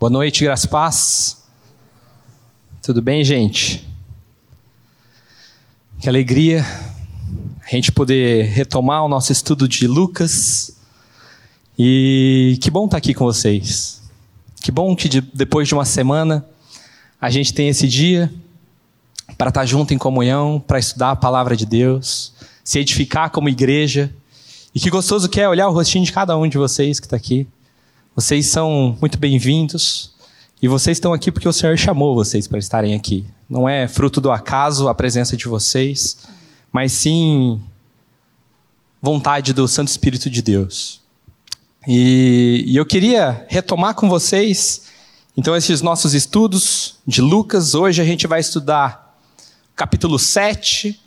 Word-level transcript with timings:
Boa 0.00 0.08
noite, 0.08 0.44
graças 0.44 0.64
paz. 0.64 1.42
Tudo 2.82 3.02
bem, 3.02 3.22
gente? 3.22 3.86
Que 6.00 6.08
alegria 6.08 6.64
a 7.62 7.70
gente 7.70 7.92
poder 7.92 8.46
retomar 8.46 9.04
o 9.04 9.08
nosso 9.08 9.30
estudo 9.30 9.68
de 9.68 9.86
Lucas. 9.86 10.74
E 11.78 12.58
que 12.62 12.70
bom 12.70 12.86
estar 12.86 12.96
aqui 12.96 13.12
com 13.12 13.26
vocês. 13.26 14.00
Que 14.62 14.72
bom 14.72 14.96
que 14.96 15.06
de, 15.06 15.20
depois 15.20 15.68
de 15.68 15.74
uma 15.74 15.84
semana 15.84 16.46
a 17.20 17.28
gente 17.28 17.52
tem 17.52 17.68
esse 17.68 17.86
dia 17.86 18.32
para 19.36 19.50
estar 19.50 19.66
junto 19.66 19.92
em 19.92 19.98
comunhão, 19.98 20.64
para 20.66 20.78
estudar 20.78 21.10
a 21.10 21.16
palavra 21.16 21.54
de 21.54 21.66
Deus, 21.66 22.32
se 22.64 22.78
edificar 22.78 23.28
como 23.28 23.50
igreja. 23.50 24.10
E 24.74 24.80
que 24.80 24.88
gostoso 24.88 25.28
que 25.28 25.42
é 25.42 25.46
olhar 25.46 25.68
o 25.68 25.74
rostinho 25.74 26.06
de 26.06 26.12
cada 26.12 26.38
um 26.38 26.48
de 26.48 26.56
vocês 26.56 26.98
que 26.98 27.04
está 27.04 27.16
aqui. 27.16 27.46
Vocês 28.20 28.48
são 28.48 28.98
muito 29.00 29.16
bem-vindos 29.16 30.10
e 30.60 30.68
vocês 30.68 30.98
estão 30.98 31.14
aqui 31.14 31.32
porque 31.32 31.48
o 31.48 31.52
Senhor 31.54 31.74
chamou 31.78 32.14
vocês 32.14 32.46
para 32.46 32.58
estarem 32.58 32.94
aqui. 32.94 33.24
Não 33.48 33.66
é 33.66 33.88
fruto 33.88 34.20
do 34.20 34.30
acaso 34.30 34.88
a 34.88 34.94
presença 34.94 35.38
de 35.38 35.48
vocês, 35.48 36.18
mas 36.70 36.92
sim 36.92 37.58
vontade 39.00 39.54
do 39.54 39.66
Santo 39.66 39.88
Espírito 39.88 40.28
de 40.28 40.42
Deus. 40.42 41.00
E, 41.88 42.62
e 42.66 42.76
eu 42.76 42.84
queria 42.84 43.46
retomar 43.48 43.94
com 43.94 44.06
vocês, 44.06 44.82
então, 45.34 45.56
esses 45.56 45.80
nossos 45.80 46.12
estudos 46.12 46.96
de 47.06 47.22
Lucas. 47.22 47.74
Hoje 47.74 48.02
a 48.02 48.04
gente 48.04 48.26
vai 48.26 48.40
estudar 48.40 49.18
capítulo 49.74 50.18
7, 50.18 51.00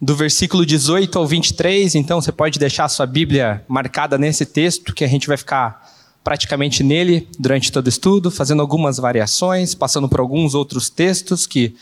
do 0.00 0.14
versículo 0.14 0.64
18 0.64 1.18
ao 1.18 1.26
23. 1.26 1.96
Então, 1.96 2.20
você 2.20 2.30
pode 2.30 2.60
deixar 2.60 2.84
a 2.84 2.88
sua 2.88 3.06
Bíblia 3.06 3.64
marcada 3.66 4.16
nesse 4.16 4.46
texto, 4.46 4.94
que 4.94 5.02
a 5.02 5.08
gente 5.08 5.26
vai 5.26 5.36
ficar 5.36 5.98
praticamente 6.22 6.82
nele 6.82 7.28
durante 7.38 7.72
todo 7.72 7.86
o 7.86 7.88
estudo, 7.88 8.30
fazendo 8.30 8.60
algumas 8.60 8.98
variações, 8.98 9.74
passando 9.74 10.08
por 10.08 10.20
alguns 10.20 10.54
outros 10.54 10.90
textos 10.90 11.46
que 11.46 11.74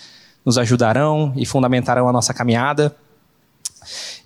nos 0.45 0.56
ajudarão 0.56 1.33
e 1.36 1.45
fundamentarão 1.45 2.08
a 2.08 2.12
nossa 2.12 2.33
caminhada. 2.33 2.95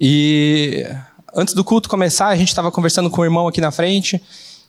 E 0.00 0.86
antes 1.34 1.54
do 1.54 1.64
culto 1.64 1.88
começar, 1.88 2.28
a 2.28 2.36
gente 2.36 2.48
estava 2.48 2.70
conversando 2.70 3.10
com 3.10 3.22
o 3.22 3.24
irmão 3.24 3.48
aqui 3.48 3.60
na 3.60 3.70
frente 3.70 4.22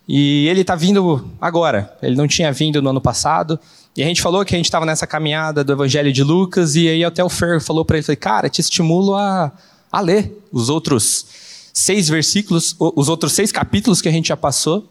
e 0.08 0.48
ele 0.48 0.62
está 0.62 0.76
vindo 0.76 1.30
agora. 1.40 1.96
Ele 2.02 2.16
não 2.16 2.28
tinha 2.28 2.52
vindo 2.52 2.82
no 2.82 2.90
ano 2.90 3.02
passado. 3.02 3.60
E 3.96 4.02
a 4.02 4.08
gente 4.08 4.22
falou 4.22 4.44
que 4.44 4.56
a 4.56 4.58
gente 4.58 4.66
estava 4.66 4.86
nessa 4.86 5.06
caminhada 5.06 5.64
do 5.64 5.72
Evangelho 5.72 6.12
de 6.12 6.24
Lucas 6.24 6.76
e 6.76 6.88
aí 6.88 7.04
até 7.04 7.24
o 7.24 7.30
Fer 7.30 7.62
falou 7.62 7.86
para 7.86 7.98
ele, 7.98 8.04
falei, 8.04 8.18
cara, 8.18 8.50
te 8.50 8.60
estimulo 8.60 9.14
a, 9.14 9.52
a 9.92 10.00
ler 10.00 10.44
os 10.52 10.70
outros 10.70 11.26
seis 11.72 12.10
versículos, 12.10 12.76
os 12.80 13.10
outros 13.10 13.34
seis 13.34 13.52
capítulos 13.52 14.02
que 14.02 14.10
a 14.10 14.12
gente 14.12 14.30
já 14.30 14.38
passou 14.38 14.90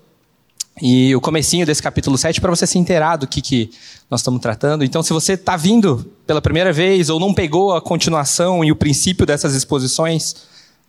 e 0.80 1.14
o 1.14 1.20
comecinho 1.20 1.66
desse 1.66 1.82
capítulo 1.82 2.16
7 2.16 2.40
para 2.40 2.50
você 2.50 2.66
se 2.66 2.78
inteirar 2.78 3.16
do 3.16 3.26
que, 3.26 3.42
que 3.42 3.70
nós 4.10 4.20
estamos 4.20 4.40
tratando. 4.40 4.84
Então, 4.84 5.02
se 5.02 5.12
você 5.12 5.34
está 5.34 5.56
vindo 5.56 6.10
pela 6.26 6.40
primeira 6.40 6.72
vez 6.72 7.10
ou 7.10 7.20
não 7.20 7.34
pegou 7.34 7.74
a 7.74 7.80
continuação 7.80 8.64
e 8.64 8.72
o 8.72 8.76
princípio 8.76 9.26
dessas 9.26 9.54
exposições, 9.54 10.34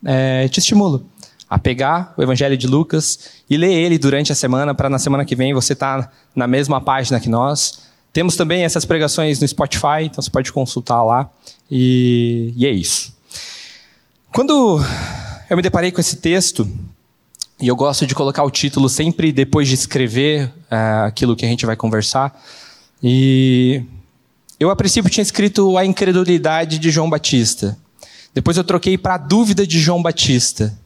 é, 0.06 0.48
te 0.48 0.59
estimulo 0.59 1.06
a 1.50 1.59
pegar 1.59 2.14
o 2.17 2.23
Evangelho 2.23 2.58
de 2.58 2.66
Lucas 2.66 3.30
e 3.50 3.58
ler 3.58 3.72
ele 3.72 3.98
durante 3.98 4.31
a 4.31 4.36
semana, 4.36 4.73
para 4.73 4.89
na 4.89 4.98
semana 4.98 5.26
que 5.26 5.36
vem 5.36 5.54
você 5.54 5.73
estar 5.73 6.04
tá 6.04 6.11
na 6.36 6.48
mesma 6.48 6.81
página 6.81 7.20
que 7.20 7.30
nós. 7.30 7.84
Temos 8.11 8.36
também 8.36 8.64
essas 8.64 8.86
pregações 8.86 9.39
no 9.39 9.48
Spotify, 9.48 10.04
então 10.04 10.22
você 10.22 10.31
pode 10.31 10.52
consultar 10.52 11.04
lá. 11.04 11.30
E, 11.70 12.54
e 12.56 12.66
é 12.66 12.72
isso. 12.72 13.14
Quando 14.31 14.84
eu 15.50 15.56
me 15.56 15.61
deparei 15.61 15.92
com 15.92 16.02
esse 16.02 16.17
texto, 16.17 16.67
e 17.62 17.68
eu 17.68 17.76
gosto 17.76 18.06
de 18.06 18.16
colocar 18.16 18.44
o 18.44 18.52
título 18.52 18.90
sempre 18.90 19.32
depois 19.32 19.68
de 19.68 19.76
escrever 19.76 20.48
uh, 20.72 21.06
aquilo 21.06 21.36
que 21.36 21.46
a 21.46 21.48
gente 21.48 21.66
vai 21.66 21.76
conversar. 21.76 22.38
E 23.02 23.84
eu, 24.60 24.70
a 24.70 24.76
princípio, 24.76 25.10
tinha 25.10 25.22
escrito 25.22 25.78
a 25.78 25.86
incredulidade 25.86 26.80
de 26.80 26.90
João 26.90 27.10
Batista. 27.10 27.78
Depois 28.34 28.58
eu 28.58 28.64
troquei 28.64 28.98
para 28.98 29.16
a 29.16 29.18
dúvida 29.18 29.68
de 29.68 29.80
João 29.80 30.02
Batista. 30.02 30.77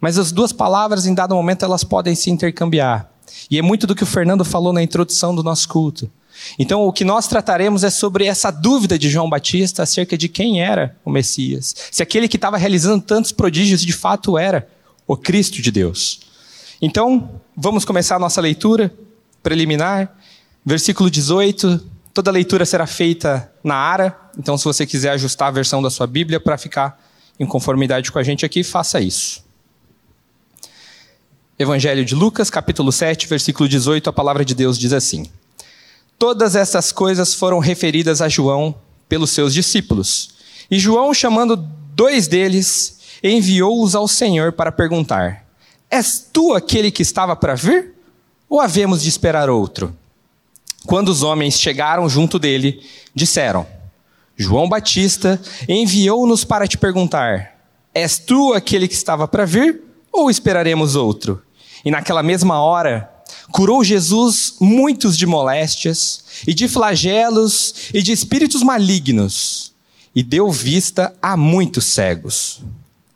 Mas 0.00 0.18
as 0.18 0.32
duas 0.32 0.52
palavras, 0.52 1.06
em 1.06 1.14
dado 1.14 1.34
momento, 1.34 1.64
elas 1.64 1.82
podem 1.82 2.14
se 2.14 2.30
intercambiar. 2.30 3.08
E 3.50 3.58
é 3.58 3.62
muito 3.62 3.86
do 3.86 3.94
que 3.94 4.02
o 4.02 4.06
Fernando 4.06 4.44
falou 4.44 4.72
na 4.72 4.82
introdução 4.82 5.34
do 5.34 5.42
nosso 5.42 5.68
culto. 5.68 6.10
Então, 6.58 6.82
o 6.82 6.92
que 6.92 7.04
nós 7.04 7.26
trataremos 7.26 7.84
é 7.84 7.90
sobre 7.90 8.26
essa 8.26 8.50
dúvida 8.50 8.98
de 8.98 9.08
João 9.08 9.30
Batista 9.30 9.82
acerca 9.82 10.18
de 10.18 10.28
quem 10.28 10.60
era 10.60 10.96
o 11.04 11.10
Messias. 11.10 11.74
Se 11.90 12.02
aquele 12.02 12.28
que 12.28 12.36
estava 12.36 12.56
realizando 12.56 13.02
tantos 13.02 13.32
prodígios 13.32 13.80
de 13.80 13.92
fato 13.92 14.36
era 14.36 14.68
o 15.06 15.16
Cristo 15.16 15.60
de 15.60 15.70
Deus. 15.70 16.20
Então, 16.80 17.40
vamos 17.56 17.84
começar 17.84 18.16
a 18.16 18.18
nossa 18.18 18.40
leitura 18.40 18.92
preliminar. 19.42 20.16
Versículo 20.64 21.10
18. 21.10 21.80
Toda 22.12 22.30
leitura 22.30 22.64
será 22.64 22.86
feita 22.86 23.52
na 23.62 23.74
ARA. 23.74 24.16
Então, 24.38 24.56
se 24.56 24.64
você 24.64 24.86
quiser 24.86 25.10
ajustar 25.10 25.48
a 25.48 25.50
versão 25.50 25.82
da 25.82 25.90
sua 25.90 26.06
Bíblia 26.06 26.40
para 26.40 26.56
ficar 26.56 27.00
em 27.38 27.46
conformidade 27.46 28.10
com 28.12 28.18
a 28.18 28.22
gente 28.22 28.44
aqui, 28.46 28.62
faça 28.62 29.00
isso. 29.00 29.44
Evangelho 31.58 32.04
de 32.04 32.14
Lucas, 32.14 32.50
capítulo 32.50 32.90
7, 32.90 33.28
versículo 33.28 33.68
18, 33.68 34.10
a 34.10 34.12
palavra 34.12 34.44
de 34.44 34.54
Deus 34.54 34.78
diz 34.78 34.92
assim: 34.92 35.26
Todas 36.18 36.56
essas 36.56 36.90
coisas 36.90 37.34
foram 37.34 37.58
referidas 37.58 38.20
a 38.20 38.28
João 38.28 38.74
pelos 39.08 39.30
seus 39.30 39.54
discípulos. 39.54 40.34
E 40.70 40.78
João, 40.78 41.12
chamando 41.14 41.56
dois 41.56 42.26
deles, 42.26 42.98
enviou-os 43.24 43.94
ao 43.94 44.06
Senhor 44.06 44.52
para 44.52 44.70
perguntar: 44.70 45.46
És 45.90 46.28
tu 46.30 46.52
aquele 46.52 46.90
que 46.90 47.02
estava 47.02 47.34
para 47.34 47.54
vir? 47.54 47.94
Ou 48.48 48.60
havemos 48.60 49.02
de 49.02 49.08
esperar 49.08 49.48
outro? 49.48 49.96
Quando 50.86 51.08
os 51.08 51.22
homens 51.22 51.58
chegaram 51.58 52.06
junto 52.08 52.38
dele, 52.38 52.84
disseram: 53.14 53.66
João 54.36 54.68
Batista 54.68 55.40
enviou-nos 55.66 56.44
para 56.44 56.68
te 56.68 56.76
perguntar: 56.76 57.58
És 57.94 58.18
tu 58.18 58.52
aquele 58.52 58.86
que 58.86 58.94
estava 58.94 59.26
para 59.26 59.46
vir? 59.46 59.80
Ou 60.12 60.30
esperaremos 60.30 60.94
outro? 60.94 61.42
E 61.84 61.90
naquela 61.90 62.22
mesma 62.22 62.60
hora, 62.60 63.10
curou 63.50 63.82
Jesus 63.82 64.56
muitos 64.60 65.16
de 65.16 65.26
moléstias, 65.26 66.24
e 66.46 66.54
de 66.54 66.68
flagelos, 66.68 67.74
e 67.92 68.02
de 68.02 68.12
espíritos 68.12 68.62
malignos, 68.62 69.72
e 70.14 70.22
deu 70.22 70.50
vista 70.50 71.14
a 71.20 71.36
muitos 71.36 71.84
cegos. 71.86 72.62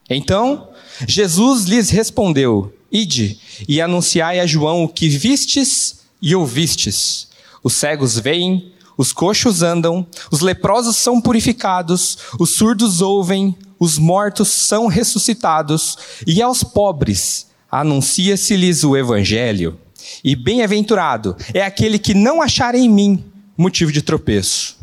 Então, 0.08 0.68
Jesus 1.06 1.64
lhes 1.64 1.90
respondeu: 1.90 2.72
Ide 2.90 3.38
e 3.68 3.80
anunciai 3.80 4.40
a 4.40 4.46
João 4.46 4.84
o 4.84 4.88
que 4.88 5.08
vistes 5.08 6.00
e 6.20 6.34
ouvistes. 6.34 7.28
Os 7.62 7.74
cegos 7.74 8.18
veem, 8.18 8.72
os 8.96 9.12
coxos 9.12 9.62
andam, 9.62 10.06
os 10.30 10.40
leprosos 10.40 10.96
são 10.96 11.20
purificados, 11.20 12.18
os 12.38 12.54
surdos 12.54 13.00
ouvem, 13.00 13.54
os 13.78 13.98
mortos 13.98 14.48
são 14.48 14.86
ressuscitados, 14.86 15.96
e 16.26 16.40
aos 16.42 16.64
pobres 16.64 17.46
anuncia-se-lhes 17.70 18.82
o 18.84 18.96
evangelho. 18.96 19.78
E 20.24 20.34
bem-aventurado 20.34 21.36
é 21.52 21.62
aquele 21.62 21.98
que 21.98 22.14
não 22.14 22.40
achar 22.40 22.74
em 22.74 22.88
mim 22.88 23.24
motivo 23.56 23.92
de 23.92 24.00
tropeço. 24.00 24.78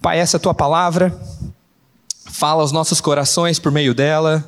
Pai, 0.00 0.18
essa 0.18 0.36
é 0.36 0.38
a 0.38 0.40
tua 0.40 0.54
palavra 0.54 1.18
fala 2.32 2.62
aos 2.62 2.72
nossos 2.72 3.00
corações 3.00 3.58
por 3.58 3.70
meio 3.70 3.94
dela. 3.94 4.42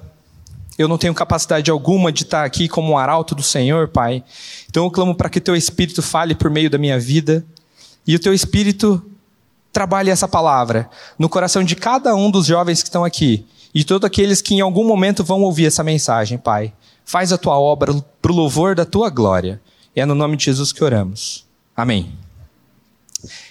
Eu 0.76 0.88
não 0.88 0.98
tenho 0.98 1.14
capacidade 1.14 1.70
alguma 1.70 2.10
de 2.10 2.22
estar 2.22 2.42
aqui 2.44 2.66
como 2.66 2.92
um 2.92 2.98
arauto 2.98 3.34
do 3.34 3.42
Senhor, 3.42 3.88
Pai. 3.88 4.24
Então 4.68 4.84
eu 4.84 4.90
clamo 4.90 5.14
para 5.14 5.28
que 5.28 5.40
teu 5.40 5.54
Espírito 5.54 6.02
fale 6.02 6.34
por 6.34 6.50
meio 6.50 6.70
da 6.70 6.78
minha 6.78 6.98
vida 6.98 7.44
e 8.06 8.16
o 8.16 8.18
teu 8.18 8.32
Espírito 8.32 9.04
trabalhe 9.72 10.10
essa 10.10 10.26
palavra 10.26 10.88
no 11.18 11.28
coração 11.28 11.62
de 11.62 11.76
cada 11.76 12.14
um 12.14 12.30
dos 12.30 12.46
jovens 12.46 12.82
que 12.82 12.88
estão 12.88 13.04
aqui 13.04 13.46
e 13.74 13.84
todos 13.84 14.06
aqueles 14.06 14.40
que 14.40 14.54
em 14.54 14.60
algum 14.60 14.84
momento 14.84 15.22
vão 15.22 15.42
ouvir 15.42 15.66
essa 15.66 15.84
mensagem, 15.84 16.38
Pai. 16.38 16.72
Faz 17.04 17.32
a 17.32 17.38
tua 17.38 17.58
obra 17.58 17.92
para 18.22 18.32
o 18.32 18.34
louvor 18.34 18.74
da 18.74 18.86
tua 18.86 19.10
glória. 19.10 19.60
E 19.94 20.00
é 20.00 20.06
no 20.06 20.14
nome 20.14 20.36
de 20.36 20.46
Jesus 20.46 20.72
que 20.72 20.82
oramos. 20.82 21.44
Amém. 21.76 22.12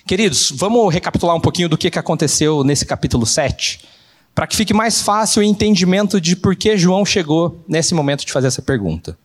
Queridos, 0.07 0.51
vamos 0.55 0.91
recapitular 0.91 1.35
um 1.35 1.41
pouquinho 1.41 1.69
do 1.69 1.77
que 1.77 1.87
aconteceu 1.87 2.63
nesse 2.63 2.85
capítulo 2.85 3.25
7 3.25 3.92
para 4.35 4.47
que 4.47 4.55
fique 4.55 4.73
mais 4.73 5.01
fácil 5.01 5.41
o 5.41 5.45
entendimento 5.45 6.19
de 6.19 6.35
por 6.35 6.55
que 6.55 6.77
João 6.77 7.05
chegou 7.05 7.63
nesse 7.67 7.93
momento 7.93 8.25
de 8.25 8.31
fazer 8.31 8.47
essa 8.47 8.61
pergunta. 8.61 9.17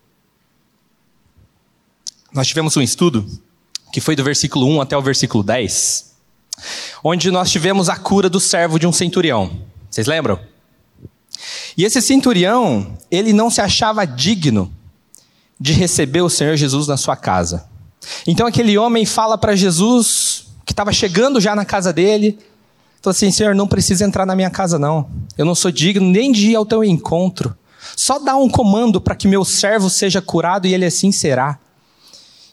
Nós 2.33 2.47
tivemos 2.47 2.77
um 2.77 2.83
estudo 2.83 3.27
que 3.91 4.01
foi 4.01 4.15
do 4.15 4.23
versículo 4.23 4.67
1 4.67 4.83
até 4.83 4.97
o 4.97 5.03
versículo 5.03 5.43
10, 5.43 6.15
onde 7.03 7.31
nós 7.31 7.51
tivemos 7.51 7.89
a 7.89 7.97
cura 7.97 8.29
do 8.29 8.39
servo 8.39 8.79
de 8.79 8.87
um 8.87 8.93
centurião. 8.93 9.63
Vocês 9.91 10.07
lembram? 10.07 10.39
E 11.77 11.85
esse 11.85 12.03
centurião, 12.03 12.99
ele 13.11 13.33
não 13.33 13.51
se 13.51 13.61
achava 13.61 14.05
digno 14.05 14.73
de 15.59 15.73
receber 15.73 16.21
o 16.21 16.29
Senhor 16.29 16.57
Jesus 16.57 16.87
na 16.87 16.97
sua 16.97 17.17
casa. 17.17 17.67
Então 18.27 18.47
aquele 18.47 18.77
homem 18.77 19.07
fala 19.07 19.39
para 19.39 19.57
Jesus, 19.57 20.47
que 20.67 20.73
estava 20.73 20.93
chegando 20.93 21.41
já 21.41 21.57
na 21.57 21.65
casa 21.65 21.93
dele, 21.93 22.39
então 23.01 23.11
assim, 23.11 23.31
Senhor, 23.31 23.55
não 23.55 23.67
precisa 23.67 24.05
entrar 24.05 24.27
na 24.27 24.35
minha 24.35 24.51
casa 24.51 24.79
não. 24.79 25.09
Eu 25.37 25.45
não 25.45 25.55
sou 25.55 25.71
digno 25.71 26.07
nem 26.07 26.33
de 26.33 26.51
ir 26.51 26.57
ao 26.57 26.67
teu 26.67 26.83
encontro. 26.83 27.57
Só 27.97 28.19
dá 28.19 28.37
um 28.37 28.49
comando 28.49 29.01
para 29.01 29.15
que 29.15 29.29
meu 29.29 29.45
servo 29.45 29.89
seja 29.89 30.21
curado 30.21 30.67
e 30.67 30.75
ele 30.75 30.85
assim 30.85 31.13
será. 31.13 31.59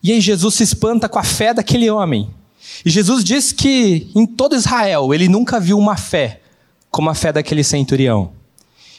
E 0.03 0.11
aí 0.11 0.21
Jesus 0.21 0.55
se 0.55 0.63
espanta 0.63 1.09
com 1.09 1.17
a 1.17 1.23
fé 1.23 1.53
daquele 1.53 1.89
homem. 1.89 2.29
E 2.85 2.89
Jesus 2.89 3.23
diz 3.23 3.51
que 3.51 4.09
em 4.15 4.25
todo 4.25 4.55
Israel 4.55 5.13
ele 5.13 5.27
nunca 5.27 5.59
viu 5.59 5.77
uma 5.77 5.97
fé 5.97 6.41
como 6.91 7.09
a 7.09 7.15
fé 7.15 7.33
daquele 7.33 7.63
centurião. 7.63 8.31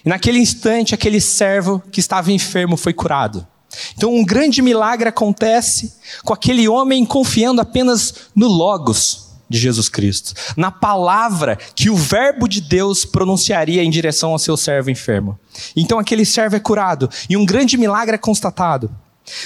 E 0.04 0.08
naquele 0.08 0.38
instante, 0.38 0.94
aquele 0.94 1.20
servo 1.20 1.82
que 1.90 2.00
estava 2.00 2.32
enfermo 2.32 2.76
foi 2.76 2.92
curado. 2.92 3.46
Então, 3.96 4.14
um 4.14 4.24
grande 4.24 4.62
milagre 4.62 5.08
acontece 5.08 5.94
com 6.24 6.32
aquele 6.32 6.68
homem 6.68 7.04
confiando 7.04 7.60
apenas 7.60 8.14
no 8.34 8.46
Logos 8.46 9.25
de 9.48 9.58
Jesus 9.58 9.88
Cristo, 9.88 10.34
na 10.56 10.70
palavra 10.70 11.56
que 11.74 11.88
o 11.88 11.96
Verbo 11.96 12.48
de 12.48 12.60
Deus 12.60 13.04
pronunciaria 13.04 13.82
em 13.82 13.90
direção 13.90 14.32
ao 14.32 14.38
seu 14.38 14.56
servo 14.56 14.90
enfermo. 14.90 15.38
Então, 15.74 15.98
aquele 15.98 16.24
servo 16.24 16.56
é 16.56 16.60
curado 16.60 17.08
e 17.28 17.36
um 17.36 17.46
grande 17.46 17.76
milagre 17.76 18.14
é 18.14 18.18
constatado. 18.18 18.90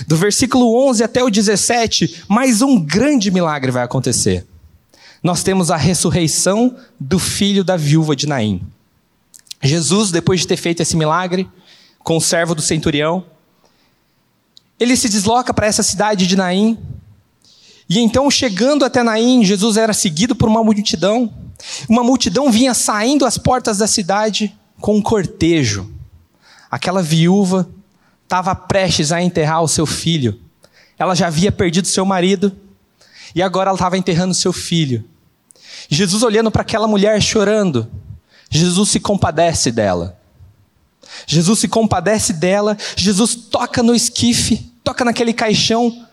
Do 0.06 0.16
versículo 0.16 0.88
11 0.88 1.02
até 1.04 1.22
o 1.22 1.30
17, 1.30 2.24
mais 2.28 2.60
um 2.62 2.78
grande 2.78 3.30
milagre 3.30 3.70
vai 3.70 3.82
acontecer. 3.82 4.46
Nós 5.22 5.42
temos 5.42 5.70
a 5.70 5.76
ressurreição 5.76 6.76
do 6.98 7.18
filho 7.18 7.62
da 7.62 7.76
viúva 7.76 8.16
de 8.16 8.26
Naim. 8.26 8.62
Jesus, 9.62 10.10
depois 10.10 10.40
de 10.40 10.46
ter 10.46 10.56
feito 10.56 10.80
esse 10.80 10.96
milagre 10.96 11.48
com 11.98 12.16
o 12.16 12.20
servo 12.20 12.54
do 12.54 12.62
centurião, 12.62 13.24
ele 14.78 14.96
se 14.96 15.08
desloca 15.08 15.52
para 15.52 15.66
essa 15.66 15.82
cidade 15.82 16.26
de 16.26 16.36
Naim. 16.36 16.78
E 17.90 17.98
então, 17.98 18.30
chegando 18.30 18.84
até 18.84 19.02
Naim, 19.02 19.44
Jesus 19.44 19.76
era 19.76 19.92
seguido 19.92 20.36
por 20.36 20.48
uma 20.48 20.62
multidão. 20.62 21.34
Uma 21.88 22.04
multidão 22.04 22.48
vinha 22.48 22.72
saindo 22.72 23.26
às 23.26 23.36
portas 23.36 23.78
da 23.78 23.88
cidade 23.88 24.56
com 24.80 24.96
um 24.96 25.02
cortejo. 25.02 25.90
Aquela 26.70 27.02
viúva 27.02 27.68
estava 28.22 28.54
prestes 28.54 29.10
a 29.10 29.20
enterrar 29.20 29.60
o 29.60 29.66
seu 29.66 29.86
filho. 29.86 30.40
Ela 30.96 31.16
já 31.16 31.26
havia 31.26 31.50
perdido 31.50 31.88
seu 31.88 32.04
marido 32.06 32.56
e 33.34 33.42
agora 33.42 33.70
ela 33.70 33.76
estava 33.76 33.98
enterrando 33.98 34.34
seu 34.34 34.52
filho. 34.52 35.04
Jesus 35.88 36.22
olhando 36.22 36.48
para 36.48 36.62
aquela 36.62 36.86
mulher 36.86 37.20
chorando, 37.20 37.90
Jesus 38.48 38.90
se 38.90 39.00
compadece 39.00 39.72
dela. 39.72 40.16
Jesus 41.26 41.58
se 41.58 41.66
compadece 41.66 42.32
dela, 42.32 42.78
Jesus 42.94 43.34
toca 43.34 43.82
no 43.82 43.96
esquife, 43.96 44.70
toca 44.84 45.04
naquele 45.04 45.32
caixão, 45.32 46.06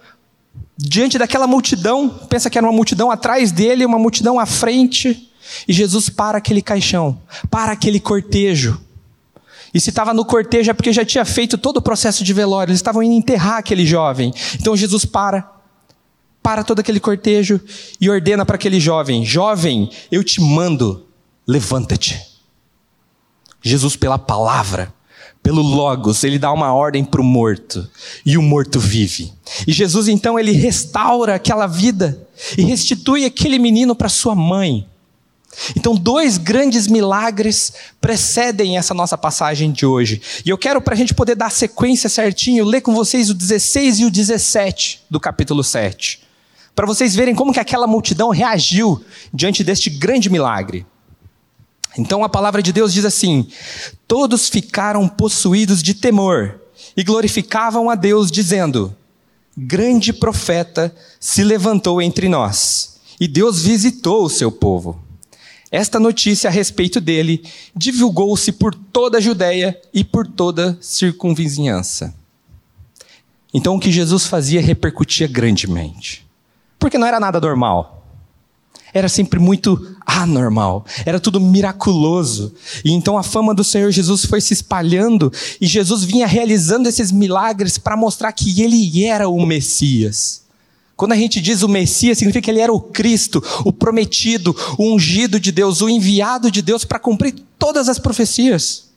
diante 0.78 1.18
daquela 1.18 1.48
multidão, 1.48 2.10
pensa 2.30 2.50
que 2.50 2.58
era 2.58 2.68
uma 2.68 2.74
multidão 2.74 3.10
atrás 3.10 3.52
dele, 3.52 3.86
uma 3.86 3.98
multidão 3.98 4.40
à 4.40 4.46
frente, 4.46 5.32
e 5.68 5.74
Jesus 5.74 6.10
para 6.10 6.38
aquele 6.38 6.62
caixão, 6.62 7.20
para 7.50 7.72
aquele 7.72 8.00
cortejo, 8.00 8.80
e 9.74 9.80
se 9.80 9.90
estava 9.90 10.14
no 10.14 10.26
cortejo 10.26 10.72
é 10.72 10.74
porque 10.74 10.94
já 10.94 11.06
tinha 11.06 11.26
feito 11.26 11.58
todo 11.58 11.78
o 11.78 11.82
processo 11.82 12.24
de 12.24 12.34
velório, 12.34 12.72
eles 12.72 12.80
estavam 12.80 13.04
indo 13.04 13.14
enterrar 13.14 13.58
aquele 13.58 13.86
jovem. 13.86 14.34
Então 14.56 14.76
Jesus 14.76 15.06
para, 15.06 15.50
para 16.42 16.64
todo 16.64 16.80
aquele 16.80 17.00
cortejo 17.00 17.60
e 18.00 18.10
ordena 18.10 18.46
para 18.46 18.56
aquele 18.56 18.80
jovem: 18.80 19.26
Jovem, 19.26 19.90
eu 20.12 20.24
te 20.24 20.42
mando, 20.42 21.06
levanta-te. 21.46 22.20
Jesus, 23.62 23.96
pela 23.96 24.18
palavra, 24.18 24.94
pelo 25.48 25.62
Logos, 25.62 26.26
ele 26.26 26.38
dá 26.38 26.52
uma 26.52 26.74
ordem 26.74 27.06
para 27.06 27.22
o 27.22 27.24
morto, 27.24 27.90
e 28.26 28.38
o 28.38 28.42
morto 28.42 28.82
vive. 28.82 29.32
E 29.66 29.72
Jesus 29.72 30.10
então 30.10 30.38
ele 30.38 30.52
restaura 30.52 31.36
aquela 31.36 31.66
vida 31.66 32.28
e 32.58 32.64
restitui 32.64 33.24
aquele 33.24 33.58
menino 33.58 33.96
para 33.96 34.10
sua 34.10 34.36
mãe. 34.36 34.86
Então, 35.74 35.96
dois 35.96 36.38
grandes 36.38 36.86
milagres 36.86 37.72
precedem 38.02 38.78
essa 38.78 38.94
nossa 38.94 39.18
passagem 39.18 39.72
de 39.72 39.86
hoje. 39.86 40.22
E 40.46 40.50
eu 40.50 40.58
quero, 40.58 40.82
para 40.82 40.94
a 40.94 40.98
gente 40.98 41.14
poder 41.14 41.36
dar 41.36 41.50
sequência 41.50 42.10
certinho, 42.10 42.66
ler 42.66 42.82
com 42.82 42.94
vocês 42.94 43.30
o 43.30 43.34
16 43.34 44.00
e 44.00 44.06
o 44.06 44.12
17 44.12 45.04
do 45.10 45.18
capítulo 45.18 45.64
7. 45.64 46.24
Para 46.76 46.86
vocês 46.86 47.16
verem 47.16 47.34
como 47.34 47.54
que 47.54 47.60
aquela 47.62 47.88
multidão 47.88 48.32
reagiu 48.32 49.02
diante 49.34 49.64
deste 49.64 49.90
grande 49.90 50.30
milagre. 50.30 50.86
Então 51.98 52.24
a 52.24 52.30
palavra 52.30 52.62
de 52.62 52.72
Deus 52.72 52.94
diz 52.94 53.06
assim: 53.06 53.48
Todos 54.08 54.50
ficaram 54.50 55.08
possuídos 55.08 55.82
de 55.82 55.94
temor 55.94 56.60
e 56.96 57.04
glorificavam 57.04 57.90
a 57.90 57.96
Deus, 57.96 58.32
dizendo: 58.32 58.96
Grande 59.58 60.14
profeta 60.14 60.96
se 61.20 61.44
levantou 61.44 62.02
entre 62.02 62.30
nós, 62.30 63.00
e 63.20 63.28
Deus 63.28 63.64
visitou 63.64 64.24
o 64.24 64.30
seu 64.30 64.52
povo. 64.52 65.02
Esta 65.70 66.00
notícia 66.00 66.50
a 66.50 66.54
respeito 66.54 67.02
dele 67.02 67.44
divulgou-se 67.76 68.52
por 68.54 68.74
toda 68.74 69.18
a 69.18 69.22
Judéia 69.22 69.80
e 69.94 70.04
por 70.04 70.26
toda 70.26 70.72
a 70.72 70.76
circunvizinhança. 70.80 72.16
Então 73.54 73.76
o 73.76 73.80
que 73.80 73.92
Jesus 73.92 74.26
fazia 74.26 74.62
repercutia 74.62 75.28
grandemente. 75.28 76.26
Porque 76.80 76.98
não 76.98 77.08
era 77.08 77.20
nada 77.20 77.42
normal. 77.42 77.97
Era 78.98 79.08
sempre 79.08 79.40
muito 79.40 79.96
anormal, 80.04 80.84
era 81.06 81.20
tudo 81.20 81.40
miraculoso. 81.40 82.52
E 82.84 82.92
então 82.92 83.16
a 83.16 83.22
fama 83.22 83.54
do 83.54 83.64
Senhor 83.64 83.92
Jesus 83.92 84.26
foi 84.26 84.42
se 84.42 84.54
espalhando 84.54 85.32
e 85.62 85.68
Jesus 85.68 86.04
vinha 86.04 86.26
realizando 86.26 86.90
esses 86.90 87.12
milagres 87.12 87.78
para 87.78 87.96
mostrar 87.96 88.32
que 88.32 88.60
ele 88.60 89.06
era 89.06 89.30
o 89.30 89.46
Messias. 89.46 90.42
Quando 90.96 91.12
a 91.12 91.16
gente 91.16 91.40
diz 91.40 91.62
o 91.62 91.70
Messias, 91.70 92.18
significa 92.18 92.42
que 92.42 92.50
ele 92.50 92.60
era 92.60 92.74
o 92.74 92.80
Cristo, 92.80 93.44
o 93.64 93.72
prometido, 93.72 94.56
o 94.80 94.96
ungido 94.96 95.40
de 95.40 95.52
Deus, 95.52 95.80
o 95.80 95.90
enviado 95.90 96.50
de 96.50 96.64
Deus 96.64 96.84
para 96.84 96.98
cumprir 96.98 97.36
todas 97.60 97.88
as 97.88 98.00
profecias. 98.00 98.88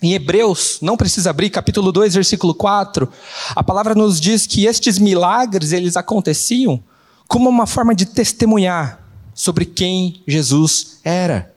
Em 0.00 0.14
Hebreus, 0.14 0.78
não 0.80 0.96
precisa 0.96 1.28
abrir, 1.28 1.50
capítulo 1.50 1.92
2, 1.92 2.14
versículo 2.14 2.54
4, 2.54 3.06
a 3.54 3.62
palavra 3.62 3.94
nos 3.94 4.18
diz 4.18 4.46
que 4.46 4.64
estes 4.64 4.98
milagres, 4.98 5.72
eles 5.72 5.98
aconteciam 5.98 6.82
como 7.26 7.50
uma 7.50 7.66
forma 7.66 7.94
de 7.94 8.06
testemunhar 8.06 9.07
sobre 9.38 9.64
quem 9.64 10.20
Jesus 10.26 10.98
era. 11.04 11.54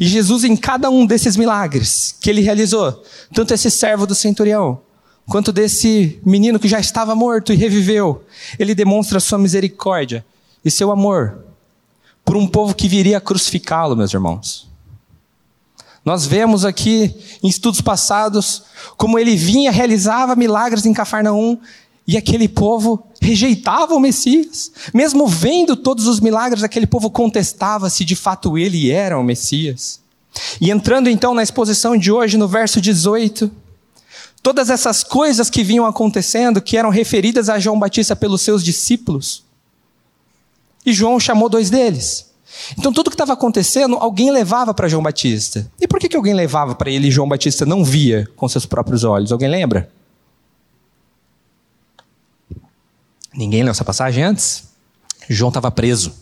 E 0.00 0.06
Jesus, 0.06 0.44
em 0.44 0.56
cada 0.56 0.88
um 0.88 1.04
desses 1.04 1.36
milagres 1.36 2.14
que 2.20 2.30
ele 2.30 2.42
realizou, 2.42 3.02
tanto 3.34 3.52
esse 3.52 3.68
servo 3.72 4.06
do 4.06 4.14
centurião, 4.14 4.80
quanto 5.26 5.50
desse 5.50 6.20
menino 6.24 6.60
que 6.60 6.68
já 6.68 6.78
estava 6.78 7.12
morto 7.12 7.52
e 7.52 7.56
reviveu. 7.56 8.24
Ele 8.56 8.72
demonstra 8.72 9.18
sua 9.18 9.36
misericórdia 9.36 10.24
e 10.64 10.70
seu 10.70 10.92
amor 10.92 11.44
por 12.24 12.36
um 12.36 12.46
povo 12.46 12.72
que 12.72 12.86
viria 12.86 13.18
a 13.18 13.20
crucificá-lo, 13.20 13.96
meus 13.96 14.14
irmãos. 14.14 14.68
Nós 16.04 16.24
vemos 16.24 16.64
aqui 16.64 17.12
em 17.42 17.48
estudos 17.48 17.80
passados 17.80 18.62
como 18.96 19.18
ele 19.18 19.34
vinha, 19.34 19.72
realizava 19.72 20.36
milagres 20.36 20.86
em 20.86 20.94
Cafarnaum 20.94 21.58
e 22.06 22.16
aquele 22.16 22.48
povo 22.48 23.06
rejeitava 23.20 23.94
o 23.94 24.00
Messias. 24.00 24.70
Mesmo 24.94 25.26
vendo 25.26 25.76
todos 25.76 26.06
os 26.06 26.20
milagres, 26.20 26.62
aquele 26.62 26.86
povo 26.86 27.10
contestava 27.10 27.90
se 27.90 28.04
de 28.04 28.14
fato 28.14 28.56
ele 28.56 28.90
era 28.90 29.18
o 29.18 29.24
Messias. 29.24 30.00
E 30.60 30.70
entrando 30.70 31.08
então 31.08 31.34
na 31.34 31.42
exposição 31.42 31.96
de 31.96 32.12
hoje, 32.12 32.36
no 32.36 32.46
verso 32.46 32.80
18, 32.80 33.50
Todas 34.46 34.70
essas 34.70 35.02
coisas 35.02 35.50
que 35.50 35.64
vinham 35.64 35.84
acontecendo, 35.84 36.62
que 36.62 36.76
eram 36.76 36.88
referidas 36.88 37.48
a 37.48 37.58
João 37.58 37.80
Batista 37.80 38.14
pelos 38.14 38.42
seus 38.42 38.62
discípulos. 38.62 39.42
E 40.86 40.92
João 40.92 41.18
chamou 41.18 41.48
dois 41.48 41.68
deles. 41.68 42.30
Então, 42.78 42.92
tudo 42.92 43.10
que 43.10 43.14
estava 43.14 43.32
acontecendo, 43.32 43.96
alguém 43.96 44.30
levava 44.30 44.72
para 44.72 44.86
João 44.86 45.02
Batista. 45.02 45.68
E 45.80 45.88
por 45.88 45.98
que, 45.98 46.08
que 46.08 46.16
alguém 46.16 46.32
levava 46.32 46.76
para 46.76 46.88
ele 46.88 47.08
e 47.08 47.10
João 47.10 47.28
Batista 47.28 47.66
não 47.66 47.84
via 47.84 48.28
com 48.36 48.48
seus 48.48 48.64
próprios 48.64 49.02
olhos? 49.02 49.32
Alguém 49.32 49.48
lembra? 49.48 49.90
Ninguém 53.36 53.62
leu 53.62 53.70
essa 53.70 53.84
passagem 53.84 54.24
antes? 54.24 54.64
João 55.28 55.48
estava 55.48 55.70
preso. 55.70 56.12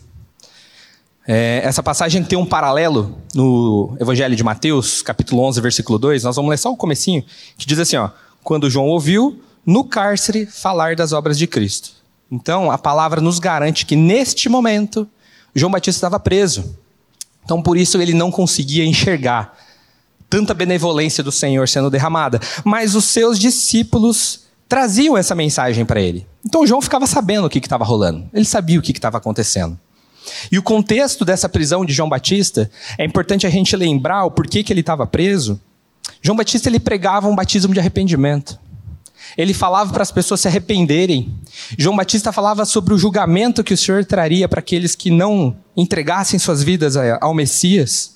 É, 1.25 1.61
essa 1.63 1.81
passagem 1.81 2.23
tem 2.23 2.37
um 2.37 2.45
paralelo 2.45 3.17
no 3.33 3.95
Evangelho 3.99 4.35
de 4.35 4.43
Mateus, 4.43 5.01
capítulo 5.01 5.41
11, 5.43 5.61
versículo 5.61 5.97
2. 5.97 6.23
Nós 6.23 6.35
vamos 6.35 6.49
ler 6.49 6.57
só 6.57 6.71
o 6.71 6.77
comecinho, 6.77 7.23
que 7.57 7.65
diz 7.65 7.79
assim, 7.79 7.95
ó, 7.95 8.09
quando 8.43 8.69
João 8.69 8.87
ouviu 8.87 9.41
no 9.65 9.85
cárcere 9.85 10.45
falar 10.45 10.95
das 10.95 11.13
obras 11.13 11.37
de 11.37 11.47
Cristo. 11.47 11.91
Então, 12.29 12.69
a 12.69 12.77
palavra 12.77 13.21
nos 13.21 13.39
garante 13.39 13.85
que 13.85 13.95
neste 13.95 14.49
momento 14.49 15.07
João 15.55 15.71
Batista 15.71 15.99
estava 15.99 16.19
preso. 16.19 16.77
Então, 17.43 17.61
por 17.61 17.77
isso 17.77 17.99
ele 18.01 18.13
não 18.13 18.29
conseguia 18.29 18.83
enxergar 18.83 19.57
tanta 20.29 20.53
benevolência 20.53 21.23
do 21.23 21.31
Senhor 21.31 21.67
sendo 21.69 21.89
derramada, 21.89 22.41
mas 22.63 22.93
os 22.93 23.05
seus 23.05 23.39
discípulos 23.39 24.44
traziam 24.67 25.17
essa 25.17 25.35
mensagem 25.35 25.85
para 25.85 26.01
ele. 26.01 26.25
Então 26.45 26.65
João 26.65 26.81
ficava 26.81 27.05
sabendo 27.07 27.45
o 27.45 27.49
que 27.49 27.59
estava 27.59 27.83
rolando. 27.83 28.27
Ele 28.33 28.45
sabia 28.45 28.79
o 28.79 28.81
que 28.81 28.91
estava 28.91 29.17
acontecendo. 29.17 29.79
E 30.51 30.57
o 30.57 30.63
contexto 30.63 31.23
dessa 31.23 31.47
prisão 31.47 31.85
de 31.85 31.93
João 31.93 32.09
Batista, 32.09 32.69
é 32.97 33.05
importante 33.05 33.45
a 33.45 33.49
gente 33.49 33.75
lembrar 33.75 34.25
o 34.25 34.31
porquê 34.31 34.63
que 34.63 34.73
ele 34.73 34.79
estava 34.79 35.05
preso. 35.05 35.59
João 36.21 36.35
Batista 36.35 36.67
ele 36.69 36.79
pregava 36.79 37.27
um 37.27 37.35
batismo 37.35 37.73
de 37.73 37.79
arrependimento. 37.79 38.59
Ele 39.37 39.53
falava 39.53 39.91
para 39.91 40.03
as 40.03 40.11
pessoas 40.11 40.41
se 40.41 40.47
arrependerem. 40.47 41.33
João 41.77 41.95
Batista 41.95 42.31
falava 42.31 42.65
sobre 42.65 42.93
o 42.93 42.97
julgamento 42.97 43.63
que 43.63 43.73
o 43.73 43.77
Senhor 43.77 44.05
traria 44.05 44.47
para 44.47 44.59
aqueles 44.59 44.95
que 44.95 45.11
não 45.11 45.55
entregassem 45.75 46.39
suas 46.39 46.63
vidas 46.63 46.95
ao 47.21 47.33
Messias. 47.33 48.15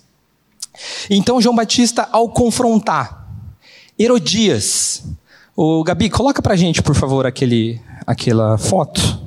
Então 1.10 1.42
João 1.42 1.56
Batista, 1.56 2.08
ao 2.12 2.30
confrontar 2.30 3.28
Herodias, 3.98 5.04
o 5.62 5.84
Gabi, 5.84 6.10
coloca 6.10 6.42
para 6.42 6.54
a 6.54 6.56
gente, 6.56 6.82
por 6.82 6.96
favor, 6.96 7.26
aquele, 7.26 7.82
aquela 8.08 8.58
foto. 8.58 9.22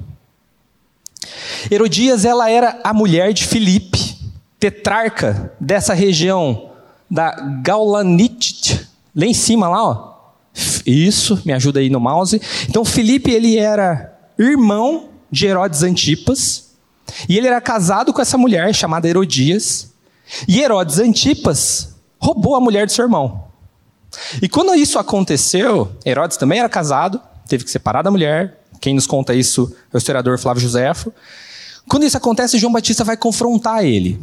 Herodias, 1.71 2.25
ela 2.25 2.49
era 2.49 2.81
a 2.83 2.95
mulher 2.95 3.35
de 3.35 3.45
Filipe, 3.45 4.17
tetrarca 4.59 5.53
dessa 5.61 5.93
região 5.93 6.71
da 7.11 7.33
Gaulanite, 7.63 8.89
lá 9.15 9.27
em 9.27 9.35
cima 9.35 9.69
lá, 9.69 9.85
ó. 9.85 10.13
Isso, 10.87 11.43
me 11.45 11.53
ajuda 11.53 11.81
aí 11.81 11.91
no 11.91 12.01
mouse. 12.01 12.41
Então 12.67 12.83
Filipe 12.83 13.31
ele 13.31 13.59
era 13.59 14.19
irmão 14.39 15.11
de 15.31 15.45
Herodes 15.45 15.83
Antipas, 15.83 16.71
e 17.29 17.37
ele 17.37 17.47
era 17.47 17.61
casado 17.61 18.11
com 18.11 18.23
essa 18.23 18.39
mulher 18.39 18.75
chamada 18.75 19.07
Herodias. 19.07 19.93
E 20.49 20.63
Herodes 20.63 20.99
Antipas 20.99 21.95
roubou 22.19 22.57
a 22.57 22.61
mulher 22.61 22.87
do 22.87 22.93
seu 22.93 23.05
irmão. 23.05 23.42
E 24.41 24.49
quando 24.49 24.75
isso 24.75 24.99
aconteceu, 24.99 25.91
Herodes 26.05 26.37
também 26.37 26.59
era 26.59 26.69
casado, 26.69 27.21
teve 27.49 27.65
que 27.65 27.71
separar 27.71 28.03
da 28.03 28.11
mulher. 28.11 28.61
Quem 28.81 28.95
nos 28.95 29.07
conta 29.07 29.35
isso 29.35 29.75
é 29.93 29.97
o 29.97 29.99
historiador 29.99 30.39
Flávio 30.39 30.63
Josefo. 30.63 31.13
Quando 31.89 32.05
isso 32.05 32.17
acontece, 32.17 32.59
João 32.59 32.73
Batista 32.73 33.05
vai 33.05 33.17
confrontar 33.17 33.85
ele. 33.85 34.21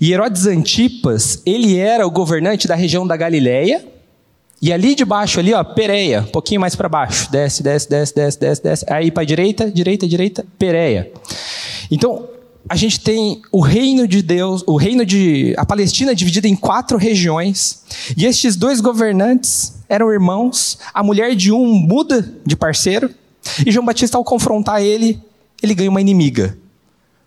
E 0.00 0.12
Herodes 0.12 0.46
Antipas, 0.46 1.40
ele 1.46 1.78
era 1.78 2.06
o 2.06 2.10
governante 2.10 2.68
da 2.68 2.74
região 2.74 3.06
da 3.06 3.16
Galileia. 3.16 3.84
E 4.62 4.72
ali 4.72 4.94
de 4.94 5.06
baixo, 5.06 5.40
ali, 5.40 5.54
ó, 5.54 5.64
Pereia, 5.64 6.20
um 6.20 6.32
pouquinho 6.32 6.60
mais 6.60 6.76
para 6.76 6.88
baixo. 6.88 7.30
Desce, 7.30 7.62
desce, 7.62 7.88
desce, 7.88 8.14
desce, 8.14 8.38
desce, 8.38 8.62
desce. 8.62 8.86
Aí 8.90 9.10
para 9.10 9.24
direita, 9.24 9.70
direita, 9.70 10.06
direita, 10.06 10.44
Pereia. 10.58 11.10
Então, 11.90 12.28
a 12.68 12.76
gente 12.76 13.00
tem 13.00 13.42
o 13.50 13.60
reino 13.60 14.06
de 14.06 14.22
Deus, 14.22 14.62
o 14.66 14.76
reino 14.76 15.04
de. 15.04 15.54
A 15.56 15.64
Palestina 15.64 16.14
dividida 16.14 16.46
em 16.46 16.54
quatro 16.54 16.96
regiões. 16.98 17.82
E 18.16 18.26
estes 18.26 18.56
dois 18.56 18.80
governantes 18.80 19.80
eram 19.88 20.12
irmãos. 20.12 20.78
A 20.92 21.02
mulher 21.02 21.34
de 21.34 21.52
um 21.52 21.66
muda 21.74 22.22
de 22.44 22.54
parceiro. 22.54 23.10
E 23.66 23.72
João 23.72 23.84
Batista, 23.84 24.18
ao 24.18 24.24
confrontar 24.24 24.82
ele, 24.82 25.20
ele 25.62 25.74
ganha 25.74 25.90
uma 25.90 26.00
inimiga. 26.00 26.56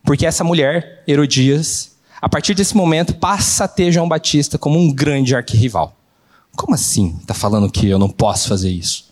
Porque 0.04 0.26
essa 0.26 0.44
mulher, 0.44 1.04
Herodias, 1.08 1.92
a 2.22 2.30
partir 2.30 2.54
desse 2.54 2.76
momento, 2.76 3.16
passa 3.16 3.64
a 3.64 3.68
ter 3.68 3.92
João 3.92 4.08
Batista 4.08 4.58
como 4.58 4.80
um 4.80 4.94
grande 4.94 5.36
arquirrival. 5.36 5.96
Como 6.56 6.76
assim? 6.76 7.18
Está 7.20 7.34
falando 7.34 7.72
que 7.72 7.90
eu 7.90 7.98
não 7.98 8.10
posso 8.10 8.48
fazer 8.48 8.70
isso? 8.70 9.12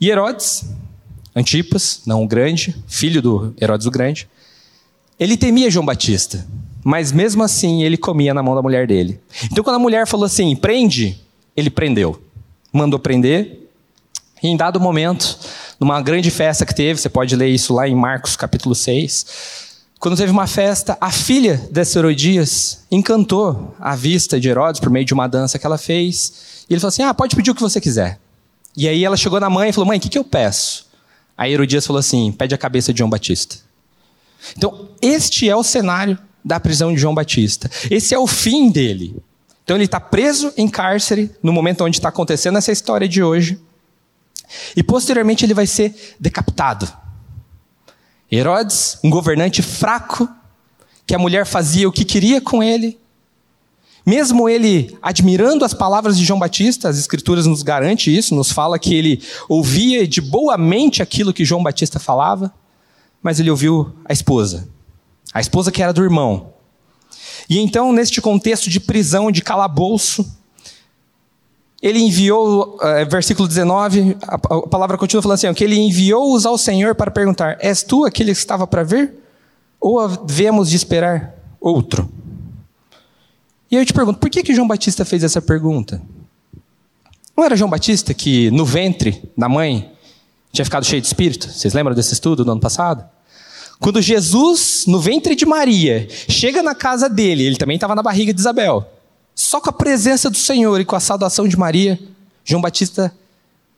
E 0.00 0.10
Herodes, 0.10 0.64
Antipas, 1.34 2.02
não 2.06 2.22
o 2.22 2.28
grande, 2.28 2.76
filho 2.86 3.20
do 3.20 3.54
Herodes 3.60 3.86
o 3.86 3.90
Grande, 3.90 4.28
ele 5.18 5.36
temia 5.36 5.70
João 5.70 5.86
Batista, 5.86 6.46
mas 6.82 7.12
mesmo 7.12 7.42
assim 7.42 7.82
ele 7.82 7.96
comia 7.96 8.34
na 8.34 8.42
mão 8.42 8.54
da 8.54 8.62
mulher 8.62 8.86
dele. 8.86 9.20
Então 9.50 9.64
quando 9.64 9.76
a 9.76 9.80
mulher 9.80 10.06
falou 10.06 10.26
assim, 10.26 10.54
prende, 10.54 11.20
ele 11.56 11.70
prendeu. 11.70 12.20
Mandou 12.72 12.98
prender. 12.98 13.68
E 14.42 14.48
em 14.48 14.56
dado 14.56 14.78
momento, 14.78 15.38
numa 15.80 16.00
grande 16.02 16.30
festa 16.30 16.66
que 16.66 16.74
teve, 16.74 17.00
você 17.00 17.08
pode 17.08 17.34
ler 17.34 17.48
isso 17.48 17.72
lá 17.72 17.88
em 17.88 17.94
Marcos 17.94 18.36
capítulo 18.36 18.74
6, 18.74 19.64
quando 20.04 20.18
teve 20.18 20.30
uma 20.30 20.46
festa, 20.46 20.98
a 21.00 21.10
filha 21.10 21.66
dessa 21.70 21.98
Herodias 21.98 22.84
encantou 22.90 23.74
a 23.80 23.96
vista 23.96 24.38
de 24.38 24.50
Herodes 24.50 24.78
por 24.78 24.90
meio 24.90 25.06
de 25.06 25.14
uma 25.14 25.26
dança 25.26 25.58
que 25.58 25.64
ela 25.64 25.78
fez. 25.78 26.64
E 26.68 26.74
ele 26.74 26.80
falou 26.80 26.88
assim: 26.90 27.02
Ah, 27.02 27.14
pode 27.14 27.34
pedir 27.34 27.50
o 27.50 27.54
que 27.54 27.62
você 27.62 27.80
quiser. 27.80 28.20
E 28.76 28.86
aí 28.86 29.02
ela 29.02 29.16
chegou 29.16 29.40
na 29.40 29.48
mãe 29.48 29.70
e 29.70 29.72
falou: 29.72 29.88
Mãe, 29.88 29.96
o 29.96 30.00
que, 30.02 30.10
que 30.10 30.18
eu 30.18 30.22
peço? 30.24 30.86
Aí 31.38 31.54
Herodias 31.54 31.86
falou 31.86 32.00
assim: 32.00 32.30
Pede 32.32 32.54
a 32.54 32.58
cabeça 32.58 32.92
de 32.92 32.98
João 32.98 33.08
Batista. 33.08 33.56
Então, 34.56 34.88
este 35.00 35.48
é 35.48 35.56
o 35.56 35.62
cenário 35.62 36.18
da 36.44 36.60
prisão 36.60 36.92
de 36.92 37.00
João 37.00 37.14
Batista. 37.14 37.70
Esse 37.90 38.14
é 38.14 38.18
o 38.18 38.26
fim 38.26 38.70
dele. 38.70 39.16
Então, 39.62 39.76
ele 39.76 39.84
está 39.84 39.98
preso 39.98 40.52
em 40.56 40.68
cárcere 40.68 41.30
no 41.42 41.52
momento 41.52 41.84
onde 41.84 41.96
está 41.96 42.10
acontecendo 42.10 42.58
essa 42.58 42.72
história 42.72 43.08
de 43.08 43.22
hoje. 43.22 43.58
E 44.76 44.82
posteriormente 44.82 45.44
ele 45.44 45.54
vai 45.54 45.66
ser 45.66 46.14
decapitado. 46.20 46.90
Herodes, 48.30 48.98
um 49.02 49.10
governante 49.10 49.62
fraco, 49.62 50.28
que 51.06 51.14
a 51.14 51.18
mulher 51.18 51.46
fazia 51.46 51.88
o 51.88 51.92
que 51.92 52.04
queria 52.04 52.40
com 52.40 52.62
ele. 52.62 52.98
Mesmo 54.04 54.48
ele 54.50 54.96
admirando 55.00 55.64
as 55.64 55.72
palavras 55.72 56.18
de 56.18 56.24
João 56.24 56.38
Batista, 56.38 56.90
as 56.90 56.98
escrituras 56.98 57.46
nos 57.46 57.62
garante 57.62 58.14
isso, 58.14 58.34
nos 58.34 58.50
fala 58.50 58.78
que 58.78 58.94
ele 58.94 59.22
ouvia 59.48 60.06
de 60.06 60.20
boa 60.20 60.58
mente 60.58 61.02
aquilo 61.02 61.32
que 61.32 61.44
João 61.44 61.62
Batista 61.62 61.98
falava 61.98 62.52
mas 63.24 63.40
ele 63.40 63.50
ouviu 63.50 63.90
a 64.04 64.12
esposa. 64.12 64.68
A 65.32 65.40
esposa 65.40 65.72
que 65.72 65.82
era 65.82 65.94
do 65.94 66.04
irmão. 66.04 66.52
E 67.48 67.58
então, 67.58 67.90
neste 67.90 68.20
contexto 68.20 68.68
de 68.68 68.78
prisão, 68.78 69.32
de 69.32 69.40
calabouço, 69.40 70.30
ele 71.82 71.98
enviou, 71.98 72.76
uh, 72.76 73.10
versículo 73.10 73.48
19, 73.48 74.16
a, 74.22 74.38
palavra 74.38 74.98
continua 74.98 75.22
falando 75.22 75.36
assim: 75.36 75.52
que 75.54 75.64
ele 75.64 75.76
enviou-os 75.76 76.44
ao 76.44 76.58
Senhor 76.58 76.94
para 76.94 77.10
perguntar: 77.10 77.56
És 77.60 77.82
tu 77.82 78.04
aquele 78.04 78.32
que 78.32 78.38
estava 78.38 78.66
para 78.66 78.84
vir? 78.84 79.14
Ou 79.80 79.98
havemos 79.98 80.68
de 80.68 80.76
esperar 80.76 81.34
outro? 81.58 82.08
E 83.70 83.76
eu 83.76 83.86
te 83.86 83.94
pergunto: 83.94 84.18
por 84.18 84.28
que, 84.28 84.42
que 84.42 84.54
João 84.54 84.68
Batista 84.68 85.04
fez 85.04 85.24
essa 85.24 85.40
pergunta? 85.40 86.00
Não 87.34 87.44
era 87.44 87.56
João 87.56 87.70
Batista 87.70 88.12
que 88.12 88.50
no 88.50 88.66
ventre 88.66 89.30
da 89.36 89.48
mãe 89.48 89.90
tinha 90.52 90.64
ficado 90.64 90.84
cheio 90.84 91.00
de 91.00 91.06
espírito? 91.06 91.50
Vocês 91.50 91.72
lembram 91.74 91.94
desse 91.94 92.12
estudo 92.12 92.44
do 92.44 92.52
ano 92.52 92.60
passado? 92.60 93.13
Quando 93.84 94.00
Jesus, 94.00 94.84
no 94.86 94.98
ventre 94.98 95.34
de 95.34 95.44
Maria, 95.44 96.08
chega 96.26 96.62
na 96.62 96.74
casa 96.74 97.06
dele, 97.06 97.42
ele 97.42 97.56
também 97.56 97.74
estava 97.74 97.94
na 97.94 98.02
barriga 98.02 98.32
de 98.32 98.40
Isabel. 98.40 98.90
Só 99.34 99.60
com 99.60 99.68
a 99.68 99.72
presença 99.74 100.30
do 100.30 100.38
Senhor 100.38 100.80
e 100.80 100.86
com 100.86 100.96
a 100.96 101.00
saudação 101.00 101.46
de 101.46 101.54
Maria, 101.54 102.00
João 102.42 102.62
Batista 102.62 103.12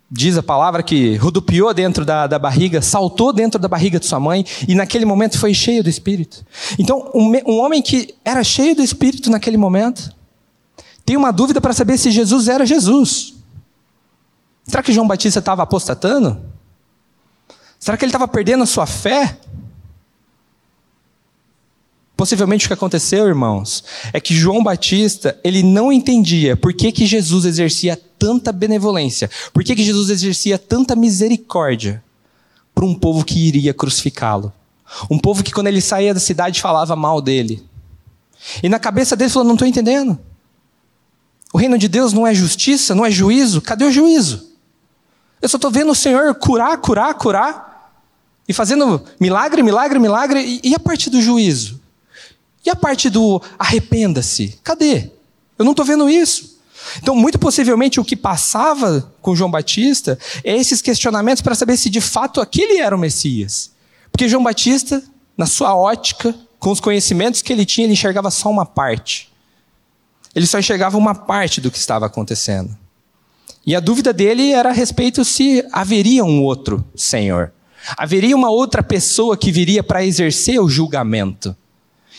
diz 0.08 0.38
a 0.38 0.44
palavra 0.44 0.84
que 0.84 1.16
rodopiou 1.16 1.74
dentro 1.74 2.04
da, 2.04 2.28
da 2.28 2.38
barriga, 2.38 2.80
saltou 2.80 3.32
dentro 3.32 3.58
da 3.58 3.66
barriga 3.66 3.98
de 3.98 4.06
sua 4.06 4.20
mãe 4.20 4.46
e 4.68 4.76
naquele 4.76 5.04
momento 5.04 5.40
foi 5.40 5.52
cheio 5.52 5.82
do 5.82 5.90
Espírito. 5.90 6.46
Então, 6.78 7.10
um, 7.12 7.32
um 7.44 7.58
homem 7.58 7.82
que 7.82 8.14
era 8.24 8.44
cheio 8.44 8.76
do 8.76 8.84
Espírito 8.84 9.28
naquele 9.28 9.56
momento, 9.56 10.14
tem 11.04 11.16
uma 11.16 11.32
dúvida 11.32 11.60
para 11.60 11.72
saber 11.72 11.98
se 11.98 12.12
Jesus 12.12 12.46
era 12.46 12.64
Jesus. 12.64 13.34
Será 14.68 14.84
que 14.84 14.92
João 14.92 15.08
Batista 15.08 15.40
estava 15.40 15.64
apostatando? 15.64 16.40
Será 17.76 17.96
que 17.96 18.04
ele 18.04 18.10
estava 18.10 18.28
perdendo 18.28 18.62
a 18.62 18.66
sua 18.66 18.86
fé? 18.86 19.36
Possivelmente 22.16 22.64
o 22.64 22.68
que 22.68 22.74
aconteceu, 22.74 23.28
irmãos, 23.28 23.84
é 24.12 24.18
que 24.18 24.34
João 24.34 24.62
Batista, 24.62 25.38
ele 25.44 25.62
não 25.62 25.92
entendia 25.92 26.56
por 26.56 26.72
que, 26.72 26.90
que 26.90 27.04
Jesus 27.04 27.44
exercia 27.44 28.00
tanta 28.18 28.52
benevolência, 28.52 29.30
por 29.52 29.62
que, 29.62 29.76
que 29.76 29.84
Jesus 29.84 30.08
exercia 30.08 30.58
tanta 30.58 30.96
misericórdia 30.96 32.02
para 32.74 32.86
um 32.86 32.94
povo 32.94 33.22
que 33.22 33.38
iria 33.38 33.74
crucificá-lo. 33.74 34.50
Um 35.10 35.18
povo 35.18 35.42
que 35.42 35.52
quando 35.52 35.66
ele 35.66 35.80
saía 35.80 36.14
da 36.14 36.20
cidade 36.20 36.60
falava 36.62 36.96
mal 36.96 37.20
dele. 37.20 37.62
E 38.62 38.68
na 38.68 38.78
cabeça 38.78 39.14
dele 39.14 39.30
falou: 39.30 39.46
não 39.46 39.54
estou 39.54 39.68
entendendo. 39.68 40.18
O 41.52 41.58
reino 41.58 41.76
de 41.76 41.88
Deus 41.88 42.12
não 42.12 42.26
é 42.26 42.34
justiça, 42.34 42.94
não 42.94 43.04
é 43.04 43.10
juízo. 43.10 43.60
Cadê 43.60 43.84
o 43.84 43.92
juízo? 43.92 44.52
Eu 45.40 45.48
só 45.48 45.56
estou 45.56 45.70
vendo 45.70 45.90
o 45.90 45.94
Senhor 45.94 46.34
curar, 46.34 46.78
curar, 46.78 47.14
curar. 47.14 47.92
E 48.48 48.52
fazendo 48.52 49.02
milagre, 49.20 49.62
milagre, 49.62 49.98
milagre. 49.98 50.40
E, 50.40 50.70
e 50.70 50.74
a 50.74 50.78
parte 50.78 51.10
do 51.10 51.20
juízo? 51.20 51.75
E 52.66 52.70
a 52.70 52.74
parte 52.74 53.08
do 53.08 53.40
arrependa-se? 53.56 54.58
Cadê? 54.64 55.12
Eu 55.56 55.64
não 55.64 55.70
estou 55.70 55.86
vendo 55.86 56.10
isso. 56.10 56.56
Então, 56.98 57.14
muito 57.14 57.38
possivelmente, 57.38 58.00
o 58.00 58.04
que 58.04 58.16
passava 58.16 59.12
com 59.22 59.36
João 59.36 59.50
Batista 59.50 60.18
é 60.44 60.56
esses 60.56 60.82
questionamentos 60.82 61.42
para 61.42 61.54
saber 61.54 61.76
se 61.76 61.88
de 61.88 62.00
fato 62.00 62.40
aquele 62.40 62.78
era 62.78 62.94
o 62.94 62.98
Messias. 62.98 63.70
Porque 64.10 64.28
João 64.28 64.42
Batista, 64.42 65.02
na 65.36 65.46
sua 65.46 65.76
ótica, 65.76 66.34
com 66.58 66.70
os 66.70 66.80
conhecimentos 66.80 67.40
que 67.40 67.52
ele 67.52 67.64
tinha, 67.64 67.86
ele 67.86 67.92
enxergava 67.92 68.30
só 68.30 68.50
uma 68.50 68.66
parte. 68.66 69.32
Ele 70.34 70.46
só 70.46 70.58
enxergava 70.58 70.98
uma 70.98 71.14
parte 71.14 71.60
do 71.60 71.70
que 71.70 71.78
estava 71.78 72.06
acontecendo. 72.06 72.76
E 73.64 73.74
a 73.74 73.80
dúvida 73.80 74.12
dele 74.12 74.52
era 74.52 74.70
a 74.70 74.72
respeito 74.72 75.24
se 75.24 75.64
haveria 75.72 76.24
um 76.24 76.42
outro 76.42 76.84
Senhor. 76.94 77.52
Haveria 77.96 78.36
uma 78.36 78.50
outra 78.50 78.82
pessoa 78.82 79.36
que 79.36 79.52
viria 79.52 79.82
para 79.82 80.04
exercer 80.04 80.60
o 80.60 80.68
julgamento. 80.68 81.56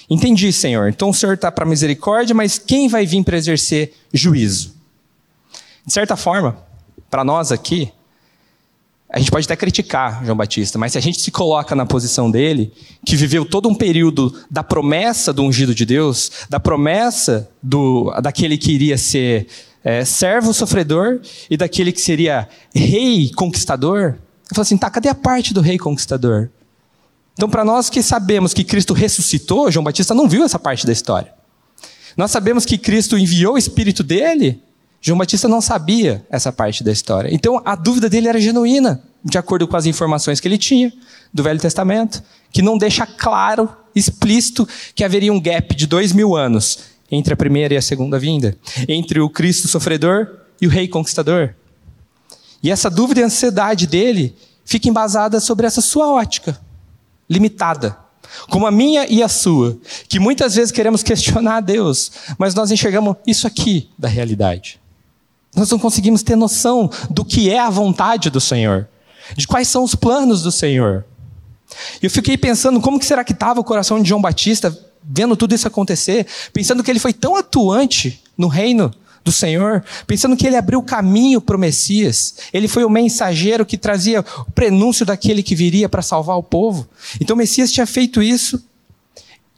Entendi, 0.09 0.51
Senhor. 0.53 0.89
Então 0.89 1.09
o 1.09 1.13
Senhor 1.13 1.33
está 1.33 1.51
para 1.51 1.65
misericórdia, 1.65 2.33
mas 2.33 2.57
quem 2.57 2.87
vai 2.87 3.05
vir 3.05 3.23
para 3.23 3.37
exercer 3.37 3.93
juízo? 4.13 4.73
De 5.85 5.93
certa 5.93 6.15
forma, 6.15 6.57
para 7.09 7.23
nós 7.23 7.51
aqui, 7.51 7.91
a 9.09 9.19
gente 9.19 9.31
pode 9.31 9.45
até 9.45 9.55
criticar 9.55 10.23
João 10.25 10.35
Batista, 10.35 10.77
mas 10.77 10.91
se 10.91 10.97
a 10.97 11.01
gente 11.01 11.21
se 11.21 11.31
coloca 11.31 11.73
na 11.73 11.85
posição 11.85 12.29
dele, 12.29 12.73
que 13.05 13.15
viveu 13.15 13.45
todo 13.45 13.69
um 13.69 13.75
período 13.75 14.33
da 14.51 14.63
promessa 14.63 15.31
do 15.31 15.43
ungido 15.43 15.73
de 15.73 15.85
Deus, 15.85 16.29
da 16.49 16.59
promessa 16.59 17.49
do, 17.63 18.13
daquele 18.21 18.57
que 18.57 18.73
iria 18.73 18.97
ser 18.97 19.47
é, 19.83 20.03
servo 20.03 20.53
sofredor 20.53 21.21
e 21.49 21.55
daquele 21.55 21.93
que 21.93 22.01
seria 22.01 22.49
rei 22.75 23.31
conquistador, 23.33 24.15
eu 24.49 24.55
falo 24.55 24.61
assim: 24.63 24.77
tá, 24.77 24.89
cadê 24.89 25.07
a 25.07 25.15
parte 25.15 25.53
do 25.53 25.61
rei 25.61 25.77
conquistador? 25.77 26.49
Então, 27.37 27.47
para 27.47 27.63
nós 27.63 27.87
que 27.87 28.01
sabemos 28.01 28.51
que 28.51 28.63
Cristo 28.63 28.93
ressuscitou, 28.93 29.71
João 29.71 29.83
Batista 29.83 30.15
não 30.15 30.27
viu 30.27 30.43
essa 30.43 30.57
parte 30.57 30.87
da 30.87 30.91
história. 30.91 31.31
Nós 32.17 32.31
sabemos 32.31 32.65
que 32.65 32.79
Cristo 32.79 33.15
enviou 33.15 33.53
o 33.53 33.57
Espírito 33.59 34.03
dele, 34.03 34.59
João 34.99 35.19
Batista 35.19 35.47
não 35.47 35.61
sabia 35.61 36.25
essa 36.31 36.51
parte 36.51 36.83
da 36.83 36.91
história. 36.91 37.29
Então, 37.31 37.61
a 37.63 37.75
dúvida 37.75 38.09
dele 38.09 38.27
era 38.27 38.41
genuína. 38.41 39.03
de 39.23 39.37
acordo 39.37 39.67
com 39.67 39.75
as 39.75 39.85
informações 39.85 40.39
que 40.39 40.47
ele 40.47 40.57
tinha 40.57 40.91
do 41.33 41.43
Velho 41.43 41.59
Testamento, 41.59 42.23
que 42.51 42.61
não 42.61 42.77
deixa 42.77 43.05
claro, 43.05 43.69
explícito, 43.93 44.67
que 44.95 45.03
haveria 45.03 45.33
um 45.33 45.39
gap 45.39 45.75
de 45.75 45.85
dois 45.85 46.13
mil 46.13 46.35
anos 46.35 46.79
entre 47.11 47.33
a 47.33 47.37
primeira 47.37 47.73
e 47.73 47.77
a 47.77 47.81
segunda 47.81 48.17
vinda, 48.17 48.57
entre 48.87 49.19
o 49.19 49.29
Cristo 49.29 49.67
sofredor 49.67 50.27
e 50.61 50.67
o 50.67 50.69
Rei 50.69 50.87
conquistador. 50.87 51.53
E 52.63 52.71
essa 52.71 52.89
dúvida 52.89 53.21
e 53.21 53.23
ansiedade 53.23 53.85
dele 53.85 54.35
fica 54.65 54.89
embasada 54.89 55.39
sobre 55.39 55.67
essa 55.67 55.81
sua 55.81 56.11
ótica, 56.11 56.59
limitada, 57.29 57.97
como 58.49 58.67
a 58.67 58.71
minha 58.71 59.05
e 59.07 59.23
a 59.23 59.27
sua, 59.27 59.77
que 60.07 60.19
muitas 60.19 60.55
vezes 60.55 60.71
queremos 60.71 61.03
questionar 61.03 61.57
a 61.57 61.61
Deus, 61.61 62.11
mas 62.37 62.53
nós 62.53 62.71
enxergamos 62.71 63.15
isso 63.25 63.47
aqui 63.47 63.89
da 63.97 64.07
realidade. 64.07 64.79
Nós 65.55 65.71
não 65.71 65.79
conseguimos 65.79 66.21
ter 66.23 66.35
noção 66.35 66.89
do 67.09 67.25
que 67.25 67.49
é 67.49 67.59
a 67.59 67.69
vontade 67.69 68.29
do 68.29 68.39
Senhor, 68.39 68.87
de 69.35 69.47
quais 69.47 69.67
são 69.67 69.83
os 69.83 69.95
planos 69.95 70.43
do 70.43 70.51
Senhor. 70.51 71.05
E 72.01 72.05
eu 72.05 72.11
fiquei 72.11 72.37
pensando 72.37 72.79
como 72.79 72.99
que 72.99 73.05
será 73.05 73.23
que 73.23 73.33
estava 73.33 73.59
o 73.59 73.63
coração 73.63 74.01
de 74.01 74.09
João 74.09 74.21
Batista 74.21 74.77
vendo 75.03 75.37
tudo 75.37 75.55
isso 75.55 75.67
acontecer, 75.67 76.27
pensando 76.51 76.83
que 76.83 76.91
ele 76.91 76.99
foi 76.99 77.13
tão 77.13 77.35
atuante 77.35 78.21
no 78.37 78.47
reino 78.47 78.93
do 79.27 79.31
Senhor, 79.31 79.83
pensando 80.07 80.37
que 80.37 80.47
ele 80.47 80.55
abriu 80.55 80.81
caminho 80.81 81.41
para 81.41 81.57
o 81.57 81.59
Messias. 81.59 82.35
Ele 82.53 82.65
foi 82.65 82.85
o 82.85 82.89
mensageiro 82.89 83.65
que 83.65 83.77
trazia 83.77 84.21
o 84.21 84.51
prenúncio 84.51 85.05
daquele 85.05 85.43
que 85.43 85.53
viria 85.53 85.89
para 85.89 86.01
salvar 86.01 86.37
o 86.37 86.43
povo. 86.43 86.87
Então 87.19 87.35
o 87.35 87.37
Messias 87.37 87.69
tinha 87.69 87.85
feito 87.85 88.23
isso. 88.23 88.63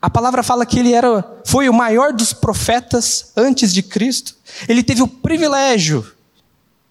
A 0.02 0.10
palavra 0.10 0.42
fala 0.42 0.66
que 0.66 0.80
ele 0.80 0.92
era, 0.92 1.24
foi 1.46 1.70
o 1.70 1.74
maior 1.74 2.12
dos 2.12 2.34
profetas 2.34 3.32
antes 3.38 3.72
de 3.72 3.84
Cristo. 3.84 4.36
Ele 4.68 4.82
teve 4.82 5.04
o 5.04 5.08
privilégio 5.08 6.04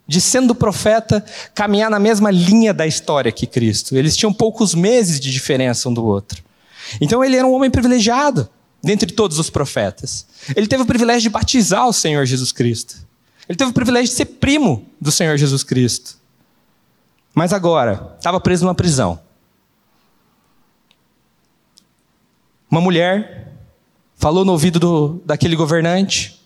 de, 0.06 0.20
sendo 0.20 0.54
profeta, 0.54 1.24
caminhar 1.56 1.90
na 1.90 1.98
mesma 1.98 2.30
linha 2.30 2.72
da 2.72 2.86
história 2.86 3.32
que 3.32 3.44
Cristo. 3.44 3.96
Eles 3.96 4.16
tinham 4.16 4.32
poucos 4.32 4.72
meses 4.72 5.18
de 5.18 5.32
diferença 5.32 5.88
um 5.88 5.94
do 5.94 6.06
outro. 6.06 6.44
Então 7.00 7.24
ele 7.24 7.36
era 7.36 7.46
um 7.46 7.52
homem 7.52 7.70
privilegiado 7.70 8.48
dentre 8.82 9.12
todos 9.12 9.38
os 9.38 9.50
profetas. 9.50 10.26
Ele 10.54 10.66
teve 10.66 10.82
o 10.82 10.86
privilégio 10.86 11.22
de 11.22 11.30
batizar 11.30 11.86
o 11.86 11.92
Senhor 11.92 12.24
Jesus 12.24 12.52
Cristo. 12.52 12.96
Ele 13.48 13.56
teve 13.56 13.70
o 13.70 13.74
privilégio 13.74 14.10
de 14.10 14.14
ser 14.14 14.26
primo 14.26 14.86
do 15.00 15.10
Senhor 15.10 15.36
Jesus 15.36 15.62
Cristo. 15.62 16.16
Mas 17.34 17.52
agora, 17.52 18.14
estava 18.18 18.40
preso 18.40 18.64
numa 18.64 18.74
prisão. 18.74 19.20
Uma 22.70 22.80
mulher 22.80 23.52
falou 24.16 24.44
no 24.44 24.52
ouvido 24.52 24.78
do, 24.78 25.22
daquele 25.24 25.56
governante 25.56 26.40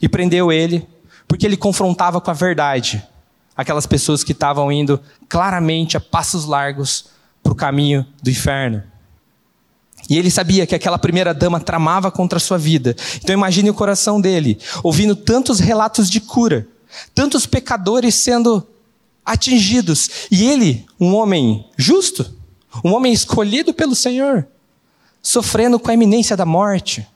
e 0.00 0.08
prendeu 0.08 0.50
ele, 0.50 0.86
porque 1.26 1.44
ele 1.44 1.56
confrontava 1.56 2.20
com 2.20 2.30
a 2.30 2.34
verdade 2.34 3.02
aquelas 3.56 3.86
pessoas 3.86 4.22
que 4.22 4.30
estavam 4.30 4.70
indo 4.70 5.00
claramente 5.28 5.96
a 5.96 6.00
passos 6.00 6.44
largos 6.44 7.10
para 7.42 7.52
o 7.52 7.56
caminho 7.56 8.06
do 8.22 8.30
inferno. 8.30 8.84
E 10.08 10.16
ele 10.16 10.30
sabia 10.30 10.66
que 10.66 10.74
aquela 10.74 10.98
primeira 10.98 11.34
dama 11.34 11.60
tramava 11.60 12.10
contra 12.10 12.38
a 12.38 12.40
sua 12.40 12.56
vida. 12.56 12.96
Então 13.16 13.34
imagine 13.34 13.68
o 13.68 13.74
coração 13.74 14.20
dele, 14.20 14.58
ouvindo 14.82 15.14
tantos 15.14 15.60
relatos 15.60 16.08
de 16.08 16.20
cura, 16.20 16.66
tantos 17.14 17.44
pecadores 17.44 18.14
sendo 18.14 18.66
atingidos, 19.24 20.08
e 20.30 20.48
ele, 20.48 20.86
um 20.98 21.14
homem 21.14 21.66
justo, 21.76 22.34
um 22.82 22.94
homem 22.94 23.12
escolhido 23.12 23.74
pelo 23.74 23.94
Senhor, 23.94 24.46
sofrendo 25.20 25.78
com 25.78 25.90
a 25.90 25.94
iminência 25.94 26.34
da 26.34 26.46
morte. 26.46 27.06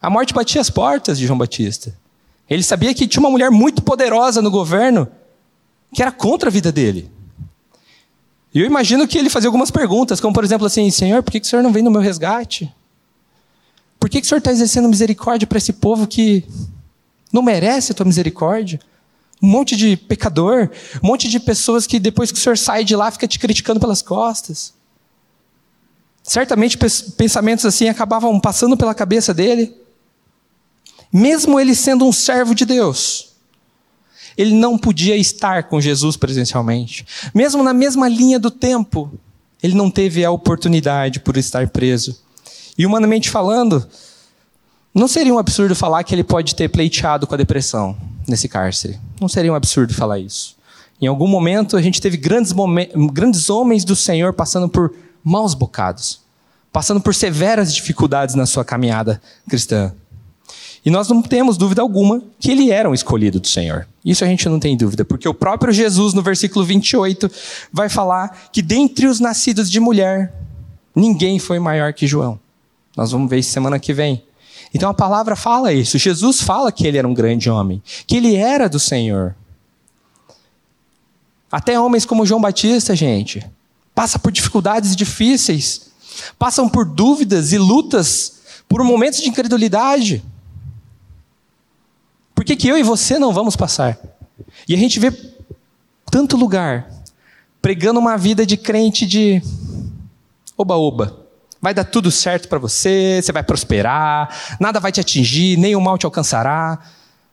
A 0.00 0.08
morte 0.08 0.32
batia 0.32 0.60
as 0.60 0.70
portas 0.70 1.18
de 1.18 1.26
João 1.26 1.38
Batista. 1.38 1.94
Ele 2.48 2.62
sabia 2.62 2.94
que 2.94 3.06
tinha 3.06 3.20
uma 3.20 3.30
mulher 3.30 3.50
muito 3.50 3.82
poderosa 3.82 4.40
no 4.40 4.50
governo 4.50 5.06
que 5.94 6.02
era 6.02 6.10
contra 6.10 6.48
a 6.48 6.52
vida 6.52 6.72
dele. 6.72 7.10
E 8.54 8.60
eu 8.60 8.66
imagino 8.66 9.08
que 9.08 9.18
ele 9.18 9.28
fazia 9.28 9.48
algumas 9.48 9.72
perguntas, 9.72 10.20
como 10.20 10.32
por 10.32 10.44
exemplo 10.44 10.66
assim: 10.66 10.88
Senhor, 10.90 11.22
por 11.24 11.32
que, 11.32 11.40
que 11.40 11.46
o 11.46 11.50
Senhor 11.50 11.62
não 11.62 11.72
vem 11.72 11.82
no 11.82 11.90
meu 11.90 12.00
resgate? 12.00 12.72
Por 13.98 14.08
que, 14.08 14.20
que 14.20 14.26
o 14.26 14.28
Senhor 14.28 14.38
está 14.38 14.52
exercendo 14.52 14.88
misericórdia 14.88 15.46
para 15.46 15.58
esse 15.58 15.72
povo 15.72 16.06
que 16.06 16.44
não 17.32 17.42
merece 17.42 17.90
a 17.90 17.94
tua 17.94 18.06
misericórdia? 18.06 18.78
Um 19.42 19.48
monte 19.48 19.76
de 19.76 19.96
pecador, 19.96 20.70
um 21.02 21.08
monte 21.08 21.28
de 21.28 21.40
pessoas 21.40 21.86
que 21.86 21.98
depois 21.98 22.30
que 22.30 22.38
o 22.38 22.40
Senhor 22.40 22.56
sai 22.56 22.84
de 22.84 22.94
lá 22.94 23.10
fica 23.10 23.26
te 23.26 23.38
criticando 23.38 23.80
pelas 23.80 24.00
costas. 24.00 24.72
Certamente 26.22 26.78
pensamentos 27.16 27.66
assim 27.66 27.88
acabavam 27.88 28.38
passando 28.38 28.76
pela 28.76 28.94
cabeça 28.94 29.34
dele. 29.34 29.74
Mesmo 31.12 31.58
ele 31.58 31.74
sendo 31.74 32.06
um 32.06 32.12
servo 32.12 32.54
de 32.54 32.64
Deus, 32.64 33.33
ele 34.36 34.54
não 34.54 34.76
podia 34.76 35.16
estar 35.16 35.64
com 35.64 35.80
Jesus 35.80 36.16
presencialmente. 36.16 37.06
Mesmo 37.34 37.62
na 37.62 37.72
mesma 37.72 38.08
linha 38.08 38.38
do 38.38 38.50
tempo, 38.50 39.12
ele 39.62 39.74
não 39.74 39.90
teve 39.90 40.24
a 40.24 40.30
oportunidade 40.30 41.20
por 41.20 41.36
estar 41.36 41.68
preso. 41.68 42.18
E 42.76 42.84
humanamente 42.84 43.30
falando, 43.30 43.86
não 44.94 45.08
seria 45.08 45.34
um 45.34 45.38
absurdo 45.38 45.74
falar 45.74 46.04
que 46.04 46.14
ele 46.14 46.24
pode 46.24 46.54
ter 46.54 46.68
pleiteado 46.68 47.26
com 47.26 47.34
a 47.34 47.38
depressão 47.38 47.96
nesse 48.28 48.48
cárcere. 48.48 48.98
Não 49.20 49.28
seria 49.28 49.52
um 49.52 49.54
absurdo 49.54 49.94
falar 49.94 50.18
isso. 50.18 50.56
Em 51.00 51.06
algum 51.06 51.26
momento 51.26 51.76
a 51.76 51.82
gente 51.82 52.00
teve 52.00 52.16
grandes, 52.16 52.52
grandes 53.12 53.50
homens 53.50 53.84
do 53.84 53.96
Senhor 53.96 54.32
passando 54.32 54.68
por 54.68 54.94
maus 55.22 55.54
bocados, 55.54 56.20
passando 56.72 57.00
por 57.00 57.14
severas 57.14 57.74
dificuldades 57.74 58.34
na 58.34 58.46
sua 58.46 58.64
caminhada 58.64 59.20
cristã. 59.48 59.92
E 60.84 60.90
nós 60.90 61.08
não 61.08 61.22
temos 61.22 61.56
dúvida 61.56 61.80
alguma 61.80 62.22
que 62.38 62.50
ele 62.50 62.70
era 62.70 62.88
um 62.88 62.94
escolhido 62.94 63.40
do 63.40 63.48
Senhor. 63.48 63.88
Isso 64.04 64.22
a 64.22 64.26
gente 64.26 64.48
não 64.48 64.60
tem 64.60 64.76
dúvida, 64.76 65.04
porque 65.04 65.28
o 65.28 65.32
próprio 65.32 65.72
Jesus, 65.72 66.12
no 66.12 66.22
versículo 66.22 66.64
28, 66.64 67.30
vai 67.72 67.88
falar 67.88 68.48
que 68.52 68.60
dentre 68.60 69.06
os 69.06 69.18
nascidos 69.18 69.70
de 69.70 69.80
mulher, 69.80 70.34
ninguém 70.94 71.38
foi 71.38 71.58
maior 71.58 71.92
que 71.94 72.06
João. 72.06 72.38
Nós 72.96 73.12
vamos 73.12 73.30
ver 73.30 73.38
isso 73.38 73.50
semana 73.50 73.78
que 73.78 73.94
vem. 73.94 74.22
Então 74.74 74.90
a 74.90 74.94
palavra 74.94 75.34
fala 75.34 75.72
isso. 75.72 75.98
Jesus 75.98 76.40
fala 76.40 76.70
que 76.70 76.86
ele 76.86 76.98
era 76.98 77.08
um 77.08 77.14
grande 77.14 77.48
homem, 77.48 77.82
que 78.06 78.16
ele 78.16 78.34
era 78.36 78.68
do 78.68 78.78
Senhor. 78.78 79.34
Até 81.50 81.78
homens 81.78 82.04
como 82.04 82.26
João 82.26 82.40
Batista, 82.40 82.94
gente, 82.94 83.44
passa 83.94 84.18
por 84.18 84.32
dificuldades 84.32 84.94
difíceis, 84.96 85.92
passam 86.38 86.68
por 86.68 86.84
dúvidas 86.84 87.52
e 87.52 87.58
lutas, 87.58 88.40
por 88.68 88.82
momentos 88.82 89.20
de 89.20 89.28
incredulidade. 89.28 90.22
Por 92.44 92.48
que, 92.48 92.56
que 92.56 92.68
eu 92.68 92.76
e 92.76 92.82
você 92.82 93.18
não 93.18 93.32
vamos 93.32 93.56
passar? 93.56 93.98
E 94.68 94.74
a 94.74 94.76
gente 94.76 95.00
vê 95.00 95.10
tanto 96.10 96.36
lugar 96.36 96.90
pregando 97.62 97.98
uma 97.98 98.18
vida 98.18 98.44
de 98.44 98.58
crente 98.58 99.06
de 99.06 99.42
oba-oba. 100.54 101.24
Vai 101.58 101.72
dar 101.72 101.84
tudo 101.84 102.10
certo 102.10 102.46
para 102.46 102.58
você, 102.58 103.18
você 103.22 103.32
vai 103.32 103.42
prosperar, 103.42 104.58
nada 104.60 104.78
vai 104.78 104.92
te 104.92 105.00
atingir, 105.00 105.56
nem 105.56 105.74
o 105.74 105.80
mal 105.80 105.96
te 105.96 106.04
alcançará. 106.04 106.78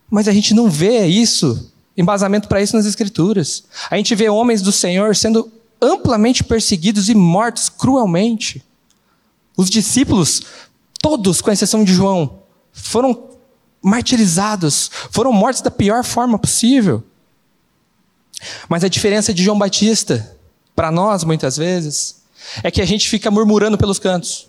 Mas 0.10 0.30
a 0.30 0.32
gente 0.32 0.54
não 0.54 0.70
vê 0.70 1.06
isso, 1.08 1.74
embasamento 1.98 2.48
para 2.48 2.62
isso 2.62 2.78
nas 2.78 2.86
Escrituras. 2.86 3.66
A 3.90 3.98
gente 3.98 4.16
vê 4.16 4.30
homens 4.30 4.62
do 4.62 4.72
Senhor 4.72 5.14
sendo 5.14 5.52
amplamente 5.82 6.42
perseguidos 6.42 7.10
e 7.10 7.14
mortos 7.14 7.68
cruelmente. 7.68 8.64
Os 9.58 9.70
discípulos, 9.70 10.42
todos, 11.02 11.42
com 11.42 11.52
exceção 11.52 11.84
de 11.84 11.94
João, 11.94 12.40
foram 12.72 13.31
martirizados, 13.82 14.92
foram 15.12 15.32
mortos 15.32 15.62
da 15.62 15.72
pior 15.72 16.04
forma 16.04 16.38
possível. 16.38 17.04
Mas 18.68 18.84
a 18.84 18.88
diferença 18.88 19.34
de 19.34 19.44
João 19.44 19.58
Batista, 19.58 20.36
para 20.76 20.92
nós 20.92 21.24
muitas 21.24 21.58
vezes, 21.58 22.22
é 22.64 22.72
que 22.72 22.82
a 22.82 22.86
gente 22.86 23.10
fica 23.10 23.30
murmurando 23.30 23.78
pelos 23.78 24.00
cantos. 24.00 24.48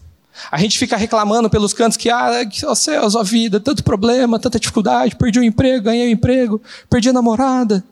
A 0.51 0.59
gente 0.59 0.79
fica 0.79 0.97
reclamando 0.97 1.51
pelos 1.51 1.75
cantos 1.75 1.97
que, 1.97 2.09
ah, 2.09 2.31
ó 2.64 2.75
céus, 2.75 3.14
ó 3.14 3.23
vida, 3.23 3.61
tanto 3.61 3.85
problema, 3.85 4.38
tanta 4.38 4.59
dificuldade, 4.59 5.16
perdi 5.16 5.38
o 5.38 5.45
emprego, 5.45 5.85
ganhei 5.85 6.09
o 6.09 6.12
emprego, 6.12 6.61
perdi 6.88 7.11
a 7.11 7.12
namorada, 7.12 7.85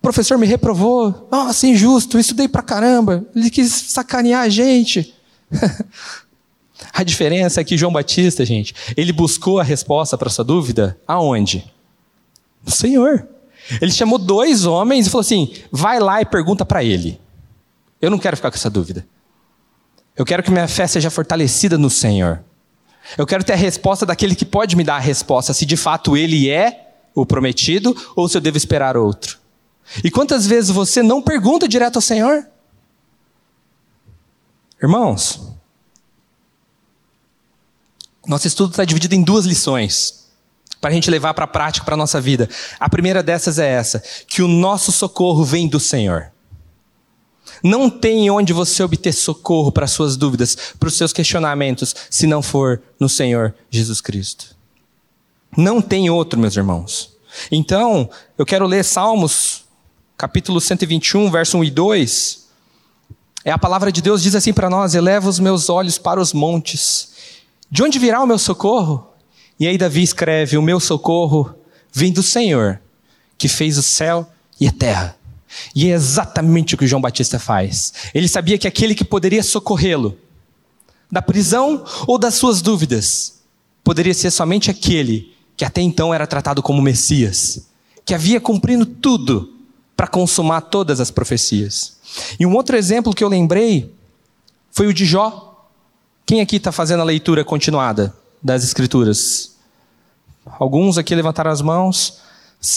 o 0.00 0.02
professor 0.02 0.38
me 0.38 0.46
reprovou, 0.46 1.28
nossa, 1.30 1.66
injusto, 1.66 2.18
estudei 2.18 2.48
pra 2.48 2.62
caramba, 2.62 3.22
ele 3.36 3.50
quis 3.50 3.70
sacanear 3.70 4.42
a 4.42 4.48
gente. 4.48 5.14
A 6.92 7.02
diferença 7.02 7.60
é 7.60 7.64
que 7.64 7.76
João 7.76 7.92
Batista, 7.92 8.44
gente, 8.44 8.74
ele 8.96 9.12
buscou 9.12 9.58
a 9.60 9.62
resposta 9.62 10.16
para 10.16 10.30
sua 10.30 10.44
dúvida 10.44 10.98
aonde? 11.06 11.64
No 12.64 12.72
Senhor. 12.72 13.26
Ele 13.80 13.92
chamou 13.92 14.18
dois 14.18 14.64
homens 14.64 15.06
e 15.06 15.10
falou 15.10 15.20
assim: 15.20 15.52
vai 15.70 15.98
lá 16.00 16.20
e 16.20 16.24
pergunta 16.24 16.64
para 16.64 16.82
ele. 16.82 17.20
Eu 18.00 18.10
não 18.10 18.18
quero 18.18 18.36
ficar 18.36 18.50
com 18.50 18.56
essa 18.56 18.70
dúvida. 18.70 19.06
Eu 20.16 20.24
quero 20.24 20.42
que 20.42 20.50
minha 20.50 20.68
fé 20.68 20.86
seja 20.86 21.10
fortalecida 21.10 21.78
no 21.78 21.90
Senhor. 21.90 22.42
Eu 23.16 23.26
quero 23.26 23.44
ter 23.44 23.52
a 23.52 23.56
resposta 23.56 24.04
daquele 24.04 24.34
que 24.34 24.44
pode 24.44 24.76
me 24.76 24.84
dar 24.84 24.96
a 24.96 25.00
resposta, 25.00 25.52
se 25.52 25.64
de 25.64 25.76
fato 25.76 26.16
ele 26.16 26.48
é 26.48 26.88
o 27.14 27.26
prometido 27.26 27.96
ou 28.14 28.28
se 28.28 28.36
eu 28.36 28.40
devo 28.40 28.56
esperar 28.56 28.96
outro. 28.96 29.38
E 30.04 30.10
quantas 30.10 30.46
vezes 30.46 30.70
você 30.70 31.02
não 31.02 31.20
pergunta 31.20 31.66
direto 31.66 31.96
ao 31.96 32.02
Senhor? 32.02 32.46
Irmãos, 34.82 35.49
nosso 38.30 38.46
estudo 38.46 38.70
está 38.70 38.84
dividido 38.84 39.14
em 39.16 39.22
duas 39.22 39.44
lições. 39.44 40.20
para 40.80 40.88
a 40.88 40.92
gente 40.94 41.10
levar 41.10 41.34
para 41.34 41.44
a 41.44 41.48
prática, 41.48 41.84
para 41.84 41.94
a 41.94 41.96
nossa 41.96 42.18
vida. 42.20 42.48
A 42.78 42.88
primeira 42.88 43.22
dessas 43.22 43.58
é 43.58 43.68
essa: 43.68 44.02
que 44.26 44.40
o 44.40 44.48
nosso 44.48 44.92
socorro 44.92 45.44
vem 45.44 45.68
do 45.68 45.80
Senhor. 45.80 46.30
Não 47.62 47.90
tem 47.90 48.30
onde 48.30 48.52
você 48.52 48.82
obter 48.82 49.12
socorro 49.12 49.72
para 49.72 49.86
suas 49.86 50.16
dúvidas, 50.16 50.56
para 50.78 50.88
os 50.88 50.96
seus 50.96 51.12
questionamentos, 51.12 51.94
se 52.08 52.26
não 52.26 52.40
for 52.40 52.80
no 52.98 53.08
Senhor 53.08 53.52
Jesus 53.68 54.00
Cristo. 54.00 54.56
Não 55.54 55.82
tem 55.82 56.08
outro, 56.08 56.38
meus 56.38 56.56
irmãos. 56.56 57.12
Então, 57.50 58.08
eu 58.38 58.46
quero 58.46 58.64
ler 58.64 58.84
Salmos, 58.84 59.64
capítulo 60.16 60.60
121, 60.60 61.30
verso 61.30 61.58
1 61.58 61.64
e 61.64 61.70
2. 61.70 62.46
É 63.44 63.50
a 63.50 63.58
palavra 63.58 63.90
de 63.90 64.00
Deus 64.00 64.22
diz 64.22 64.34
assim 64.34 64.52
para 64.52 64.70
nós: 64.70 64.94
Eleva 64.94 65.28
os 65.28 65.40
meus 65.40 65.68
olhos 65.68 65.98
para 65.98 66.20
os 66.20 66.32
montes. 66.32 67.09
De 67.70 67.82
onde 67.82 67.98
virá 67.98 68.20
o 68.22 68.26
meu 68.26 68.38
socorro? 68.38 69.06
E 69.58 69.66
aí 69.66 69.78
Davi 69.78 70.02
escreve: 70.02 70.56
O 70.56 70.62
meu 70.62 70.80
socorro 70.80 71.54
vem 71.92 72.12
do 72.12 72.22
Senhor, 72.22 72.80
que 73.38 73.48
fez 73.48 73.78
o 73.78 73.82
céu 73.82 74.28
e 74.58 74.66
a 74.66 74.72
terra. 74.72 75.16
E 75.74 75.88
é 75.88 75.94
exatamente 75.94 76.74
o 76.74 76.78
que 76.78 76.86
João 76.86 77.02
Batista 77.02 77.38
faz. 77.38 77.92
Ele 78.14 78.28
sabia 78.28 78.58
que 78.58 78.68
aquele 78.68 78.94
que 78.94 79.04
poderia 79.04 79.42
socorrê-lo 79.42 80.16
da 81.10 81.20
prisão 81.20 81.84
ou 82.06 82.18
das 82.18 82.34
suas 82.34 82.62
dúvidas 82.62 83.40
poderia 83.82 84.14
ser 84.14 84.30
somente 84.30 84.70
aquele 84.70 85.34
que 85.56 85.64
até 85.64 85.80
então 85.80 86.14
era 86.14 86.26
tratado 86.26 86.62
como 86.62 86.80
Messias, 86.80 87.66
que 88.04 88.14
havia 88.14 88.40
cumprido 88.40 88.86
tudo 88.86 89.52
para 89.96 90.06
consumar 90.06 90.62
todas 90.62 91.00
as 91.00 91.10
profecias. 91.10 91.98
E 92.38 92.46
um 92.46 92.54
outro 92.54 92.76
exemplo 92.76 93.14
que 93.14 93.22
eu 93.22 93.28
lembrei 93.28 93.92
foi 94.70 94.86
o 94.86 94.94
de 94.94 95.04
Jó. 95.04 95.49
Quem 96.30 96.40
aqui 96.40 96.58
está 96.58 96.70
fazendo 96.70 97.00
a 97.00 97.04
leitura 97.04 97.44
continuada 97.44 98.14
das 98.40 98.62
Escrituras? 98.62 99.56
Alguns 100.46 100.96
aqui 100.96 101.12
levantaram 101.12 101.50
as 101.50 101.60
mãos. 101.60 102.18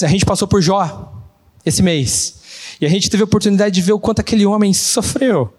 A 0.02 0.08
gente 0.08 0.26
passou 0.26 0.48
por 0.48 0.60
Jó 0.60 1.22
esse 1.63 1.84
mês. 1.84 2.39
E 2.82 2.86
a 2.88 2.89
gente 2.89 3.12
teve 3.12 3.22
a 3.22 3.26
oportunidade 3.26 3.76
de 3.76 3.82
ver 3.84 3.94
o 3.94 4.00
quanto 4.00 4.22
aquele 4.22 4.44
homem 4.44 4.74
sofreu. 4.74 5.54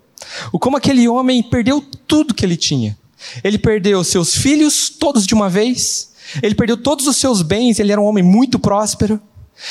O 0.50 0.58
como 0.58 0.76
aquele 0.76 1.06
homem 1.06 1.40
perdeu 1.40 1.80
tudo 1.80 2.34
que 2.34 2.44
ele 2.44 2.56
tinha. 2.56 2.98
Ele 3.44 3.58
perdeu 3.58 4.02
seus 4.02 4.34
filhos 4.34 4.88
todos 4.88 5.24
de 5.24 5.32
uma 5.32 5.48
vez. 5.48 6.14
Ele 6.42 6.56
perdeu 6.56 6.76
todos 6.76 7.06
os 7.06 7.16
seus 7.16 7.42
bens, 7.42 7.78
ele 7.78 7.92
era 7.92 8.00
um 8.00 8.06
homem 8.06 8.24
muito 8.24 8.58
próspero. 8.58 9.20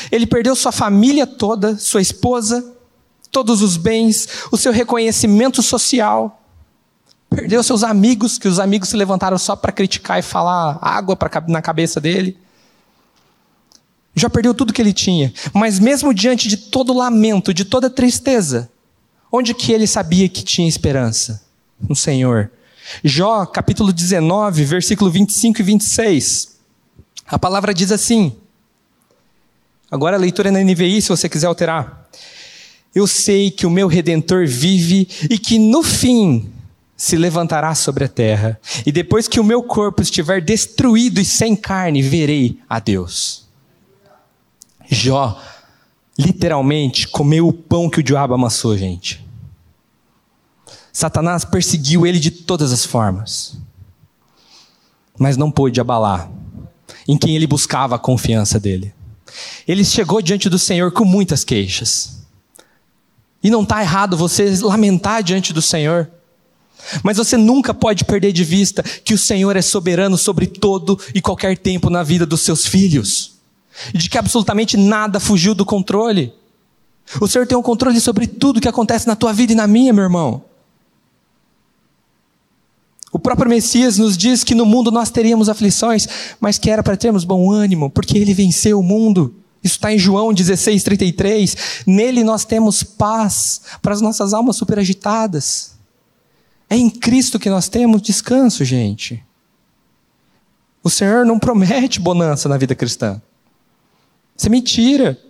Ele 0.10 0.26
perdeu 0.26 0.56
sua 0.56 0.72
família 0.72 1.28
toda, 1.28 1.78
sua 1.78 2.00
esposa, 2.00 2.74
todos 3.30 3.62
os 3.62 3.76
bens, 3.76 4.46
o 4.50 4.56
seu 4.56 4.72
reconhecimento 4.72 5.62
social. 5.62 6.40
Perdeu 7.36 7.63
seus 7.63 7.84
amigos, 7.84 8.38
que 8.38 8.48
os 8.48 8.60
amigos 8.60 8.89
se 8.89 8.96
levantaram 8.96 9.38
só 9.38 9.56
para 9.56 9.72
criticar 9.72 10.19
e 10.19 10.22
falar 10.22 10.78
água 10.82 11.15
pra, 11.15 11.30
na 11.48 11.62
cabeça 11.62 12.00
dele. 12.00 12.38
Já 14.15 14.30
perdeu 14.30 14.54
tudo 14.54 14.72
que 14.72 14.82
ele 14.82 14.93
tinha. 14.93 15.34
Mas 15.52 15.80
mesmo 15.80 16.13
diante 16.13 16.48
de 16.48 16.58
todo 16.58 16.93
lamento, 16.93 17.54
de 17.54 17.65
toda 17.65 17.89
tristeza, 17.89 18.69
onde 19.32 19.54
que 19.56 19.72
ele 19.72 19.88
sabia 19.88 20.30
que 20.30 20.43
tinha 20.43 20.67
esperança? 20.67 21.43
No 21.89 21.96
Senhor. 21.96 22.52
Jó, 23.04 23.46
capítulo 23.46 23.91
19, 23.91 24.63
versículo 24.65 25.10
25 25.10 25.60
e 25.60 25.63
26. 25.63 26.58
A 27.26 27.39
palavra 27.39 27.74
diz 27.74 27.91
assim. 27.91 28.36
Agora 29.89 30.17
a 30.17 30.19
leitura 30.19 30.50
é 30.50 30.52
na 30.52 30.62
NVI, 30.63 31.02
se 31.02 31.10
você 31.10 31.28
quiser 31.28 31.48
alterar. 31.48 32.08
Eu 32.93 33.08
sei 33.08 33.50
que 33.50 33.65
o 33.65 33.72
meu 33.72 33.88
redentor 33.88 34.46
vive 34.46 35.08
e 35.30 35.39
que 35.39 35.58
no 35.58 35.82
fim 35.82 36.53
se 37.04 37.18
levantará 37.18 37.76
sobre 37.76 38.06
a 38.06 38.08
terra. 38.08 38.58
E 38.86 38.92
depois 38.92 39.28
que 39.28 39.38
o 39.38 39.44
meu 39.44 39.62
corpo 39.62 40.02
estiver 40.02 40.39
destruído 40.39 41.20
e 41.20 41.26
sem 41.26 41.54
carne, 41.54 42.02
verei 42.02 42.62
a 42.70 42.80
Deus. 42.80 43.46
Jó, 44.89 45.38
literalmente, 46.18 47.10
comeu 47.10 47.46
o 47.46 47.52
pão 47.52 47.89
que 47.89 48.00
o 48.00 48.04
diabo 48.04 48.34
amassou, 48.34 48.78
gente. 48.78 49.22
Satanás 50.94 51.44
perseguiu 51.44 52.08
ele 52.08 52.22
de 52.22 52.32
todas 52.32 52.72
as 52.72 52.86
formas, 52.86 53.58
mas 55.20 55.36
não 55.36 55.52
pôde 55.52 55.82
abalar 55.82 56.32
em 57.06 57.18
quem 57.18 57.36
ele 57.36 57.48
buscava 57.48 57.96
a 57.96 58.00
confiança 58.00 58.58
dele. 58.58 58.96
Ele 59.68 59.84
chegou 59.84 60.22
diante 60.22 60.48
do 60.48 60.58
Senhor 60.58 60.89
com 60.94 61.04
muitas 61.04 61.44
queixas. 61.44 62.24
E 63.44 63.50
não 63.50 63.63
está 63.63 63.82
errado 63.82 64.16
você 64.16 64.56
lamentar 64.62 65.22
diante 65.22 65.52
do 65.52 65.62
Senhor. 65.62 66.10
Mas 67.04 67.17
você 67.17 67.38
nunca 67.38 67.74
pode 67.74 68.04
perder 68.06 68.32
de 68.32 68.43
vista 68.43 68.84
que 68.84 69.13
o 69.13 69.17
Senhor 69.17 69.56
é 69.56 69.62
soberano 69.62 70.17
sobre 70.17 70.48
todo 70.48 71.00
e 71.13 71.22
qualquer 71.22 71.58
tempo 71.58 71.89
na 71.89 72.04
vida 72.04 72.26
dos 72.26 72.41
seus 72.41 72.65
filhos 72.65 73.34
e 73.93 73.98
de 73.98 74.10
que 74.10 74.17
absolutamente 74.17 74.78
nada 74.78 75.19
fugiu 75.19 75.56
do 75.56 75.65
controle. 75.65 76.34
O 77.19 77.28
Senhor 77.28 77.48
tem 77.48 77.58
um 77.58 77.62
controle 77.62 78.00
sobre 78.00 78.28
tudo 78.28 78.62
que 78.62 78.67
acontece 78.67 79.08
na 79.08 79.15
tua 79.15 79.34
vida 79.34 79.54
e 79.54 79.56
na 79.56 79.67
minha, 79.67 79.93
meu 79.93 80.04
irmão. 80.04 80.43
O 83.12 83.19
próprio 83.19 83.50
Messias 83.50 83.98
nos 83.98 84.17
diz 84.17 84.43
que 84.43 84.56
no 84.56 84.65
mundo 84.65 84.89
nós 84.89 85.12
teríamos 85.12 85.48
aflições, 85.48 86.08
mas 86.39 86.58
que 86.58 86.69
era 86.69 86.82
para 86.82 86.98
termos 86.98 87.24
bom 87.24 87.52
ânimo, 87.52 87.89
porque 87.89 88.17
ele 88.17 88.34
venceu 88.34 88.80
o 88.80 88.84
mundo. 88.84 89.36
Isso 89.63 89.76
está 89.76 89.93
em 89.93 90.00
João 90.00 90.34
16, 90.34 90.84
33. 90.84 91.58
Nele 91.86 92.24
nós 92.24 92.43
temos 92.43 92.82
paz 92.82 93.62
para 93.82 93.93
as 93.93 94.02
nossas 94.02 94.34
almas 94.34 94.56
superagitadas. 94.56 95.73
É 96.74 96.76
em 96.76 96.90
Cristo 96.90 97.38
que 97.38 97.52
nós 97.52 97.70
temos 97.70 98.02
descanso, 98.02 98.66
gente. 98.66 99.24
O 100.82 100.90
Senhor 100.90 101.24
não 101.24 101.38
promete 101.38 102.00
bonança 102.00 102.50
na 102.50 102.58
vida 102.58 102.74
cristã. 102.74 103.22
Isso 104.36 104.48
é 104.48 104.50
mentira. 104.50 105.22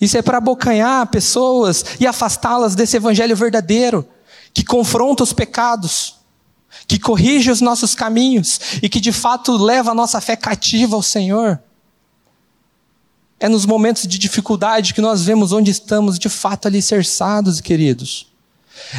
Isso 0.00 0.18
é 0.18 0.22
para 0.22 0.38
abocanhar 0.38 1.06
pessoas 1.06 1.84
e 2.00 2.08
afastá-las 2.08 2.74
desse 2.74 2.96
evangelho 2.96 3.36
verdadeiro, 3.36 4.04
que 4.52 4.64
confronta 4.64 5.22
os 5.22 5.32
pecados, 5.32 6.16
que 6.88 6.98
corrige 6.98 7.48
os 7.48 7.60
nossos 7.60 7.94
caminhos 7.94 8.58
e 8.82 8.88
que 8.88 8.98
de 8.98 9.12
fato 9.12 9.56
leva 9.56 9.92
a 9.92 9.94
nossa 9.94 10.20
fé 10.20 10.34
cativa 10.34 10.96
ao 10.96 11.02
Senhor. 11.04 11.62
É 13.38 13.48
nos 13.48 13.64
momentos 13.64 14.08
de 14.08 14.18
dificuldade 14.18 14.92
que 14.92 15.00
nós 15.00 15.22
vemos 15.22 15.52
onde 15.52 15.70
estamos 15.70 16.18
de 16.18 16.28
fato 16.28 16.66
alicerçados, 16.66 17.60
queridos. 17.60 18.27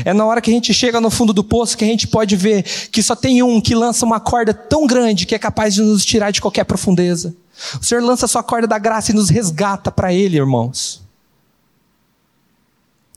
É 0.05 0.13
na 0.13 0.25
hora 0.25 0.41
que 0.41 0.49
a 0.49 0.53
gente 0.53 0.73
chega 0.73 1.01
no 1.01 1.09
fundo 1.09 1.33
do 1.33 1.43
poço 1.43 1.77
que 1.77 1.83
a 1.83 1.87
gente 1.87 2.07
pode 2.07 2.35
ver 2.35 2.63
que 2.91 3.01
só 3.01 3.15
tem 3.15 3.41
um 3.43 3.59
que 3.59 3.75
lança 3.75 4.05
uma 4.05 4.19
corda 4.19 4.53
tão 4.53 4.85
grande 4.85 5.25
que 5.25 5.35
é 5.35 5.39
capaz 5.39 5.73
de 5.73 5.81
nos 5.81 6.05
tirar 6.05 6.31
de 6.31 6.41
qualquer 6.41 6.63
profundeza. 6.63 7.35
O 7.79 7.83
Senhor 7.83 8.01
lança 8.01 8.25
a 8.25 8.29
sua 8.29 8.43
corda 8.43 8.67
da 8.67 8.77
graça 8.77 9.11
e 9.11 9.15
nos 9.15 9.29
resgata 9.29 9.91
para 9.91 10.13
Ele, 10.13 10.37
irmãos. 10.37 11.01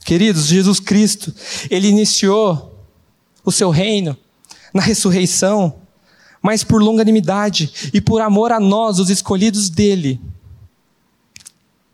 Queridos, 0.04 0.46
Jesus 0.46 0.80
Cristo, 0.80 1.32
Ele 1.70 1.88
iniciou 1.88 2.72
o 3.44 3.52
seu 3.52 3.70
reino 3.70 4.16
na 4.74 4.82
ressurreição, 4.82 5.74
mas 6.40 6.64
por 6.64 6.82
longanimidade 6.82 7.90
e 7.92 8.00
por 8.00 8.20
amor 8.20 8.50
a 8.50 8.58
nós, 8.58 8.98
os 8.98 9.10
escolhidos 9.10 9.70
dele. 9.70 10.20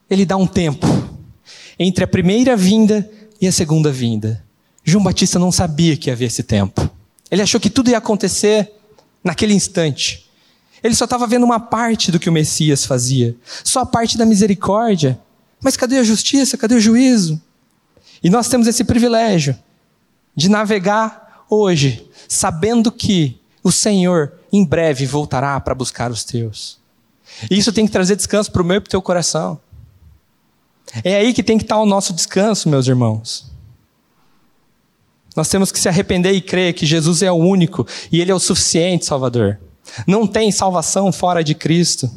Ele 0.08 0.24
dá 0.24 0.36
um 0.36 0.46
tempo 0.46 0.86
entre 1.78 2.02
a 2.02 2.08
primeira 2.08 2.56
vinda 2.56 3.08
e 3.40 3.46
a 3.46 3.52
segunda 3.52 3.92
vinda. 3.92 4.42
João 4.88 5.04
Batista 5.04 5.38
não 5.38 5.52
sabia 5.52 5.96
que 5.96 6.10
havia 6.10 6.26
esse 6.26 6.42
tempo. 6.42 6.90
Ele 7.30 7.42
achou 7.42 7.60
que 7.60 7.68
tudo 7.68 7.90
ia 7.90 7.98
acontecer 7.98 8.72
naquele 9.22 9.52
instante. 9.52 10.30
Ele 10.82 10.94
só 10.94 11.04
estava 11.04 11.26
vendo 11.26 11.44
uma 11.44 11.60
parte 11.60 12.10
do 12.10 12.18
que 12.18 12.28
o 12.28 12.32
Messias 12.32 12.86
fazia, 12.86 13.36
só 13.62 13.80
a 13.80 13.86
parte 13.86 14.16
da 14.16 14.24
misericórdia. 14.24 15.20
Mas 15.60 15.76
cadê 15.76 15.98
a 15.98 16.04
justiça? 16.04 16.56
Cadê 16.56 16.76
o 16.76 16.80
juízo? 16.80 17.40
E 18.22 18.30
nós 18.30 18.48
temos 18.48 18.66
esse 18.66 18.82
privilégio 18.84 19.58
de 20.34 20.48
navegar 20.48 21.44
hoje, 21.50 22.08
sabendo 22.28 22.90
que 22.90 23.38
o 23.62 23.70
Senhor 23.70 24.32
em 24.52 24.64
breve 24.64 25.04
voltará 25.04 25.60
para 25.60 25.74
buscar 25.74 26.10
os 26.10 26.24
teus. 26.24 26.78
E 27.50 27.58
isso 27.58 27.72
tem 27.72 27.84
que 27.84 27.92
trazer 27.92 28.16
descanso 28.16 28.50
para 28.50 28.62
o 28.62 28.64
meu 28.64 28.76
e 28.76 28.80
para 28.80 28.88
o 28.88 28.90
teu 28.90 29.02
coração. 29.02 29.60
É 31.04 31.16
aí 31.16 31.34
que 31.34 31.42
tem 31.42 31.58
que 31.58 31.64
estar 31.64 31.78
o 31.78 31.84
nosso 31.84 32.14
descanso, 32.14 32.68
meus 32.68 32.86
irmãos. 32.86 33.57
Nós 35.38 35.48
temos 35.48 35.70
que 35.70 35.78
se 35.78 35.88
arrepender 35.88 36.32
e 36.32 36.40
crer 36.40 36.74
que 36.74 36.84
Jesus 36.84 37.22
é 37.22 37.30
o 37.30 37.36
único 37.36 37.86
e 38.10 38.20
Ele 38.20 38.32
é 38.32 38.34
o 38.34 38.40
suficiente 38.40 39.06
Salvador. 39.06 39.56
Não 40.04 40.26
tem 40.26 40.50
salvação 40.50 41.12
fora 41.12 41.44
de 41.44 41.54
Cristo. 41.54 42.10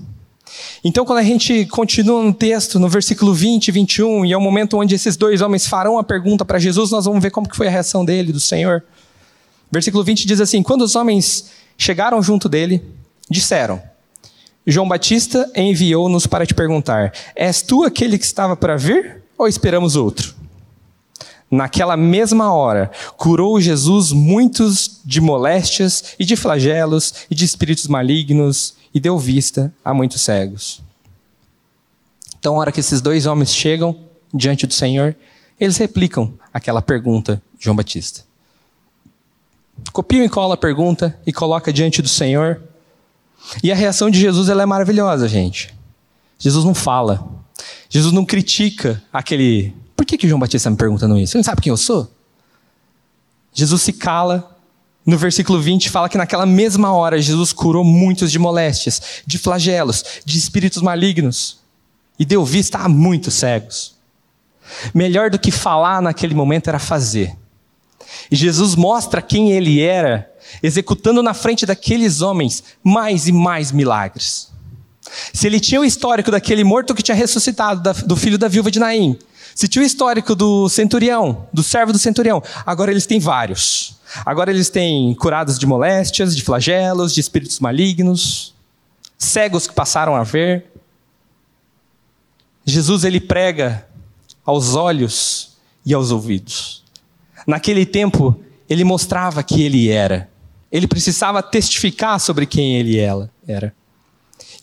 Então, 0.83 1.05
quando 1.05 1.19
a 1.19 1.23
gente 1.23 1.67
continua 1.67 2.23
no 2.23 2.33
texto, 2.33 2.79
no 2.79 2.89
versículo 2.89 3.31
20 3.31 3.67
e 3.67 3.71
21, 3.71 4.25
e 4.25 4.33
é 4.33 4.37
o 4.37 4.41
momento 4.41 4.75
onde 4.75 4.95
esses 4.95 5.15
dois 5.15 5.39
homens 5.39 5.67
farão 5.67 5.99
a 5.99 6.03
pergunta 6.03 6.43
para 6.43 6.57
Jesus, 6.57 6.89
nós 6.89 7.05
vamos 7.05 7.21
ver 7.21 7.29
como 7.29 7.47
que 7.47 7.55
foi 7.55 7.67
a 7.67 7.69
reação 7.69 8.03
dele, 8.03 8.33
do 8.33 8.39
Senhor. 8.39 8.83
Versículo 9.71 10.03
20 10.03 10.25
diz 10.25 10.41
assim: 10.41 10.63
Quando 10.63 10.81
os 10.81 10.95
homens 10.95 11.51
chegaram 11.77 12.23
junto 12.23 12.49
dele, 12.49 12.83
disseram: 13.29 13.79
João 14.65 14.87
Batista 14.87 15.47
enviou-nos 15.55 16.25
para 16.25 16.43
te 16.43 16.55
perguntar: 16.55 17.13
És 17.35 17.61
tu 17.61 17.83
aquele 17.83 18.17
que 18.17 18.25
estava 18.25 18.57
para 18.57 18.75
vir 18.77 19.21
ou 19.37 19.47
esperamos 19.47 19.95
outro? 19.95 20.40
Naquela 21.51 21.97
mesma 21.97 22.53
hora, 22.53 22.89
curou 23.17 23.59
Jesus 23.59 24.13
muitos 24.13 25.01
de 25.03 25.19
moléstias 25.19 26.15
e 26.17 26.23
de 26.23 26.37
flagelos 26.37 27.13
e 27.29 27.35
de 27.35 27.43
espíritos 27.43 27.87
malignos, 27.87 28.75
e 28.93 28.99
deu 28.99 29.17
vista 29.19 29.73
a 29.83 29.93
muitos 29.93 30.21
cegos. 30.21 30.81
Então, 32.39 32.55
a 32.55 32.59
hora 32.59 32.71
que 32.71 32.79
esses 32.79 33.01
dois 33.01 33.25
homens 33.25 33.53
chegam 33.53 33.95
diante 34.33 34.65
do 34.65 34.73
Senhor, 34.73 35.15
eles 35.59 35.77
replicam 35.77 36.33
aquela 36.53 36.81
pergunta 36.81 37.41
de 37.57 37.65
João 37.65 37.75
Batista. 37.75 38.23
Copiam 39.91 40.23
e 40.23 40.29
cola 40.29 40.55
a 40.55 40.57
pergunta 40.57 41.17
e 41.25 41.33
coloca 41.33 41.71
diante 41.71 42.01
do 42.01 42.07
Senhor. 42.07 42.61
E 43.63 43.71
a 43.71 43.75
reação 43.75 44.09
de 44.09 44.19
Jesus 44.19 44.49
ela 44.49 44.63
é 44.63 44.65
maravilhosa, 44.65 45.27
gente. 45.27 45.73
Jesus 46.39 46.65
não 46.65 46.73
fala. 46.73 47.27
Jesus 47.89 48.13
não 48.13 48.25
critica 48.25 49.01
aquele. 49.11 49.73
Por 50.01 50.05
que, 50.07 50.17
que 50.17 50.27
João 50.27 50.39
Batista 50.39 50.57
está 50.57 50.69
me 50.71 50.77
perguntando 50.77 51.15
isso? 51.15 51.33
Você 51.33 51.37
não 51.37 51.43
sabe 51.43 51.61
quem 51.61 51.69
eu 51.69 51.77
sou? 51.77 52.11
Jesus 53.53 53.83
se 53.83 53.93
cala. 53.93 54.57
No 55.05 55.15
versículo 55.15 55.61
20 55.61 55.91
fala 55.91 56.09
que 56.09 56.17
naquela 56.17 56.43
mesma 56.43 56.91
hora 56.91 57.21
Jesus 57.21 57.53
curou 57.53 57.83
muitos 57.83 58.31
de 58.31 58.39
moléstias, 58.39 59.21
de 59.27 59.37
flagelos, 59.37 60.03
de 60.25 60.39
espíritos 60.39 60.81
malignos 60.81 61.59
e 62.17 62.25
deu 62.25 62.43
vista 62.43 62.79
a 62.79 62.89
muitos 62.89 63.35
cegos. 63.35 63.93
Melhor 64.91 65.29
do 65.29 65.37
que 65.37 65.51
falar 65.51 66.01
naquele 66.01 66.33
momento 66.33 66.67
era 66.67 66.79
fazer. 66.79 67.37
E 68.31 68.35
Jesus 68.35 68.73
mostra 68.73 69.21
quem 69.21 69.51
ele 69.51 69.81
era, 69.81 70.27
executando 70.63 71.21
na 71.21 71.35
frente 71.35 71.63
daqueles 71.63 72.21
homens 72.21 72.63
mais 72.83 73.27
e 73.27 73.31
mais 73.31 73.71
milagres. 73.71 74.51
Se 75.31 75.45
ele 75.45 75.59
tinha 75.59 75.79
o 75.79 75.85
histórico 75.85 76.31
daquele 76.31 76.63
morto 76.63 76.95
que 76.95 77.03
tinha 77.03 77.13
ressuscitado, 77.13 77.93
do 78.07 78.15
filho 78.15 78.39
da 78.39 78.47
viúva 78.47 78.71
de 78.71 78.79
Naim, 78.79 79.19
se 79.61 79.67
tinha 79.67 79.83
o 79.83 79.85
histórico 79.85 80.33
do 80.33 80.67
centurião, 80.67 81.47
do 81.53 81.61
servo 81.61 81.93
do 81.93 81.99
centurião, 81.99 82.41
agora 82.65 82.89
eles 82.89 83.05
têm 83.05 83.19
vários. 83.19 83.95
Agora 84.25 84.49
eles 84.49 84.71
têm 84.71 85.13
curados 85.13 85.59
de 85.59 85.67
moléstias, 85.67 86.35
de 86.35 86.41
flagelos, 86.41 87.13
de 87.13 87.19
espíritos 87.19 87.59
malignos, 87.59 88.55
cegos 89.19 89.67
que 89.67 89.75
passaram 89.75 90.15
a 90.15 90.23
ver. 90.23 90.65
Jesus 92.65 93.03
ele 93.03 93.19
prega 93.19 93.87
aos 94.43 94.73
olhos 94.73 95.51
e 95.85 95.93
aos 95.93 96.09
ouvidos. 96.09 96.83
Naquele 97.45 97.85
tempo, 97.85 98.43
ele 98.67 98.83
mostrava 98.83 99.43
que 99.43 99.61
ele 99.61 99.91
era. 99.91 100.27
Ele 100.71 100.87
precisava 100.87 101.43
testificar 101.43 102.19
sobre 102.19 102.47
quem 102.47 102.77
ele 102.77 102.97
era. 103.47 103.75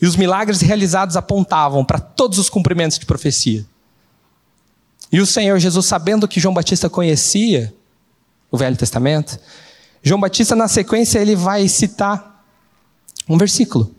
E 0.01 0.05
os 0.05 0.17
milagres 0.17 0.59
realizados 0.59 1.15
apontavam 1.15 1.85
para 1.85 2.01
todos 2.01 2.37
os 2.37 2.49
cumprimentos 2.49 2.99
de 2.99 3.05
profecia. 3.05 3.65
E 5.11 5.19
o 5.19 5.25
Senhor 5.25 5.57
Jesus, 5.59 5.85
sabendo 5.85 6.27
que 6.27 6.39
João 6.39 6.53
Batista 6.53 6.89
conhecia 6.89 7.73
o 8.51 8.57
Velho 8.57 8.77
Testamento, 8.77 9.39
João 10.01 10.19
Batista, 10.19 10.55
na 10.55 10.67
sequência, 10.67 11.19
ele 11.19 11.35
vai 11.35 11.67
citar 11.67 12.43
um 13.27 13.37
versículo. 13.37 13.93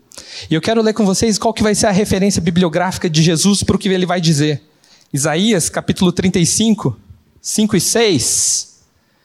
E 0.49 0.53
eu 0.53 0.61
quero 0.61 0.81
ler 0.81 0.93
com 0.93 1.05
vocês 1.05 1.37
qual 1.37 1.53
que 1.53 1.63
vai 1.63 1.75
ser 1.75 1.87
a 1.87 1.91
referência 1.91 2.41
bibliográfica 2.41 3.09
de 3.09 3.21
Jesus 3.21 3.63
para 3.63 3.75
o 3.75 3.79
que 3.79 3.87
ele 3.87 4.05
vai 4.05 4.19
dizer. 4.19 4.61
Isaías, 5.13 5.69
capítulo 5.69 6.11
35, 6.11 6.97
5 7.41 7.75
e 7.75 7.81
6. 7.81 8.81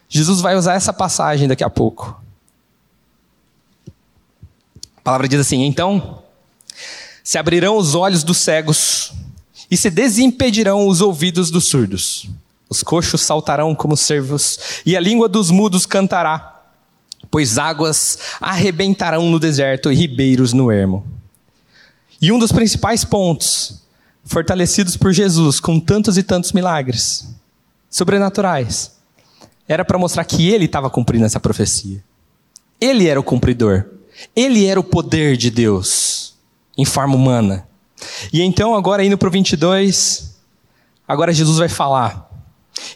Jesus 0.09 0.41
vai 0.41 0.57
usar 0.57 0.75
essa 0.75 0.93
passagem 0.93 1.49
daqui 1.49 1.65
a 1.65 1.71
pouco. 1.71 2.21
A 4.97 5.01
palavra 5.01 5.29
diz 5.29 5.41
assim: 5.41 5.65
Então 5.65 6.23
se 7.23 7.39
abrirão 7.39 7.77
os 7.77 7.95
olhos 7.95 8.23
dos 8.23 8.39
cegos 8.39 9.13
e 9.71 9.77
se 9.77 9.91
desimpedirão 9.91 10.87
os 10.87 11.01
ouvidos 11.01 11.51
dos 11.51 11.69
surdos. 11.69 12.29
Os 12.69 12.83
coxos 12.83 13.21
saltarão 13.21 13.75
como 13.75 13.97
cervos 13.97 14.59
e 14.85 14.97
a 14.97 15.01
língua 15.01 15.29
dos 15.29 15.51
mudos 15.51 15.87
cantará, 15.87 16.65
pois 17.31 17.59
águas 17.59 18.19
arrebentarão 18.41 19.31
no 19.31 19.39
deserto 19.39 19.91
e 19.91 19.95
ribeiros 19.95 20.53
no 20.53 20.71
ermo. 20.71 21.07
E 22.21 22.33
um 22.33 22.39
dos 22.39 22.51
principais 22.51 23.05
pontos, 23.05 23.83
fortalecidos 24.25 24.97
por 24.97 25.13
Jesus 25.13 25.61
com 25.61 25.79
tantos 25.79 26.19
e 26.19 26.23
tantos 26.23 26.53
milagres 26.53 27.29
sobrenaturais, 27.91 28.93
era 29.69 29.85
para 29.85 29.99
mostrar 29.99 30.25
que 30.25 30.49
ele 30.49 30.65
estava 30.65 30.91
cumprindo 30.91 31.25
essa 31.25 31.41
profecia. 31.41 32.03
Ele 32.81 33.07
era 33.07 33.19
o 33.19 33.25
cumpridor. 33.25 33.85
Ele 34.35 34.65
era 34.65 34.79
o 34.79 34.85
poder 34.85 35.37
de 35.37 35.51
Deus 35.51 36.35
em 36.77 36.85
forma 36.85 37.15
humana. 37.15 37.67
E 38.33 38.43
então, 38.43 38.75
agora 38.75 39.05
indo 39.05 39.19
para 39.19 39.29
o 39.29 39.33
22, 39.33 40.37
agora 41.07 41.33
Jesus 41.33 41.59
vai 41.59 41.69
falar. 41.69 42.27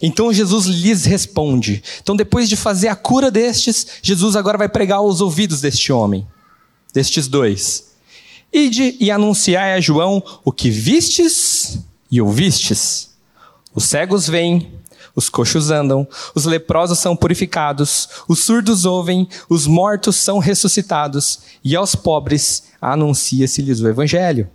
Então 0.01 0.33
Jesus 0.33 0.67
lhes 0.67 1.05
responde. 1.05 1.83
Então, 2.03 2.17
depois 2.17 2.49
de 2.49 2.57
fazer 2.57 2.89
a 2.89 2.97
cura 2.97 3.31
destes, 3.31 3.87
Jesus 4.03 4.37
agora 4.37 4.59
vai 4.59 4.69
pregar 4.69 4.99
aos 4.99 5.21
ouvidos 5.21 5.61
deste 5.61 5.93
homem, 5.93 6.27
destes 6.93 7.27
dois. 7.27 7.91
Ide 8.53 8.97
e 8.99 9.11
anunciai 9.11 9.75
a 9.75 9.81
João 9.81 10.23
o 10.45 10.53
que 10.53 10.71
vistes 10.71 11.79
e 12.11 12.21
ouvistes. 12.21 13.11
Os 13.75 13.85
cegos 13.85 14.27
vêm, 14.29 14.73
os 15.15 15.29
coxos 15.29 15.71
andam, 15.71 16.07
os 16.35 16.45
leprosos 16.45 16.99
são 16.99 17.15
purificados, 17.15 18.09
os 18.29 18.45
surdos 18.45 18.85
ouvem, 18.85 19.29
os 19.49 19.67
mortos 19.67 20.17
são 20.17 20.39
ressuscitados, 20.39 21.41
e 21.63 21.77
aos 21.77 21.95
pobres 21.95 22.65
anuncia-se-lhes 22.81 23.81
o 23.81 23.89
evangelho. 23.89 24.49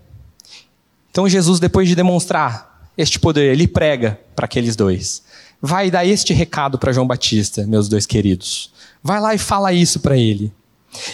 Então 1.15 1.29
Jesus, 1.29 1.61
depois 1.61 1.87
de 1.87 1.95
demonstrar 1.95 2.89
este 2.97 3.17
poder, 3.21 3.53
ele 3.53 3.69
prega 3.69 4.19
para 4.35 4.43
aqueles 4.43 4.75
dois. 4.75 5.23
Vai 5.61 5.89
dar 5.89 6.05
este 6.05 6.33
recado 6.33 6.77
para 6.77 6.91
João 6.91 7.07
Batista, 7.07 7.65
meus 7.65 7.87
dois 7.87 8.05
queridos. 8.05 8.69
Vai 9.01 9.21
lá 9.21 9.33
e 9.33 9.37
fala 9.37 9.71
isso 9.71 10.01
para 10.01 10.17
ele. 10.17 10.51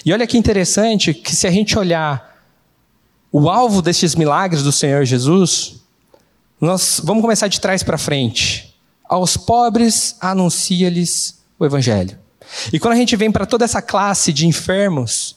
E 0.04 0.12
olha 0.12 0.26
que 0.26 0.40
interessante 0.40 1.14
que 1.14 1.36
se 1.36 1.46
a 1.46 1.52
gente 1.52 1.78
olhar 1.78 2.36
o 3.32 3.48
alvo 3.48 3.80
destes 3.80 4.16
milagres 4.16 4.64
do 4.64 4.72
Senhor 4.72 5.06
Jesus, 5.06 5.76
nós 6.60 7.00
vamos 7.04 7.22
começar 7.22 7.48
de 7.48 7.62
trás 7.62 7.84
para 7.84 7.96
frente 7.96 8.76
aos 9.08 9.38
pobres 9.38 10.16
anuncia-lhes 10.20 11.44
o 11.60 11.66
evangelho. 11.66 12.18
E 12.74 12.80
quando 12.80 12.96
a 12.96 12.98
gente 12.98 13.16
vem 13.16 13.32
para 13.32 13.46
toda 13.46 13.66
essa 13.66 13.84
classe 13.84 14.34
de 14.34 14.48
enfermos, 14.48 15.36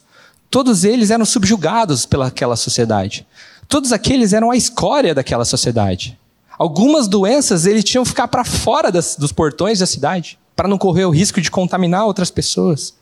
todos 0.49 0.83
eles 0.83 1.11
eram 1.11 1.23
subjugados 1.23 2.03
pelaquela 2.07 2.55
sociedade. 2.55 3.27
Todos 3.67 3.91
aqueles 3.91 4.33
eram 4.33 4.51
a 4.51 4.57
escória 4.57 5.13
daquela 5.13 5.45
sociedade. 5.45 6.17
Algumas 6.57 7.07
doenças 7.07 7.65
eles 7.65 7.83
tinham 7.83 8.03
que 8.03 8.09
ficar 8.09 8.27
para 8.27 8.45
fora 8.45 8.91
das, 8.91 9.15
dos 9.15 9.31
portões 9.31 9.79
da 9.79 9.85
cidade, 9.85 10.39
para 10.55 10.67
não 10.67 10.77
correr 10.77 11.05
o 11.05 11.09
risco 11.09 11.41
de 11.41 11.51
contaminar 11.51 12.05
outras 12.05 12.31
pessoas. 12.31 12.95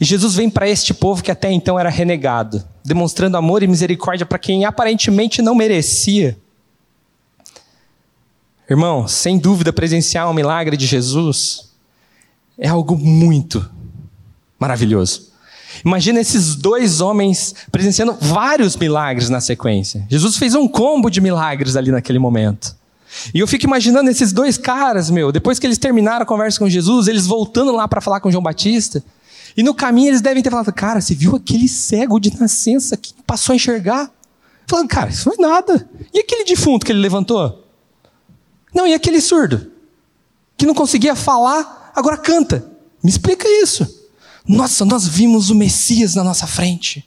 E 0.00 0.04
Jesus 0.04 0.34
vem 0.34 0.48
para 0.48 0.68
este 0.68 0.94
povo 0.94 1.22
que 1.22 1.30
até 1.30 1.50
então 1.50 1.78
era 1.78 1.90
renegado, 1.90 2.64
demonstrando 2.84 3.36
amor 3.36 3.62
e 3.62 3.66
misericórdia 3.66 4.26
para 4.26 4.38
quem 4.38 4.64
aparentemente 4.64 5.42
não 5.42 5.54
merecia. 5.54 6.38
Irmão, 8.68 9.06
sem 9.06 9.38
dúvida, 9.38 9.72
presenciar 9.72 10.28
um 10.28 10.34
milagre 10.34 10.76
de 10.76 10.86
Jesus 10.86 11.70
é 12.58 12.68
algo 12.68 12.96
muito 12.96 13.68
maravilhoso. 14.58 15.32
Imagina 15.84 16.20
esses 16.20 16.56
dois 16.56 17.00
homens 17.00 17.54
presenciando 17.70 18.16
vários 18.20 18.76
milagres 18.76 19.28
na 19.28 19.40
sequência. 19.40 20.06
Jesus 20.08 20.36
fez 20.36 20.54
um 20.54 20.66
combo 20.68 21.10
de 21.10 21.20
milagres 21.20 21.76
ali 21.76 21.90
naquele 21.90 22.18
momento. 22.18 22.74
E 23.34 23.40
eu 23.40 23.46
fico 23.46 23.64
imaginando 23.64 24.10
esses 24.10 24.32
dois 24.32 24.58
caras, 24.58 25.10
meu, 25.10 25.32
depois 25.32 25.58
que 25.58 25.66
eles 25.66 25.78
terminaram 25.78 26.22
a 26.22 26.26
conversa 26.26 26.58
com 26.58 26.68
Jesus, 26.68 27.08
eles 27.08 27.26
voltando 27.26 27.72
lá 27.72 27.88
para 27.88 28.00
falar 28.00 28.20
com 28.20 28.30
João 28.30 28.42
Batista. 28.42 29.02
E 29.56 29.62
no 29.62 29.74
caminho 29.74 30.08
eles 30.08 30.20
devem 30.20 30.42
ter 30.42 30.50
falado: 30.50 30.72
Cara, 30.72 31.00
você 31.00 31.14
viu 31.14 31.34
aquele 31.34 31.68
cego 31.68 32.20
de 32.20 32.38
nascença 32.38 32.96
que 32.96 33.14
passou 33.26 33.52
a 33.52 33.56
enxergar? 33.56 34.10
Falando, 34.66 34.88
cara, 34.88 35.10
isso 35.10 35.28
não 35.28 35.46
é 35.46 35.48
nada. 35.48 35.88
E 36.12 36.18
aquele 36.18 36.44
defunto 36.44 36.84
que 36.84 36.92
ele 36.92 36.98
levantou? 36.98 37.64
Não, 38.74 38.86
e 38.86 38.92
aquele 38.92 39.20
surdo? 39.20 39.70
Que 40.56 40.66
não 40.66 40.74
conseguia 40.74 41.14
falar, 41.14 41.92
agora 41.94 42.16
canta. 42.16 42.70
Me 43.02 43.08
explica 43.08 43.46
isso. 43.62 43.95
Nossa, 44.48 44.84
nós 44.84 45.06
vimos 45.06 45.50
o 45.50 45.54
Messias 45.54 46.14
na 46.14 46.22
nossa 46.22 46.46
frente. 46.46 47.04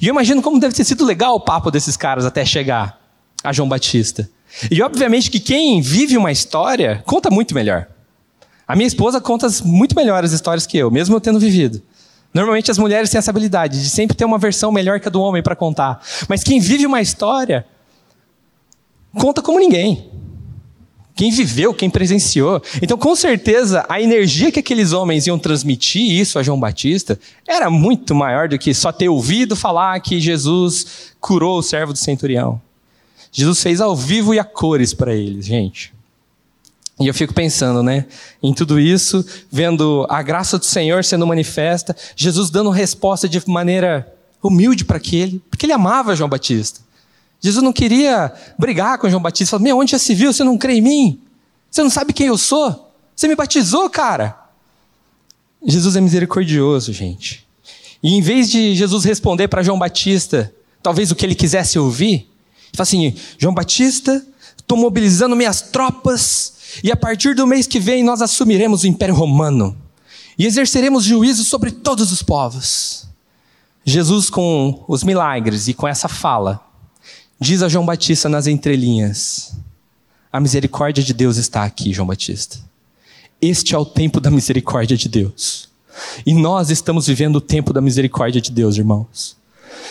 E 0.00 0.06
eu 0.06 0.10
imagino 0.10 0.42
como 0.42 0.60
deve 0.60 0.74
ter 0.74 0.84
sido 0.84 1.04
legal 1.04 1.34
o 1.34 1.40
papo 1.40 1.70
desses 1.70 1.96
caras 1.96 2.24
até 2.24 2.44
chegar 2.44 3.00
a 3.42 3.52
João 3.52 3.68
Batista. 3.68 4.28
E 4.70 4.82
obviamente 4.82 5.30
que 5.30 5.40
quem 5.40 5.80
vive 5.80 6.16
uma 6.16 6.30
história 6.30 7.02
conta 7.06 7.30
muito 7.30 7.54
melhor. 7.54 7.86
A 8.66 8.76
minha 8.76 8.86
esposa 8.86 9.20
conta 9.20 9.48
muito 9.64 9.96
melhores 9.96 10.32
histórias 10.32 10.66
que 10.66 10.76
eu, 10.76 10.90
mesmo 10.90 11.16
eu 11.16 11.20
tendo 11.20 11.40
vivido. 11.40 11.82
Normalmente 12.32 12.70
as 12.70 12.78
mulheres 12.78 13.10
têm 13.10 13.18
essa 13.18 13.30
habilidade 13.30 13.82
de 13.82 13.90
sempre 13.90 14.16
ter 14.16 14.24
uma 14.24 14.38
versão 14.38 14.70
melhor 14.70 15.00
que 15.00 15.08
a 15.08 15.10
do 15.10 15.20
homem 15.20 15.42
para 15.42 15.56
contar. 15.56 16.00
Mas 16.28 16.44
quem 16.44 16.60
vive 16.60 16.86
uma 16.86 17.00
história 17.00 17.66
conta 19.14 19.42
como 19.42 19.58
ninguém 19.58 20.10
quem 21.20 21.30
viveu, 21.30 21.74
quem 21.74 21.90
presenciou. 21.90 22.62
Então, 22.80 22.96
com 22.96 23.14
certeza, 23.14 23.84
a 23.90 24.00
energia 24.00 24.50
que 24.50 24.60
aqueles 24.60 24.92
homens 24.92 25.26
iam 25.26 25.38
transmitir 25.38 26.00
isso 26.18 26.38
a 26.38 26.42
João 26.42 26.58
Batista 26.58 27.20
era 27.46 27.68
muito 27.68 28.14
maior 28.14 28.48
do 28.48 28.58
que 28.58 28.72
só 28.72 28.90
ter 28.90 29.10
ouvido 29.10 29.54
falar 29.54 30.00
que 30.00 30.18
Jesus 30.18 31.12
curou 31.20 31.58
o 31.58 31.62
servo 31.62 31.92
do 31.92 31.98
centurião. 31.98 32.58
Jesus 33.30 33.62
fez 33.62 33.82
ao 33.82 33.94
vivo 33.94 34.32
e 34.32 34.38
a 34.38 34.44
cores 34.44 34.94
para 34.94 35.14
eles, 35.14 35.44
gente. 35.44 35.92
E 36.98 37.06
eu 37.06 37.12
fico 37.12 37.34
pensando, 37.34 37.82
né, 37.82 38.06
em 38.42 38.54
tudo 38.54 38.80
isso, 38.80 39.22
vendo 39.52 40.06
a 40.08 40.22
graça 40.22 40.58
do 40.58 40.64
Senhor 40.64 41.04
sendo 41.04 41.26
manifesta, 41.26 41.94
Jesus 42.16 42.48
dando 42.48 42.70
resposta 42.70 43.28
de 43.28 43.46
maneira 43.46 44.10
humilde 44.42 44.86
para 44.86 44.96
aquele, 44.96 45.38
porque 45.50 45.66
ele 45.66 45.74
amava 45.74 46.16
João 46.16 46.30
Batista. 46.30 46.80
Jesus 47.40 47.62
não 47.62 47.72
queria 47.72 48.32
brigar 48.58 48.98
com 48.98 49.08
João 49.08 49.22
Batista, 49.22 49.52
falou: 49.52 49.64
Meu, 49.64 49.78
onde 49.78 49.92
já 49.92 49.98
se 49.98 50.14
viu? 50.14 50.32
Você 50.32 50.44
não 50.44 50.58
crê 50.58 50.74
em 50.74 50.82
mim? 50.82 51.20
Você 51.70 51.82
não 51.82 51.90
sabe 51.90 52.12
quem 52.12 52.26
eu 52.26 52.36
sou? 52.36 52.92
Você 53.16 53.26
me 53.28 53.34
batizou, 53.34 53.88
cara. 53.88 54.38
Jesus 55.64 55.96
é 55.96 56.00
misericordioso, 56.00 56.92
gente. 56.92 57.46
E 58.02 58.14
em 58.14 58.22
vez 58.22 58.50
de 58.50 58.74
Jesus 58.74 59.04
responder 59.04 59.48
para 59.48 59.62
João 59.62 59.78
Batista, 59.78 60.52
talvez 60.82 61.10
o 61.10 61.14
que 61.14 61.24
ele 61.24 61.34
quisesse 61.34 61.78
ouvir, 61.78 62.14
ele 62.14 62.76
fala 62.76 62.82
assim: 62.82 63.14
João 63.38 63.54
Batista, 63.54 64.24
estou 64.58 64.76
mobilizando 64.76 65.36
minhas 65.36 65.60
tropas, 65.60 66.54
e 66.82 66.90
a 66.90 66.96
partir 66.96 67.34
do 67.34 67.46
mês 67.46 67.66
que 67.66 67.80
vem 67.80 68.02
nós 68.02 68.22
assumiremos 68.22 68.82
o 68.82 68.86
Império 68.86 69.14
Romano 69.14 69.76
e 70.38 70.46
exerceremos 70.46 71.04
juízo 71.04 71.44
sobre 71.44 71.70
todos 71.70 72.10
os 72.12 72.22
povos. 72.22 73.06
Jesus, 73.84 74.30
com 74.30 74.84
os 74.88 75.02
milagres 75.02 75.68
e 75.68 75.74
com 75.74 75.86
essa 75.86 76.08
fala, 76.08 76.60
diz 77.40 77.62
a 77.62 77.68
João 77.68 77.86
Batista 77.86 78.28
nas 78.28 78.46
entrelinhas: 78.46 79.56
A 80.30 80.38
misericórdia 80.38 81.02
de 81.02 81.14
Deus 81.14 81.38
está 81.38 81.64
aqui, 81.64 81.92
João 81.92 82.06
Batista. 82.06 82.58
Este 83.40 83.74
é 83.74 83.78
o 83.78 83.86
tempo 83.86 84.20
da 84.20 84.30
misericórdia 84.30 84.96
de 84.96 85.08
Deus. 85.08 85.70
E 86.26 86.34
nós 86.34 86.70
estamos 86.70 87.06
vivendo 87.06 87.36
o 87.36 87.40
tempo 87.40 87.72
da 87.72 87.80
misericórdia 87.80 88.40
de 88.40 88.50
Deus, 88.50 88.76
irmãos. 88.76 89.36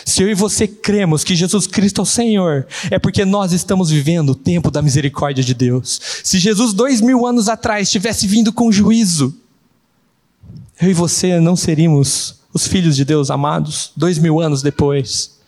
Se 0.04 0.22
eu 0.22 0.30
e 0.30 0.34
você 0.34 0.66
cremos 0.66 1.24
que 1.24 1.34
Jesus 1.34 1.66
Cristo 1.66 2.00
é 2.00 2.02
o 2.02 2.06
Senhor, 2.06 2.66
é 2.90 2.98
porque 2.98 3.24
nós 3.24 3.52
estamos 3.52 3.90
vivendo 3.90 4.30
o 4.30 4.34
tempo 4.34 4.70
da 4.70 4.80
misericórdia 4.80 5.42
de 5.42 5.52
Deus. 5.52 6.00
Se 6.22 6.38
Jesus, 6.38 6.72
dois 6.72 7.00
mil 7.00 7.26
anos 7.26 7.48
atrás, 7.48 7.90
tivesse 7.90 8.26
vindo 8.26 8.52
com 8.52 8.70
juízo, 8.70 9.34
eu 10.80 10.90
e 10.90 10.94
você 10.94 11.38
não 11.40 11.56
seríamos 11.56 12.36
os 12.52 12.66
filhos 12.66 12.96
de 12.96 13.04
Deus 13.04 13.30
amados, 13.30 13.92
dois 13.96 14.18
mil 14.18 14.40
anos 14.40 14.62
depois. 14.62 15.39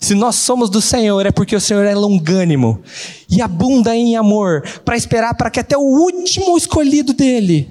Se 0.00 0.14
nós 0.14 0.36
somos 0.36 0.70
do 0.70 0.80
Senhor, 0.80 1.26
é 1.26 1.30
porque 1.30 1.54
o 1.54 1.60
Senhor 1.60 1.84
é 1.84 1.94
longânimo 1.94 2.80
e 3.28 3.42
abunda 3.42 3.94
em 3.94 4.16
amor, 4.16 4.62
para 4.82 4.96
esperar 4.96 5.34
para 5.34 5.50
que 5.50 5.60
até 5.60 5.76
o 5.76 5.82
último 5.82 6.56
escolhido 6.56 7.12
dele 7.12 7.70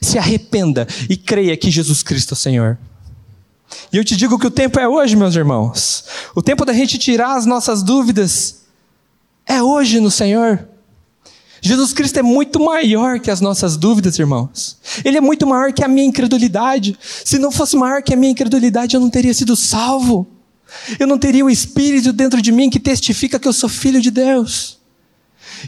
se 0.00 0.18
arrependa 0.18 0.86
e 1.08 1.16
creia 1.16 1.56
que 1.56 1.70
Jesus 1.70 2.02
Cristo 2.02 2.32
é 2.32 2.34
o 2.34 2.36
Senhor. 2.36 2.78
E 3.90 3.96
eu 3.96 4.04
te 4.04 4.14
digo 4.14 4.38
que 4.38 4.46
o 4.46 4.50
tempo 4.50 4.78
é 4.78 4.86
hoje, 4.86 5.16
meus 5.16 5.34
irmãos. 5.34 6.04
O 6.34 6.42
tempo 6.42 6.66
da 6.66 6.72
gente 6.72 6.98
tirar 6.98 7.36
as 7.36 7.46
nossas 7.46 7.82
dúvidas 7.82 8.60
é 9.46 9.62
hoje 9.62 10.00
no 10.00 10.10
Senhor. 10.10 10.68
Jesus 11.62 11.92
Cristo 11.92 12.18
é 12.18 12.22
muito 12.22 12.60
maior 12.60 13.20
que 13.20 13.30
as 13.30 13.40
nossas 13.40 13.76
dúvidas, 13.76 14.18
irmãos. 14.18 14.78
Ele 15.04 15.16
é 15.16 15.20
muito 15.20 15.46
maior 15.46 15.72
que 15.72 15.84
a 15.84 15.88
minha 15.88 16.06
incredulidade. 16.06 16.98
Se 17.00 17.38
não 17.38 17.50
fosse 17.50 17.76
maior 17.76 18.02
que 18.02 18.12
a 18.12 18.16
minha 18.16 18.32
incredulidade, 18.32 18.96
eu 18.96 19.00
não 19.00 19.10
teria 19.10 19.32
sido 19.32 19.56
salvo. 19.56 20.26
Eu 20.98 21.06
não 21.06 21.18
teria 21.18 21.44
o 21.44 21.50
Espírito 21.50 22.12
dentro 22.12 22.40
de 22.40 22.52
mim 22.52 22.70
que 22.70 22.80
testifica 22.80 23.38
que 23.38 23.48
eu 23.48 23.52
sou 23.52 23.68
filho 23.68 24.00
de 24.00 24.10
Deus. 24.10 24.78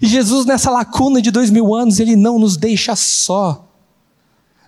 E 0.00 0.06
Jesus, 0.06 0.46
nessa 0.46 0.70
lacuna 0.70 1.20
de 1.20 1.30
dois 1.30 1.50
mil 1.50 1.74
anos, 1.74 2.00
ele 2.00 2.16
não 2.16 2.38
nos 2.38 2.56
deixa 2.56 2.96
só. 2.96 3.68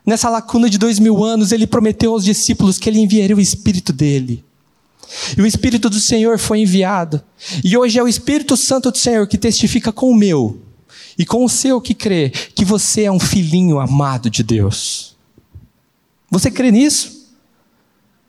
Nessa 0.04 0.28
lacuna 0.28 0.68
de 0.68 0.76
dois 0.76 0.98
mil 0.98 1.24
anos, 1.24 1.50
ele 1.50 1.66
prometeu 1.66 2.12
aos 2.12 2.24
discípulos 2.24 2.78
que 2.78 2.88
ele 2.90 3.00
enviaria 3.00 3.36
o 3.36 3.40
Espírito 3.40 3.92
dele. 3.92 4.44
E 5.36 5.40
o 5.40 5.46
Espírito 5.46 5.88
do 5.88 6.00
Senhor 6.00 6.38
foi 6.38 6.60
enviado. 6.60 7.22
E 7.62 7.76
hoje 7.76 7.98
é 7.98 8.02
o 8.02 8.08
Espírito 8.08 8.56
Santo 8.56 8.90
do 8.90 8.98
Senhor 8.98 9.26
que 9.26 9.38
testifica 9.38 9.92
com 9.92 10.10
o 10.10 10.14
meu 10.14 10.60
e 11.18 11.24
com 11.24 11.44
o 11.44 11.48
seu 11.48 11.80
que 11.80 11.94
crê 11.94 12.30
que 12.30 12.64
você 12.64 13.04
é 13.04 13.12
um 13.12 13.20
filhinho 13.20 13.78
amado 13.78 14.28
de 14.28 14.42
Deus. 14.42 15.16
Você 16.30 16.50
crê 16.50 16.70
nisso? 16.70 17.23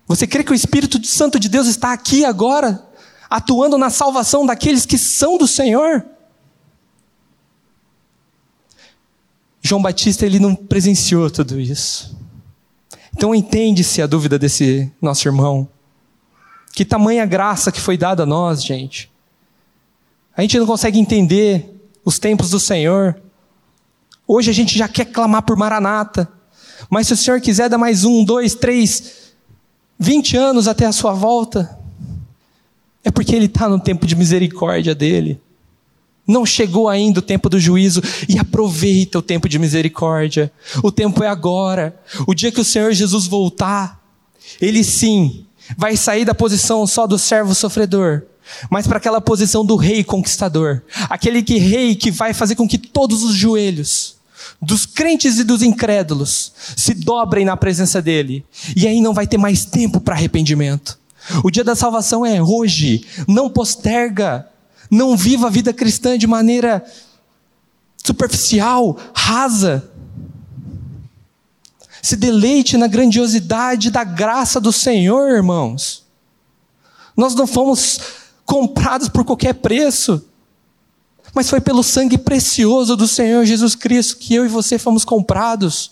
Você 0.08 0.28
crê 0.28 0.44
que 0.44 0.52
o 0.52 0.56
Espírito 0.56 1.04
Santo 1.06 1.40
de 1.40 1.50
Deus 1.50 1.68
está 1.68 1.92
aqui 1.92 2.24
agora, 2.24 2.88
atuando 3.30 3.78
na 3.78 3.90
salvação 3.90 4.46
daqueles 4.46 4.86
que 4.86 4.98
são 4.98 5.38
do 5.38 5.48
Senhor? 5.48 6.06
João 9.62 9.82
Batista 9.82 10.26
ele 10.26 10.40
não 10.40 10.56
presenciou 10.56 11.30
tudo 11.32 11.60
isso. 11.60 12.16
Então 13.16 13.34
entende-se 13.34 14.00
a 14.02 14.06
dúvida 14.06 14.38
desse 14.38 14.92
nosso 15.02 15.28
irmão. 15.28 15.68
Que 16.72 16.86
tamanha 16.86 17.26
graça 17.26 17.72
que 17.72 17.82
foi 17.82 17.98
dada 17.98 18.24
a 18.24 18.26
nós, 18.28 18.64
gente. 18.64 19.12
A 20.38 20.42
gente 20.42 20.60
não 20.60 20.68
consegue 20.68 21.00
entender 21.00 21.74
os 22.04 22.20
tempos 22.20 22.52
do 22.52 22.60
Senhor. 22.60 23.20
Hoje 24.28 24.52
a 24.52 24.54
gente 24.54 24.78
já 24.78 24.88
quer 24.88 25.06
clamar 25.06 25.42
por 25.42 25.58
Maranata. 25.58 26.30
Mas 26.90 27.08
se 27.08 27.14
o 27.14 27.18
Senhor 27.18 27.42
quiser 27.42 27.70
dar 27.70 27.78
mais 27.80 28.04
um, 28.04 28.24
dois, 28.24 28.54
três, 28.54 29.25
vinte 29.98 30.36
anos 30.38 30.68
até 30.68 30.86
a 30.86 30.92
sua 30.92 31.14
volta, 31.14 31.78
é 33.04 33.12
porque 33.12 33.36
Ele 33.36 33.46
está 33.46 33.70
no 33.70 33.80
tempo 33.80 34.06
de 34.06 34.16
misericórdia 34.16 34.96
dele. 34.96 35.40
Não 36.28 36.44
chegou 36.46 36.90
ainda 36.90 37.20
o 37.20 37.22
tempo 37.22 37.50
do 37.50 37.60
juízo 37.60 38.02
e 38.28 38.40
aproveita 38.40 39.20
o 39.20 39.22
tempo 39.22 39.48
de 39.48 39.60
misericórdia. 39.60 40.52
O 40.82 40.92
tempo 40.92 41.24
é 41.24 41.28
agora. 41.28 41.96
O 42.26 42.34
dia 42.34 42.52
que 42.52 42.60
o 42.60 42.66
Senhor 42.66 42.92
Jesus 42.94 43.28
voltar, 43.28 44.04
ele 44.60 44.84
sim 44.84 45.46
vai 45.78 45.96
sair 45.96 46.26
da 46.26 46.34
posição 46.34 46.86
só 46.88 47.06
do 47.06 47.18
servo 47.18 47.54
sofredor, 47.54 48.24
mas 48.70 48.88
para 48.88 48.98
aquela 48.98 49.22
posição 49.22 49.66
do 49.66 49.76
rei 49.76 50.04
conquistador. 50.04 50.82
Aquele 51.10 51.44
que 51.44 51.58
rei 51.58 51.96
que 51.96 52.10
vai 52.10 52.34
fazer 52.34 52.56
com 52.56 52.68
que 52.68 52.78
todos 52.78 53.24
os 53.24 53.36
joelhos 53.36 54.16
dos 54.62 54.86
crentes 54.86 55.38
e 55.38 55.44
dos 55.44 55.62
incrédulos 55.62 56.52
se 56.76 56.94
dobrem 56.94 57.46
na 57.46 57.58
presença 57.58 58.02
dele. 58.02 58.46
E 58.76 58.88
aí 58.88 59.02
não 59.02 59.14
vai 59.14 59.28
ter 59.28 59.38
mais 59.38 59.66
tempo 59.66 60.00
para 60.00 60.16
arrependimento. 60.16 61.00
O 61.44 61.52
dia 61.52 61.64
da 61.64 61.76
salvação 61.76 62.26
é 62.26 62.42
hoje. 62.42 63.06
Não 63.28 63.50
posterga. 63.50 64.48
Não 64.90 65.18
viva 65.18 65.48
a 65.48 65.50
vida 65.50 65.74
cristã 65.74 66.18
de 66.18 66.28
maneira 66.28 66.86
superficial, 68.04 68.98
rasa. 69.16 69.90
Se 72.02 72.16
deleite 72.16 72.78
na 72.78 72.88
grandiosidade 72.88 73.90
da 73.90 74.04
graça 74.04 74.62
do 74.62 74.72
Senhor, 74.72 75.32
irmãos. 75.32 76.06
Nós 77.18 77.34
não 77.34 77.48
fomos 77.48 78.00
comprados 78.46 79.10
por 79.10 79.26
qualquer 79.26 79.56
preço, 79.56 80.24
mas 81.36 81.50
foi 81.50 81.60
pelo 81.60 81.84
sangue 81.84 82.18
precioso 82.18 82.96
do 82.96 83.08
Senhor 83.08 83.46
Jesus 83.46 83.76
Cristo 83.76 84.18
que 84.18 84.34
eu 84.34 84.46
e 84.46 84.50
você 84.50 84.80
fomos 84.80 85.04
comprados. 85.04 85.92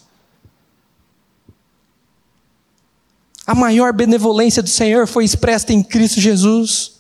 A 3.46 3.54
maior 3.54 3.92
benevolência 3.92 4.64
do 4.64 4.70
Senhor 4.70 5.06
foi 5.06 5.26
expressa 5.26 5.74
em 5.74 5.84
Cristo 5.84 6.22
Jesus 6.22 6.94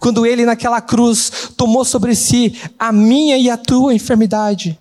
quando 0.00 0.26
ele 0.26 0.44
naquela 0.44 0.80
cruz 0.80 1.50
tomou 1.56 1.84
sobre 1.84 2.14
si 2.14 2.58
a 2.78 2.92
minha 2.92 3.38
e 3.38 3.48
a 3.48 3.56
tua 3.56 3.94
enfermidade. 3.94 4.78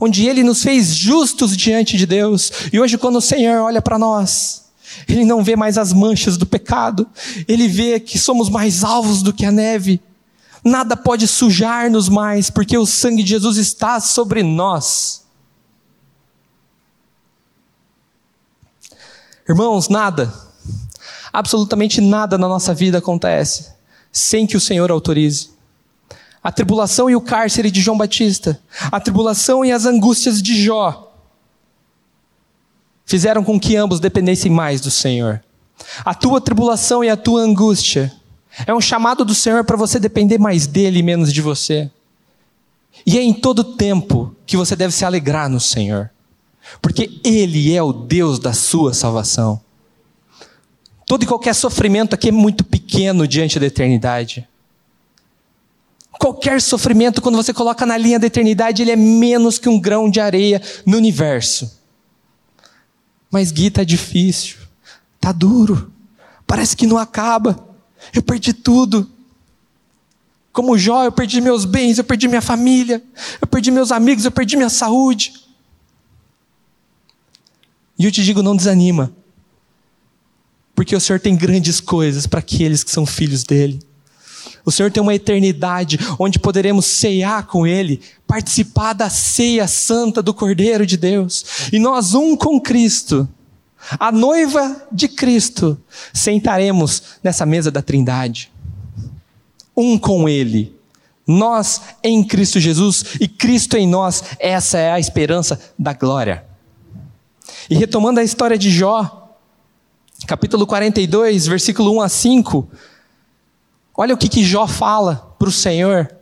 Onde 0.00 0.26
ele 0.26 0.42
nos 0.42 0.62
fez 0.62 0.94
justos 0.94 1.56
diante 1.56 1.96
de 1.96 2.06
Deus. 2.06 2.50
E 2.72 2.80
hoje, 2.80 2.96
quando 2.96 3.16
o 3.16 3.20
Senhor 3.20 3.60
olha 3.62 3.82
para 3.82 3.98
nós, 3.98 4.64
ele 5.06 5.24
não 5.24 5.44
vê 5.44 5.56
mais 5.56 5.76
as 5.76 5.92
manchas 5.92 6.38
do 6.38 6.46
pecado, 6.46 7.06
ele 7.46 7.68
vê 7.68 8.00
que 8.00 8.18
somos 8.18 8.48
mais 8.48 8.82
alvos 8.82 9.22
do 9.22 9.32
que 9.32 9.44
a 9.44 9.52
neve. 9.52 10.00
Nada 10.64 10.96
pode 10.96 11.28
sujar-nos 11.28 12.08
mais, 12.08 12.48
porque 12.48 12.76
o 12.78 12.86
sangue 12.86 13.22
de 13.22 13.30
Jesus 13.30 13.58
está 13.58 14.00
sobre 14.00 14.42
nós. 14.42 15.24
Irmãos, 19.46 19.90
nada 19.90 20.32
absolutamente 21.34 22.00
nada 22.00 22.38
na 22.38 22.46
nossa 22.46 22.72
vida 22.72 22.98
acontece 22.98 23.74
sem 24.12 24.46
que 24.46 24.56
o 24.56 24.60
Senhor 24.60 24.88
autorize. 24.92 25.50
A 26.40 26.52
tribulação 26.52 27.10
e 27.10 27.16
o 27.16 27.20
cárcere 27.20 27.72
de 27.72 27.80
João 27.80 27.98
Batista, 27.98 28.60
a 28.92 29.00
tribulação 29.00 29.64
e 29.64 29.72
as 29.72 29.84
angústias 29.84 30.40
de 30.40 30.62
Jó, 30.62 31.12
fizeram 33.04 33.42
com 33.42 33.58
que 33.58 33.76
ambos 33.76 33.98
dependessem 33.98 34.52
mais 34.52 34.80
do 34.80 34.90
Senhor. 34.90 35.42
A 36.04 36.14
tua 36.14 36.40
tribulação 36.40 37.02
e 37.02 37.10
a 37.10 37.16
tua 37.16 37.40
angústia 37.40 38.12
é 38.66 38.74
um 38.74 38.80
chamado 38.80 39.24
do 39.24 39.34
Senhor 39.34 39.64
para 39.64 39.76
você 39.76 39.98
depender 39.98 40.38
mais 40.38 40.66
dele 40.66 41.00
e 41.00 41.02
menos 41.02 41.32
de 41.32 41.42
você. 41.42 41.90
E 43.04 43.18
é 43.18 43.22
em 43.22 43.32
todo 43.32 43.64
tempo 43.64 44.34
que 44.46 44.56
você 44.56 44.76
deve 44.76 44.94
se 44.94 45.04
alegrar 45.04 45.48
no 45.48 45.60
Senhor, 45.60 46.10
porque 46.80 47.20
Ele 47.24 47.74
é 47.74 47.82
o 47.82 47.92
Deus 47.92 48.38
da 48.38 48.52
sua 48.52 48.94
salvação. 48.94 49.60
Todo 51.06 51.22
e 51.22 51.26
qualquer 51.26 51.54
sofrimento 51.54 52.14
aqui 52.14 52.28
é 52.28 52.32
muito 52.32 52.64
pequeno 52.64 53.28
diante 53.28 53.58
da 53.58 53.66
eternidade. 53.66 54.48
Qualquer 56.18 56.62
sofrimento, 56.62 57.20
quando 57.20 57.36
você 57.36 57.52
coloca 57.52 57.84
na 57.84 57.98
linha 57.98 58.18
da 58.18 58.26
eternidade, 58.26 58.80
ele 58.80 58.92
é 58.92 58.96
menos 58.96 59.58
que 59.58 59.68
um 59.68 59.78
grão 59.78 60.08
de 60.08 60.20
areia 60.20 60.62
no 60.86 60.96
universo. 60.96 61.78
Mas 63.30 63.50
Gui, 63.50 63.70
tá 63.70 63.84
difícil, 63.84 64.58
tá 65.20 65.32
duro, 65.32 65.92
parece 66.46 66.76
que 66.76 66.86
não 66.86 66.96
acaba. 66.96 67.73
Eu 68.12 68.22
perdi 68.22 68.52
tudo. 68.52 69.10
Como 70.52 70.78
Jó, 70.78 71.04
eu 71.04 71.12
perdi 71.12 71.40
meus 71.40 71.64
bens, 71.64 71.98
eu 71.98 72.04
perdi 72.04 72.28
minha 72.28 72.40
família, 72.40 73.02
eu 73.40 73.46
perdi 73.46 73.70
meus 73.70 73.90
amigos, 73.90 74.24
eu 74.24 74.30
perdi 74.30 74.56
minha 74.56 74.70
saúde. 74.70 75.32
E 77.98 78.04
eu 78.04 78.12
te 78.12 78.22
digo, 78.22 78.42
não 78.42 78.56
desanima. 78.56 79.12
Porque 80.74 80.94
o 80.94 81.00
Senhor 81.00 81.20
tem 81.20 81.36
grandes 81.36 81.80
coisas 81.80 82.26
para 82.26 82.40
aqueles 82.40 82.84
que 82.84 82.90
são 82.90 83.06
filhos 83.06 83.44
dele. 83.44 83.80
O 84.64 84.72
Senhor 84.72 84.90
tem 84.90 85.02
uma 85.02 85.14
eternidade 85.14 85.98
onde 86.18 86.38
poderemos 86.38 86.86
ceiar 86.86 87.46
com 87.46 87.66
Ele, 87.66 88.00
participar 88.26 88.92
da 88.94 89.10
ceia 89.10 89.68
santa 89.68 90.22
do 90.22 90.32
Cordeiro 90.32 90.86
de 90.86 90.96
Deus. 90.96 91.44
E 91.72 91.78
nós, 91.78 92.14
um 92.14 92.36
com 92.36 92.60
Cristo, 92.60 93.28
a 93.98 94.10
noiva 94.10 94.86
de 94.90 95.08
Cristo, 95.08 95.78
sentaremos 96.12 97.02
nessa 97.22 97.44
mesa 97.44 97.70
da 97.70 97.82
Trindade. 97.82 98.52
Um 99.76 99.98
com 99.98 100.28
Ele. 100.28 100.74
Nós 101.26 101.80
em 102.02 102.22
Cristo 102.22 102.60
Jesus 102.60 103.16
e 103.20 103.26
Cristo 103.26 103.76
em 103.76 103.88
nós, 103.88 104.22
essa 104.38 104.78
é 104.78 104.92
a 104.92 105.00
esperança 105.00 105.58
da 105.78 105.92
glória. 105.92 106.44
E 107.68 107.74
retomando 107.74 108.20
a 108.20 108.24
história 108.24 108.58
de 108.58 108.70
Jó, 108.70 109.34
capítulo 110.26 110.66
42, 110.66 111.46
versículo 111.46 111.96
1 111.96 112.00
a 112.02 112.08
5, 112.08 112.68
olha 113.96 114.14
o 114.14 114.18
que, 114.18 114.28
que 114.28 114.44
Jó 114.44 114.66
fala 114.66 115.34
para 115.38 115.48
o 115.48 115.52
Senhor, 115.52 116.14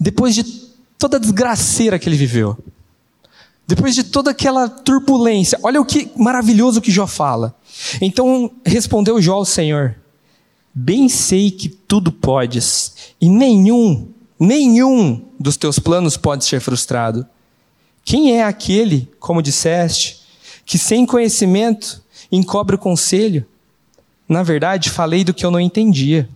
depois 0.00 0.34
de 0.34 0.44
toda 0.98 1.16
a 1.16 1.20
desgraceira 1.20 1.98
que 1.98 2.08
ele 2.08 2.16
viveu, 2.16 2.56
depois 3.66 3.94
de 3.94 4.04
toda 4.04 4.30
aquela 4.30 4.68
turbulência, 4.68 5.58
olha 5.62 5.80
o 5.80 5.84
que 5.84 6.10
maravilhoso 6.16 6.80
que 6.80 6.90
Jó 6.90 7.06
fala. 7.06 7.54
Então 8.00 8.50
respondeu 8.64 9.20
Jó 9.20 9.34
ao 9.34 9.44
Senhor: 9.44 9.96
Bem 10.74 11.08
sei 11.08 11.50
que 11.50 11.68
tudo 11.68 12.12
podes, 12.12 13.14
e 13.20 13.28
nenhum, 13.28 14.08
nenhum 14.38 15.24
dos 15.38 15.56
teus 15.56 15.78
planos 15.78 16.16
pode 16.16 16.44
ser 16.44 16.60
frustrado. 16.60 17.26
Quem 18.04 18.36
é 18.36 18.44
aquele, 18.44 19.08
como 19.18 19.42
disseste, 19.42 20.20
que 20.66 20.76
sem 20.76 21.06
conhecimento 21.06 22.02
encobre 22.30 22.76
o 22.76 22.78
conselho? 22.78 23.46
Na 24.28 24.42
verdade, 24.42 24.90
falei 24.90 25.24
do 25.24 25.32
que 25.32 25.44
eu 25.44 25.50
não 25.50 25.60
entendia. 25.60 26.28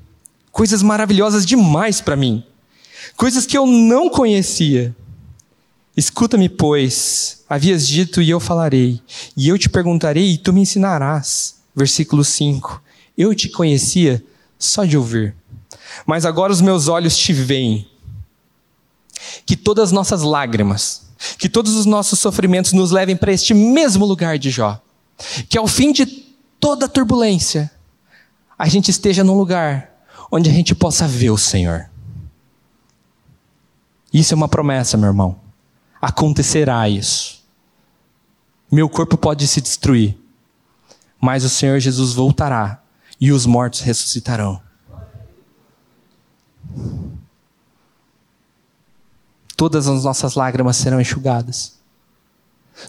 Coisas 0.50 0.82
maravilhosas 0.82 1.44
demais 1.44 2.00
para 2.00 2.16
mim. 2.16 2.42
Coisas 3.16 3.44
que 3.44 3.56
eu 3.56 3.66
não 3.66 4.08
conhecia. 4.08 4.94
Escuta-me, 5.99 6.49
pois, 6.49 7.42
havias 7.49 7.84
dito 7.84 8.22
e 8.22 8.30
eu 8.30 8.38
falarei, 8.38 9.03
e 9.36 9.49
eu 9.49 9.59
te 9.59 9.68
perguntarei 9.68 10.30
e 10.30 10.38
tu 10.38 10.53
me 10.53 10.61
ensinarás. 10.61 11.57
Versículo 11.74 12.24
5. 12.24 12.80
Eu 13.16 13.34
te 13.34 13.49
conhecia 13.49 14.24
só 14.57 14.84
de 14.84 14.96
ouvir, 14.96 15.34
mas 16.07 16.24
agora 16.24 16.53
os 16.53 16.61
meus 16.61 16.86
olhos 16.86 17.16
te 17.16 17.32
veem. 17.32 17.90
Que 19.44 19.57
todas 19.57 19.88
as 19.88 19.92
nossas 19.92 20.22
lágrimas, 20.22 21.03
que 21.36 21.49
todos 21.49 21.74
os 21.74 21.84
nossos 21.84 22.20
sofrimentos 22.20 22.72
nos 22.72 22.92
levem 22.92 23.16
para 23.16 23.32
este 23.32 23.53
mesmo 23.53 24.07
lugar 24.07 24.38
de 24.38 24.51
Jó. 24.51 24.80
Que 25.49 25.59
ao 25.59 25.66
fim 25.66 25.90
de 25.90 26.07
toda 26.61 26.88
turbulência, 26.88 27.72
a 28.57 28.68
gente 28.68 28.88
esteja 28.88 29.24
num 29.24 29.36
lugar 29.36 29.90
onde 30.30 30.49
a 30.49 30.53
gente 30.53 30.76
possa 30.76 31.09
ver 31.09 31.30
o 31.30 31.36
Senhor. 31.36 31.90
Isso 34.14 34.32
é 34.32 34.36
uma 34.36 34.46
promessa, 34.49 34.96
meu 34.96 35.09
irmão. 35.09 35.47
Acontecerá 36.01 36.88
isso. 36.88 37.42
Meu 38.70 38.88
corpo 38.88 39.16
pode 39.16 39.46
se 39.46 39.61
destruir, 39.61 40.16
mas 41.20 41.44
o 41.44 41.49
Senhor 41.49 41.78
Jesus 41.80 42.12
voltará 42.12 42.82
e 43.20 43.32
os 43.32 43.46
mortos 43.46 43.80
ressuscitarão. 43.80 44.61
Todas 49.57 49.88
as 49.88 50.05
nossas 50.05 50.34
lágrimas 50.34 50.76
serão 50.76 51.01
enxugadas. 51.01 51.78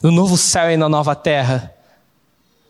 No 0.04 0.12
novo 0.12 0.38
céu 0.38 0.70
e 0.70 0.78
na 0.78 0.88
nova 0.88 1.16
terra, 1.16 1.74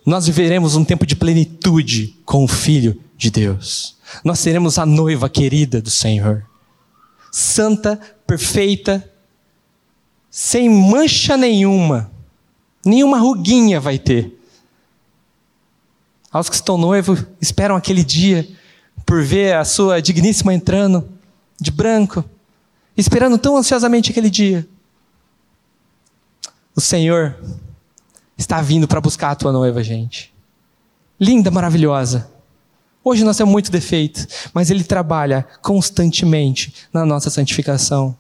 nós 0.06 0.26
viveremos 0.26 0.76
um 0.76 0.86
tempo 0.86 1.06
de 1.06 1.16
plenitude 1.16 2.18
com 2.24 2.44
o 2.44 2.48
Filho 2.48 3.02
de 3.18 3.30
Deus. 3.30 3.98
Nós 4.24 4.40
seremos 4.40 4.80
a 4.80 4.86
noiva 4.86 5.30
querida 5.30 5.82
do 5.82 5.90
Senhor. 5.90 6.46
Santa, 7.32 8.00
perfeita, 8.26 9.12
sem 10.30 10.70
mancha 10.70 11.36
nenhuma, 11.36 12.12
nenhuma 12.86 13.18
ruguinha 13.18 13.80
vai 13.80 13.98
ter. 13.98 14.38
Aos 16.32 16.50
que 16.50 16.56
estão 16.56 16.78
noivos 16.78 17.26
esperam 17.42 17.76
aquele 17.76 18.04
dia 18.04 18.48
por 19.06 19.24
ver 19.24 19.56
a 19.56 19.66
sua 19.66 20.02
digníssima 20.02 20.54
entrando 20.54 21.10
de 21.60 21.72
branco, 21.72 22.24
esperando 22.96 23.38
tão 23.38 23.58
ansiosamente 23.58 24.12
aquele 24.12 24.30
dia. 24.30 24.68
O 26.76 26.82
Senhor 26.82 27.36
está 28.38 28.62
vindo 28.62 28.88
para 28.88 29.02
buscar 29.02 29.32
a 29.32 29.36
tua 29.36 29.52
noiva, 29.52 29.84
gente. 29.84 30.34
Linda, 31.20 31.52
maravilhosa. 31.52 32.30
Hoje 33.04 33.24
nós 33.24 33.36
temos 33.36 33.52
muito 33.52 33.72
defeito, 33.72 34.28
mas 34.54 34.70
Ele 34.70 34.84
trabalha 34.84 35.48
constantemente 35.62 36.74
na 36.94 37.06
nossa 37.06 37.30
santificação. 37.30 38.16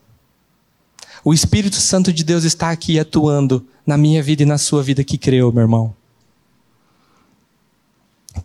O 1.23 1.33
Espírito 1.33 1.75
Santo 1.77 2.11
de 2.13 2.23
Deus 2.23 2.43
está 2.43 2.71
aqui 2.71 2.99
atuando 2.99 3.65
na 3.85 3.97
minha 3.97 4.21
vida 4.23 4.43
e 4.43 4.45
na 4.45 4.57
sua 4.57 4.81
vida 4.81 5.03
que 5.03 5.17
creu, 5.17 5.51
meu 5.51 5.61
irmão. 5.61 5.93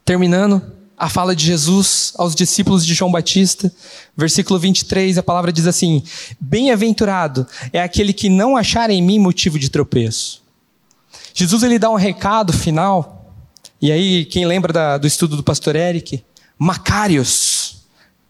Terminando 0.05 0.63
a 0.97 1.09
fala 1.09 1.35
de 1.35 1.45
Jesus 1.45 2.13
aos 2.17 2.35
discípulos 2.35 2.85
de 2.85 2.95
João 2.95 3.13
Batista, 3.13 3.73
versículo 4.17 4.59
23, 4.59 5.19
a 5.19 5.23
palavra 5.23 5.53
diz 5.53 5.67
assim: 5.67 6.03
Bem-aventurado 6.41 7.47
é 7.73 7.83
aquele 7.83 8.13
que 8.13 8.29
não 8.29 8.57
achar 8.57 8.91
em 8.91 9.03
mim 9.03 9.19
motivo 9.19 9.59
de 9.59 9.71
tropeço. 9.71 10.43
Jesus 11.33 11.63
ele 11.63 11.79
dá 11.79 11.91
um 11.91 11.97
recado 11.97 12.53
final, 12.53 13.25
e 13.85 13.93
aí, 13.93 14.25
quem 14.25 14.47
lembra 14.47 14.73
da, 14.73 14.97
do 14.97 15.07
estudo 15.07 15.37
do 15.37 15.43
pastor 15.43 15.77
Eric? 15.77 16.25
Macários, 16.59 17.54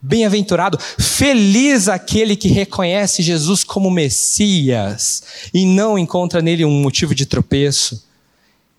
bem-aventurado, 0.04 0.78
feliz 0.98 1.88
aquele 1.88 2.36
que 2.36 2.48
reconhece 2.48 3.22
Jesus 3.22 3.64
como 3.64 3.90
Messias 3.90 5.22
e 5.52 5.64
não 5.64 5.98
encontra 5.98 6.42
nele 6.42 6.62
um 6.62 6.82
motivo 6.82 7.14
de 7.14 7.24
tropeço. 7.24 8.04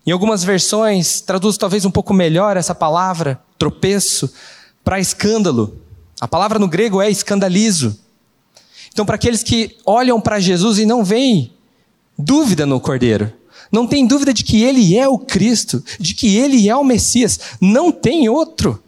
Em 0.06 0.12
algumas 0.12 0.44
versões, 0.44 1.20
traduz 1.20 1.58
talvez 1.58 1.84
um 1.84 1.90
pouco 1.90 2.14
melhor 2.14 2.56
essa 2.56 2.76
palavra, 2.76 3.40
tropeço, 3.58 4.32
para 4.84 5.00
escândalo. 5.00 5.80
A 6.20 6.28
palavra 6.28 6.60
no 6.60 6.68
grego 6.68 7.02
é 7.02 7.10
escandalizo. 7.10 7.98
Então, 8.92 9.04
para 9.04 9.16
aqueles 9.16 9.42
que 9.42 9.76
olham 9.84 10.20
para 10.20 10.38
Jesus 10.38 10.78
e 10.78 10.86
não 10.86 11.02
veem 11.02 11.52
dúvida 12.16 12.64
no 12.64 12.78
Cordeiro, 12.78 13.32
não 13.72 13.84
tem 13.84 14.06
dúvida 14.06 14.32
de 14.32 14.44
que 14.44 14.62
ele 14.62 14.96
é 14.96 15.08
o 15.08 15.18
Cristo, 15.18 15.82
de 15.98 16.14
que 16.14 16.36
ele 16.36 16.68
é 16.68 16.76
o 16.76 16.84
Messias, 16.84 17.40
não 17.60 17.90
tem 17.90 18.28
outro. 18.28 18.80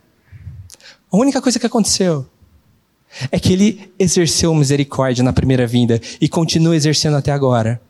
A 1.10 1.16
única 1.16 1.40
coisa 1.40 1.58
que 1.58 1.66
aconteceu 1.66 2.26
é 3.30 3.38
que 3.38 3.52
ele 3.52 3.92
exerceu 3.98 4.54
misericórdia 4.54 5.24
na 5.24 5.32
primeira 5.32 5.66
vinda 5.66 6.00
e 6.20 6.28
continua 6.28 6.76
exercendo 6.76 7.16
até 7.16 7.32
agora 7.32 7.80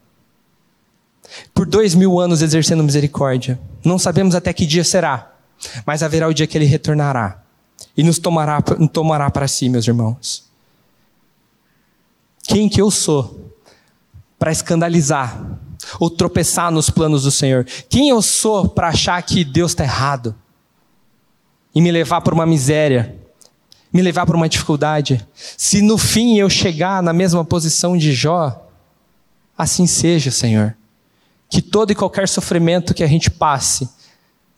por 1.53 1.67
dois 1.67 1.95
mil 1.95 2.19
anos 2.21 2.43
exercendo 2.43 2.83
misericórdia. 2.83 3.59
Não 3.85 3.99
sabemos 3.99 4.35
até 4.35 4.53
que 4.53 4.65
dia 4.65 4.85
será, 4.85 5.33
mas 5.85 6.03
haverá 6.03 6.29
o 6.29 6.35
dia 6.35 6.47
que 6.47 6.57
ele 6.57 6.65
retornará 6.65 7.43
e 7.97 8.03
nos 8.03 8.19
tomará, 8.19 8.63
tomará 8.63 9.31
para 9.31 9.49
si, 9.49 9.69
meus 9.69 9.87
irmãos. 9.87 10.45
Quem 12.45 12.69
que 12.69 12.81
eu 12.81 12.91
sou 12.91 13.53
para 14.39 14.53
escandalizar 14.53 15.59
ou 16.01 16.09
tropeçar 16.09 16.71
nos 16.71 16.89
planos 16.89 17.25
do 17.25 17.31
Senhor? 17.31 17.67
Quem 17.91 18.09
eu 18.09 18.23
sou 18.23 18.69
para 18.69 18.89
achar 18.89 19.21
que 19.23 19.45
Deus 19.45 19.73
está 19.73 19.85
errado 19.85 20.35
e 21.79 21.81
me 21.81 21.93
levar 21.93 22.21
para 22.21 22.35
uma 22.35 22.45
miséria? 22.45 23.15
Me 23.93 24.03
levar 24.03 24.27
para 24.27 24.37
uma 24.37 24.49
dificuldade. 24.49 25.27
Se 25.35 25.81
no 25.81 25.97
fim 25.97 26.37
eu 26.37 26.51
chegar 26.51 27.03
na 27.03 27.13
mesma 27.13 27.45
posição 27.45 27.97
de 27.97 28.13
Jó, 28.13 28.69
assim 29.57 29.87
seja, 29.87 30.31
Senhor 30.31 30.75
que 31.49 31.63
todo 31.63 31.91
e 31.91 31.95
qualquer 31.95 32.29
sofrimento 32.29 32.93
que 32.93 33.03
a 33.03 33.07
gente 33.07 33.31
passe 33.31 33.89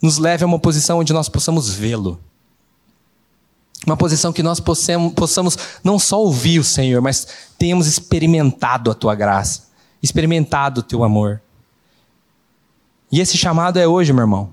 nos 0.03 0.19
leve 0.19 0.43
a 0.43 0.47
uma 0.47 0.59
posição 0.59 0.99
onde 0.99 1.13
nós 1.13 1.29
possamos 1.29 1.73
vê-lo. 1.73 2.19
Uma 3.87 3.97
posição 3.97 4.33
que 4.33 4.43
nós 4.43 4.61
possamos, 4.61 5.57
não 5.83 5.99
só 5.99 6.21
ouvir 6.21 6.59
o 6.59 6.65
Senhor, 6.65 7.01
mas 7.01 7.27
tenhamos 7.59 7.87
experimentado 7.87 8.91
a 8.91 8.95
tua 8.95 9.15
graça, 9.15 9.69
experimentado 10.03 10.81
o 10.81 10.83
teu 10.83 11.05
amor. 11.05 11.41
E 13.11 13.21
esse 13.21 13.39
chamado 13.39 13.79
é 13.79 13.87
hoje, 13.87 14.13
meu 14.13 14.23
irmão. 14.23 14.51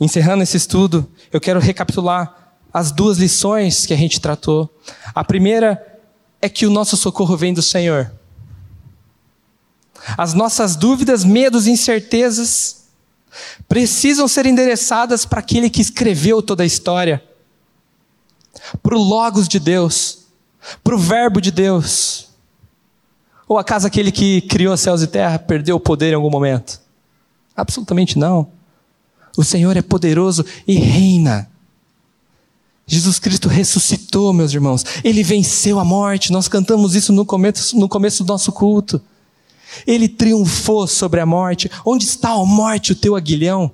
Encerrando 0.00 0.42
esse 0.42 0.56
estudo, 0.56 1.10
eu 1.32 1.40
quero 1.40 1.58
recapitular 1.58 2.56
as 2.72 2.92
duas 2.92 3.18
lições 3.18 3.86
que 3.86 3.94
a 3.94 3.96
gente 3.96 4.20
tratou. 4.20 4.72
A 5.14 5.24
primeira 5.24 6.00
é 6.40 6.48
que 6.48 6.66
o 6.66 6.70
nosso 6.70 6.96
socorro 6.96 7.36
vem 7.36 7.52
do 7.52 7.62
Senhor. 7.62 8.12
As 10.16 10.34
nossas 10.34 10.76
dúvidas, 10.76 11.24
medos 11.24 11.66
e 11.66 11.70
incertezas 11.70 12.88
precisam 13.68 14.26
ser 14.26 14.46
endereçadas 14.46 15.26
para 15.26 15.40
aquele 15.40 15.68
que 15.68 15.82
escreveu 15.82 16.40
toda 16.40 16.62
a 16.62 16.66
história, 16.66 17.22
para 18.82 18.94
o 18.94 19.02
Logos 19.02 19.48
de 19.48 19.58
Deus, 19.58 20.26
para 20.82 20.94
o 20.94 20.98
Verbo 20.98 21.40
de 21.40 21.50
Deus. 21.50 22.28
Ou 23.46 23.58
acaso 23.58 23.86
aquele 23.86 24.12
que 24.12 24.42
criou 24.42 24.76
céus 24.76 25.02
e 25.02 25.06
terra 25.06 25.38
perdeu 25.38 25.76
o 25.76 25.80
poder 25.80 26.12
em 26.12 26.14
algum 26.14 26.30
momento? 26.30 26.80
Absolutamente 27.56 28.18
não. 28.18 28.57
O 29.36 29.44
Senhor 29.44 29.76
é 29.76 29.82
poderoso 29.82 30.44
e 30.66 30.74
reina. 30.74 31.48
Jesus 32.86 33.18
Cristo 33.18 33.48
ressuscitou, 33.48 34.32
meus 34.32 34.52
irmãos. 34.52 34.82
Ele 35.04 35.22
venceu 35.22 35.78
a 35.78 35.84
morte. 35.84 36.32
Nós 36.32 36.48
cantamos 36.48 36.94
isso 36.94 37.12
no 37.12 37.24
começo, 37.24 37.78
no 37.78 37.88
começo 37.88 38.24
do 38.24 38.32
nosso 38.32 38.50
culto. 38.50 39.00
Ele 39.86 40.08
triunfou 40.08 40.86
sobre 40.86 41.20
a 41.20 41.26
morte. 41.26 41.70
Onde 41.84 42.04
está 42.04 42.30
a 42.30 42.44
morte, 42.44 42.92
o 42.92 42.96
teu 42.96 43.14
aguilhão? 43.14 43.70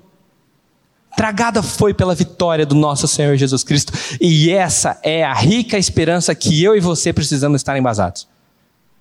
Tragada 1.15 1.63
foi 1.63 1.93
pela 1.93 2.13
vitória 2.13 2.65
do 2.65 2.75
nosso 2.75 3.07
Senhor 3.07 3.37
Jesus 3.37 3.63
Cristo. 3.63 3.93
E 4.19 4.49
essa 4.49 4.99
é 5.01 5.23
a 5.23 5.33
rica 5.33 5.77
esperança 5.77 6.35
que 6.35 6.61
eu 6.61 6.75
e 6.75 6.81
você 6.81 7.13
precisamos 7.13 7.61
estar 7.61 7.77
embasados. 7.77 8.27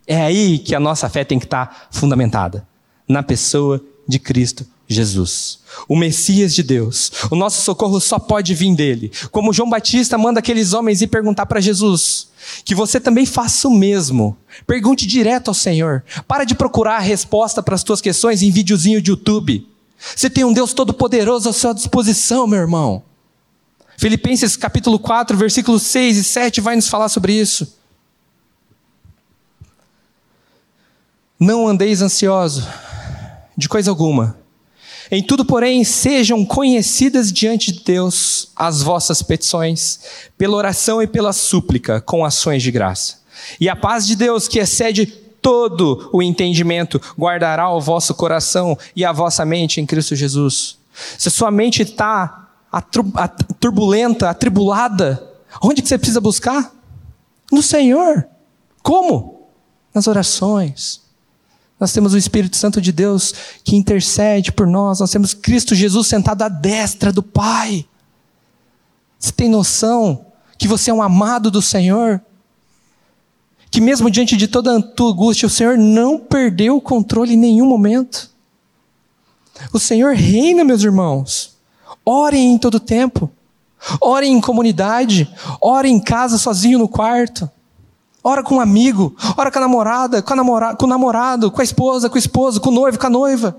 É 0.07 0.23
aí 0.23 0.61
que 0.61 0.77
a 0.77 0.81
nossa 0.81 1.09
fé 1.09 1.25
tem 1.25 1.41
que 1.41 1.47
estar 1.47 1.89
fundamentada 1.91 2.65
na 3.09 3.23
pessoa 3.23 3.83
de 4.07 4.21
Cristo 4.21 4.65
Jesus, 4.87 5.61
o 5.89 5.97
Messias 5.97 6.55
de 6.55 6.63
Deus. 6.63 7.11
O 7.31 7.37
nosso 7.37 7.63
socorro 7.63 7.99
só 8.01 8.19
pode 8.19 8.55
vir 8.55 8.75
dele. 8.75 9.11
Como 9.31 9.53
João 9.53 9.71
Batista 9.71 10.19
manda 10.19 10.41
aqueles 10.41 10.73
homens 10.73 11.01
ir 11.01 11.07
perguntar 11.07 11.47
para 11.47 11.61
Jesus, 11.61 12.29
que 12.65 12.75
você 12.75 13.01
também 13.01 13.25
faça 13.25 13.67
o 13.67 13.75
mesmo. 13.75 14.37
Pergunte 14.67 15.07
direto 15.07 15.49
ao 15.49 15.55
Senhor. 15.55 16.05
Para 16.29 16.45
de 16.45 16.55
procurar 16.55 16.97
a 16.97 17.01
resposta 17.01 17.63
para 17.63 17.75
as 17.75 17.83
tuas 17.83 18.01
questões 18.01 18.43
em 18.43 18.51
videozinho 18.51 19.01
de 19.01 19.11
YouTube. 19.11 19.67
Você 20.15 20.29
tem 20.29 20.45
um 20.45 20.53
Deus 20.53 20.75
todo-poderoso 20.75 21.49
à 21.49 21.53
sua 21.53 21.73
disposição, 21.73 22.47
meu 22.47 22.59
irmão. 22.61 23.03
Filipenses 23.97 24.57
capítulo 24.57 24.99
4, 24.99 25.37
versículos 25.37 25.83
6 25.85 26.19
e 26.19 26.25
7 26.25 26.61
vai 26.61 26.77
nos 26.77 26.89
falar 26.89 27.09
sobre 27.09 27.33
isso. 27.33 27.79
Não 31.41 31.67
andeis 31.67 32.03
ansioso 32.03 32.67
de 33.57 33.69
coisa 33.69 33.91
alguma. 33.91 34.44
Em 35.11 35.23
tudo, 35.23 35.45
porém, 35.45 35.85
sejam 35.85 36.45
conhecidas 36.45 37.33
diante 37.33 37.73
de 37.73 37.85
Deus 37.85 38.49
as 38.57 38.83
vossas 38.83 39.23
petições, 39.23 40.01
pela 40.39 40.57
oração 40.57 41.03
e 41.03 41.07
pela 41.07 41.33
súplica, 41.33 42.01
com 42.01 42.25
ações 42.25 42.63
de 42.63 42.71
graça. 42.71 43.23
E 43.61 43.69
a 43.69 43.77
paz 43.77 44.07
de 44.07 44.17
Deus, 44.17 44.49
que 44.49 44.59
excede 44.59 45.07
todo 45.07 46.09
o 46.13 46.23
entendimento, 46.23 47.01
guardará 47.19 47.71
o 47.71 47.81
vosso 47.81 48.15
coração 48.15 48.79
e 48.97 49.05
a 49.05 49.13
vossa 49.13 49.45
mente 49.45 49.81
em 49.81 49.87
Cristo 49.87 50.17
Jesus. 50.17 50.79
Se 51.19 51.29
a 51.29 51.31
sua 51.31 51.51
mente 51.51 51.83
está 51.83 52.49
turbulenta, 53.61 54.31
atribulada, 54.31 55.23
onde 55.63 55.83
que 55.83 55.89
você 55.89 55.99
precisa 55.99 56.21
buscar? 56.21 56.73
No 57.53 57.63
Senhor. 57.63 58.27
Como? 58.83 59.49
Nas 59.93 60.07
orações 60.07 61.04
nós 61.79 61.93
temos 61.93 62.15
o 62.15 62.19
Espírito 62.19 62.57
Santo 62.57 62.81
de 62.81 62.93
Deus 62.93 63.35
que 63.65 63.77
intercede 63.77 64.53
por 64.53 64.67
nós. 64.67 65.01
Nós 65.01 65.11
temos 65.11 65.35
Cristo 65.35 65.75
Jesus 65.75 66.07
sentado 66.07 66.43
à 66.43 66.49
destra 66.49 67.13
do 67.13 67.23
Pai. 67.23 67.85
Você 69.19 69.33
tem 69.33 69.49
noção 69.49 70.27
que 70.57 70.69
você 70.69 70.91
é 70.91 70.95
um 70.95 71.03
amado 71.03 71.51
do 71.51 71.61
Senhor? 71.61 72.21
Que 73.71 73.81
mesmo 73.81 74.11
diante 74.11 74.37
de 74.37 74.47
toda 74.47 74.79
a 74.79 74.83
tua 74.83 75.11
angústia, 75.11 75.47
o 75.47 75.51
Senhor 75.51 75.77
não 75.77 76.19
perdeu 76.19 76.77
o 76.77 76.81
controle 76.81 77.35
em 77.35 77.39
nenhum 77.39 77.67
momento. 77.67 78.31
O 79.73 79.79
Senhor 79.79 80.15
reina, 80.15 80.63
meus 80.63 80.83
irmãos. 80.83 81.57
Orem 82.05 82.55
em 82.55 82.59
todo 82.59 82.79
tempo. 82.79 83.31
Orem 84.01 84.33
em 84.33 84.41
comunidade. 84.41 85.29
Orem 85.61 85.97
em 85.97 86.01
casa, 86.01 86.39
sozinho 86.39 86.79
no 86.79 86.89
quarto. 86.89 87.51
Ora 88.27 88.43
com 88.43 88.55
um 88.55 88.61
amigo, 88.61 89.15
ora 89.37 89.51
com 89.51 89.59
a 89.59 89.61
namorada, 89.61 90.23
com, 90.23 90.33
a 90.33 90.37
namora, 90.37 90.75
com 90.75 90.87
o 90.87 90.89
namorado, 90.89 91.51
com 91.51 91.61
a 91.61 91.65
esposa, 91.65 92.09
com 92.09 92.17
o 92.17 92.19
esposo, 92.19 92.59
com 92.59 92.71
o 92.71 92.73
noivo, 92.73 92.99
com 92.99 93.07
a 93.07 93.11
noiva. 93.11 93.55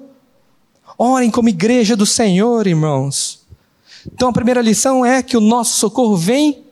Orem 0.98 1.30
como 1.30 1.48
igreja 1.48 1.96
do 1.96 2.04
Senhor, 2.04 2.66
irmãos. 2.66 3.46
Então 4.12 4.30
a 4.30 4.34
primeira 4.34 4.62
lição 4.62 5.06
é 5.06 5.22
que 5.22 5.38
o 5.38 5.42
nosso 5.42 5.78
socorro 5.78 6.18
vem 6.18 6.64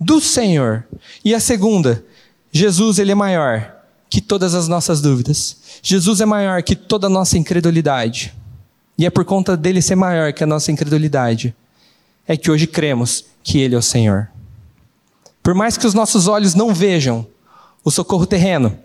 do 0.00 0.20
Senhor. 0.20 0.84
E 1.24 1.32
a 1.36 1.38
segunda, 1.38 2.04
Jesus 2.50 2.98
ele 2.98 3.12
é 3.12 3.14
maior 3.14 3.76
que 4.10 4.20
todas 4.20 4.52
as 4.52 4.66
nossas 4.66 5.00
dúvidas. 5.00 5.56
Jesus 5.80 6.20
é 6.20 6.26
maior 6.26 6.60
que 6.64 6.74
toda 6.74 7.06
a 7.06 7.10
nossa 7.10 7.38
incredulidade. 7.38 8.34
E 8.98 9.06
é 9.06 9.10
por 9.10 9.24
conta 9.24 9.56
dele 9.56 9.80
ser 9.80 9.94
maior 9.94 10.32
que 10.32 10.42
a 10.42 10.46
nossa 10.48 10.72
incredulidade 10.72 11.54
é 12.26 12.36
que 12.36 12.50
hoje 12.50 12.66
cremos 12.66 13.24
que 13.44 13.60
ele 13.60 13.76
é 13.76 13.78
o 13.78 13.82
Senhor. 13.82 14.28
Por 15.44 15.54
mais 15.54 15.76
que 15.76 15.86
os 15.86 15.94
nossos 15.94 16.26
olhos 16.26 16.54
não 16.54 16.74
vejam, 16.74 17.24
o 17.86 17.90
socorro 17.92 18.26
terreno. 18.26 18.76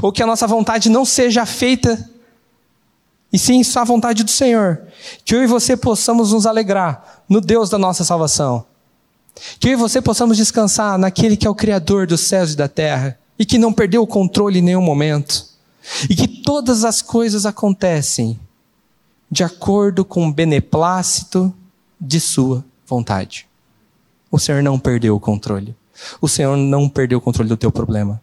Ou 0.00 0.10
que 0.10 0.22
a 0.22 0.26
nossa 0.26 0.46
vontade 0.46 0.88
não 0.88 1.04
seja 1.04 1.44
feita, 1.44 2.10
e 3.30 3.38
sim 3.38 3.62
só 3.62 3.80
a 3.80 3.84
vontade 3.84 4.24
do 4.24 4.30
Senhor. 4.30 4.80
Que 5.22 5.34
eu 5.34 5.42
e 5.42 5.46
você 5.46 5.76
possamos 5.76 6.32
nos 6.32 6.46
alegrar 6.46 7.22
no 7.28 7.42
Deus 7.42 7.68
da 7.68 7.76
nossa 7.76 8.04
salvação. 8.04 8.64
Que 9.60 9.68
eu 9.68 9.72
e 9.72 9.76
você 9.76 10.00
possamos 10.00 10.38
descansar 10.38 10.96
naquele 10.96 11.36
que 11.36 11.46
é 11.46 11.50
o 11.50 11.54
Criador 11.54 12.06
dos 12.06 12.22
céus 12.22 12.54
e 12.54 12.56
da 12.56 12.68
terra, 12.68 13.18
e 13.38 13.44
que 13.44 13.58
não 13.58 13.72
perdeu 13.72 14.02
o 14.02 14.06
controle 14.06 14.60
em 14.60 14.62
nenhum 14.62 14.82
momento. 14.82 15.46
E 16.08 16.16
que 16.16 16.26
todas 16.26 16.84
as 16.84 17.02
coisas 17.02 17.44
acontecem 17.44 18.40
de 19.30 19.44
acordo 19.44 20.06
com 20.06 20.26
o 20.26 20.32
beneplácito 20.32 21.54
de 22.00 22.18
Sua 22.18 22.64
vontade. 22.86 23.46
O 24.30 24.38
Senhor 24.38 24.62
não 24.62 24.78
perdeu 24.78 25.14
o 25.14 25.20
controle. 25.20 25.76
O 26.20 26.28
Senhor 26.28 26.56
não 26.56 26.88
perdeu 26.88 27.18
o 27.18 27.20
controle 27.20 27.48
do 27.48 27.56
teu 27.56 27.70
problema. 27.70 28.20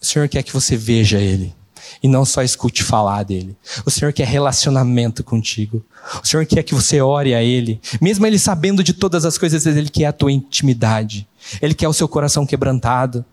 O 0.00 0.04
Senhor 0.04 0.28
quer 0.28 0.42
que 0.42 0.52
você 0.52 0.76
veja 0.76 1.18
Ele 1.18 1.54
e 2.02 2.08
não 2.08 2.24
só 2.24 2.42
escute 2.42 2.82
falar 2.82 3.22
dele. 3.24 3.56
O 3.84 3.90
Senhor 3.90 4.12
quer 4.12 4.26
relacionamento 4.26 5.24
contigo. 5.24 5.84
O 6.22 6.26
Senhor 6.26 6.46
quer 6.46 6.62
que 6.62 6.74
você 6.74 7.00
ore 7.00 7.34
a 7.34 7.42
Ele, 7.42 7.80
mesmo 8.00 8.26
Ele 8.26 8.38
sabendo 8.38 8.82
de 8.84 8.92
todas 8.92 9.24
as 9.24 9.38
coisas, 9.38 9.66
Ele 9.66 9.88
quer 9.88 10.06
a 10.06 10.12
tua 10.12 10.32
intimidade. 10.32 11.26
Ele 11.60 11.74
quer 11.74 11.88
o 11.88 11.92
seu 11.92 12.08
coração 12.08 12.46
quebrantado. 12.46 13.24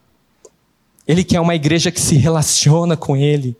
Ele 1.08 1.24
quer 1.24 1.40
uma 1.40 1.56
igreja 1.56 1.92
que 1.92 2.02
se 2.02 2.16
relaciona 2.16 2.98
com 2.98 3.16
Ele. 3.16 3.56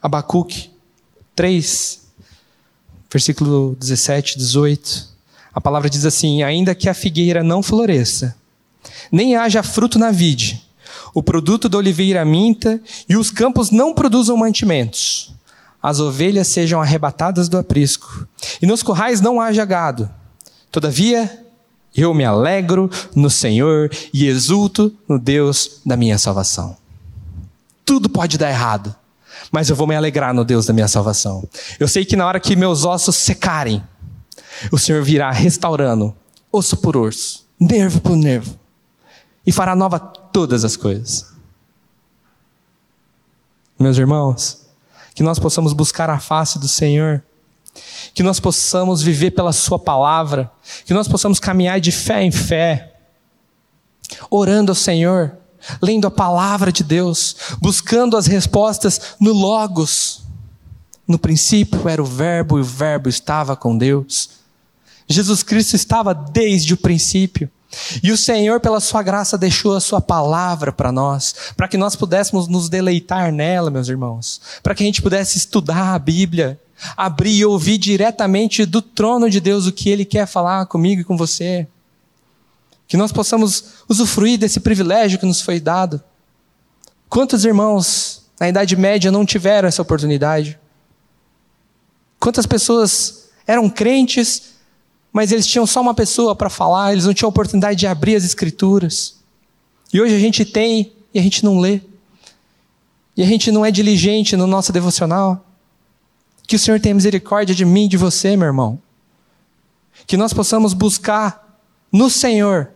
Abacuque 0.00 0.70
3, 1.34 2.05
versículo 3.16 3.74
17, 3.80 4.36
18. 4.36 5.08
A 5.54 5.60
palavra 5.60 5.88
diz 5.88 6.04
assim: 6.04 6.42
Ainda 6.42 6.74
que 6.74 6.86
a 6.86 6.92
figueira 6.92 7.42
não 7.42 7.62
floresça, 7.62 8.36
nem 9.10 9.36
haja 9.36 9.62
fruto 9.62 9.98
na 9.98 10.10
vide, 10.10 10.62
o 11.14 11.22
produto 11.22 11.66
da 11.66 11.78
oliveira 11.78 12.22
minta, 12.26 12.78
e 13.08 13.16
os 13.16 13.30
campos 13.30 13.70
não 13.70 13.94
produzam 13.94 14.36
mantimentos, 14.36 15.34
as 15.82 15.98
ovelhas 15.98 16.48
sejam 16.48 16.80
arrebatadas 16.80 17.48
do 17.48 17.56
aprisco, 17.56 18.28
e 18.60 18.66
nos 18.66 18.82
currais 18.82 19.22
não 19.22 19.40
haja 19.40 19.64
gado. 19.64 20.10
Todavia, 20.70 21.42
eu 21.96 22.12
me 22.12 22.24
alegro 22.24 22.90
no 23.14 23.30
Senhor 23.30 23.90
e 24.12 24.26
exulto 24.26 24.94
no 25.08 25.18
Deus 25.18 25.80
da 25.86 25.96
minha 25.96 26.18
salvação. 26.18 26.76
Tudo 27.82 28.10
pode 28.10 28.36
dar 28.36 28.50
errado 28.50 28.94
mas 29.50 29.68
eu 29.68 29.76
vou 29.76 29.86
me 29.86 29.94
alegrar 29.94 30.34
no 30.34 30.44
Deus 30.44 30.66
da 30.66 30.72
minha 30.72 30.88
salvação. 30.88 31.48
Eu 31.78 31.88
sei 31.88 32.04
que 32.04 32.16
na 32.16 32.26
hora 32.26 32.40
que 32.40 32.56
meus 32.56 32.84
ossos 32.84 33.16
secarem, 33.16 33.82
o 34.72 34.78
Senhor 34.78 35.02
virá 35.02 35.30
restaurando, 35.30 36.14
osso 36.50 36.76
por 36.76 36.96
osso, 36.96 37.46
nervo 37.58 38.00
por 38.00 38.16
nervo, 38.16 38.58
e 39.46 39.52
fará 39.52 39.76
nova 39.76 39.98
todas 39.98 40.64
as 40.64 40.76
coisas. 40.76 41.26
Meus 43.78 43.98
irmãos, 43.98 44.66
que 45.14 45.22
nós 45.22 45.38
possamos 45.38 45.72
buscar 45.72 46.08
a 46.08 46.18
face 46.18 46.58
do 46.58 46.68
Senhor, 46.68 47.22
que 48.14 48.22
nós 48.22 48.40
possamos 48.40 49.02
viver 49.02 49.32
pela 49.32 49.52
Sua 49.52 49.78
palavra, 49.78 50.50
que 50.84 50.94
nós 50.94 51.06
possamos 51.06 51.38
caminhar 51.38 51.78
de 51.78 51.92
fé 51.92 52.22
em 52.22 52.32
fé, 52.32 52.94
orando 54.30 54.72
ao 54.72 54.76
Senhor, 54.76 55.36
lendo 55.82 56.06
a 56.06 56.10
palavra 56.10 56.72
de 56.72 56.82
Deus, 56.82 57.36
buscando 57.60 58.16
as 58.16 58.26
respostas 58.26 59.00
no 59.20 59.32
Logos. 59.32 60.22
No 61.06 61.18
princípio 61.18 61.88
era 61.88 62.02
o 62.02 62.06
Verbo 62.06 62.58
e 62.58 62.62
o 62.62 62.64
Verbo 62.64 63.08
estava 63.08 63.56
com 63.56 63.76
Deus. 63.76 64.30
Jesus 65.08 65.42
Cristo 65.42 65.74
estava 65.74 66.12
desde 66.12 66.74
o 66.74 66.76
princípio. 66.76 67.50
E 68.02 68.10
o 68.10 68.16
Senhor, 68.16 68.60
pela 68.60 68.80
Sua 68.80 69.02
graça, 69.02 69.36
deixou 69.36 69.74
a 69.74 69.80
Sua 69.80 70.00
palavra 70.00 70.72
para 70.72 70.92
nós, 70.92 71.34
para 71.56 71.68
que 71.68 71.76
nós 71.76 71.94
pudéssemos 71.94 72.48
nos 72.48 72.68
deleitar 72.68 73.32
nela, 73.32 73.70
meus 73.70 73.88
irmãos, 73.88 74.40
para 74.62 74.74
que 74.74 74.82
a 74.82 74.86
gente 74.86 75.02
pudesse 75.02 75.36
estudar 75.36 75.94
a 75.94 75.98
Bíblia, 75.98 76.60
abrir 76.96 77.36
e 77.36 77.44
ouvir 77.44 77.78
diretamente 77.78 78.64
do 78.64 78.80
trono 78.80 79.28
de 79.28 79.40
Deus 79.40 79.66
o 79.66 79.72
que 79.72 79.90
Ele 79.90 80.04
quer 80.04 80.26
falar 80.26 80.66
comigo 80.66 81.00
e 81.00 81.04
com 81.04 81.16
você. 81.16 81.66
Que 82.86 82.96
nós 82.96 83.12
possamos 83.12 83.64
usufruir 83.88 84.38
desse 84.38 84.60
privilégio 84.60 85.18
que 85.18 85.26
nos 85.26 85.40
foi 85.40 85.58
dado. 85.58 86.02
Quantos 87.08 87.44
irmãos 87.44 88.22
na 88.38 88.48
Idade 88.48 88.76
Média 88.76 89.10
não 89.10 89.24
tiveram 89.24 89.68
essa 89.68 89.82
oportunidade? 89.82 90.58
Quantas 92.18 92.46
pessoas 92.46 93.28
eram 93.46 93.68
crentes, 93.68 94.54
mas 95.12 95.32
eles 95.32 95.46
tinham 95.46 95.66
só 95.66 95.80
uma 95.80 95.94
pessoa 95.94 96.34
para 96.34 96.50
falar, 96.50 96.92
eles 96.92 97.06
não 97.06 97.14
tinham 97.14 97.28
oportunidade 97.28 97.78
de 97.78 97.86
abrir 97.86 98.16
as 98.16 98.24
Escrituras. 98.24 99.16
E 99.92 100.00
hoje 100.00 100.14
a 100.14 100.18
gente 100.18 100.44
tem 100.44 100.92
e 101.14 101.18
a 101.18 101.22
gente 101.22 101.44
não 101.44 101.58
lê. 101.58 101.80
e 103.16 103.22
a 103.22 103.26
gente 103.26 103.50
não 103.50 103.64
é 103.64 103.70
diligente 103.70 104.36
no 104.36 104.46
nosso 104.46 104.72
devocional. 104.72 105.44
Que 106.46 106.56
o 106.56 106.58
Senhor 106.58 106.78
tenha 106.78 106.94
misericórdia 106.94 107.54
de 107.54 107.64
mim 107.64 107.86
e 107.86 107.88
de 107.88 107.96
você, 107.96 108.36
meu 108.36 108.46
irmão. 108.46 108.78
Que 110.06 110.16
nós 110.16 110.32
possamos 110.32 110.74
buscar 110.74 111.58
no 111.90 112.10
Senhor 112.10 112.70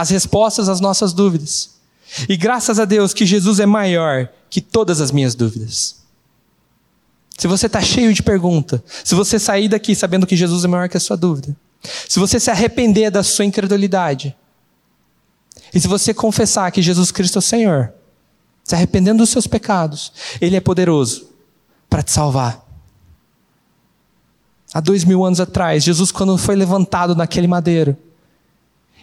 as 0.00 0.10
respostas 0.10 0.68
às 0.68 0.80
nossas 0.80 1.12
dúvidas. 1.12 1.70
E 2.28 2.36
graças 2.36 2.78
a 2.78 2.84
Deus 2.84 3.14
que 3.14 3.26
Jesus 3.26 3.60
é 3.60 3.66
maior 3.66 4.28
que 4.48 4.60
todas 4.60 5.00
as 5.00 5.12
minhas 5.12 5.34
dúvidas. 5.34 6.00
Se 7.38 7.46
você 7.46 7.66
está 7.66 7.80
cheio 7.80 8.12
de 8.12 8.22
pergunta, 8.22 8.82
se 9.04 9.14
você 9.14 9.38
sair 9.38 9.68
daqui 9.68 9.94
sabendo 9.94 10.26
que 10.26 10.36
Jesus 10.36 10.64
é 10.64 10.68
maior 10.68 10.88
que 10.88 10.96
a 10.96 11.00
sua 11.00 11.16
dúvida, 11.16 11.56
se 12.08 12.18
você 12.18 12.38
se 12.38 12.50
arrepender 12.50 13.10
da 13.10 13.22
sua 13.22 13.44
incredulidade, 13.44 14.36
e 15.72 15.80
se 15.80 15.86
você 15.86 16.12
confessar 16.12 16.70
que 16.72 16.82
Jesus 16.82 17.10
Cristo 17.10 17.36
é 17.36 17.38
o 17.38 17.42
Senhor, 17.42 17.92
se 18.64 18.74
arrependendo 18.74 19.18
dos 19.18 19.30
seus 19.30 19.46
pecados, 19.46 20.12
Ele 20.40 20.56
é 20.56 20.60
poderoso 20.60 21.30
para 21.88 22.02
te 22.02 22.10
salvar. 22.10 22.66
Há 24.72 24.80
dois 24.80 25.04
mil 25.04 25.24
anos 25.24 25.40
atrás, 25.40 25.82
Jesus, 25.82 26.12
quando 26.12 26.36
foi 26.36 26.56
levantado 26.56 27.14
naquele 27.14 27.46
madeiro, 27.46 27.96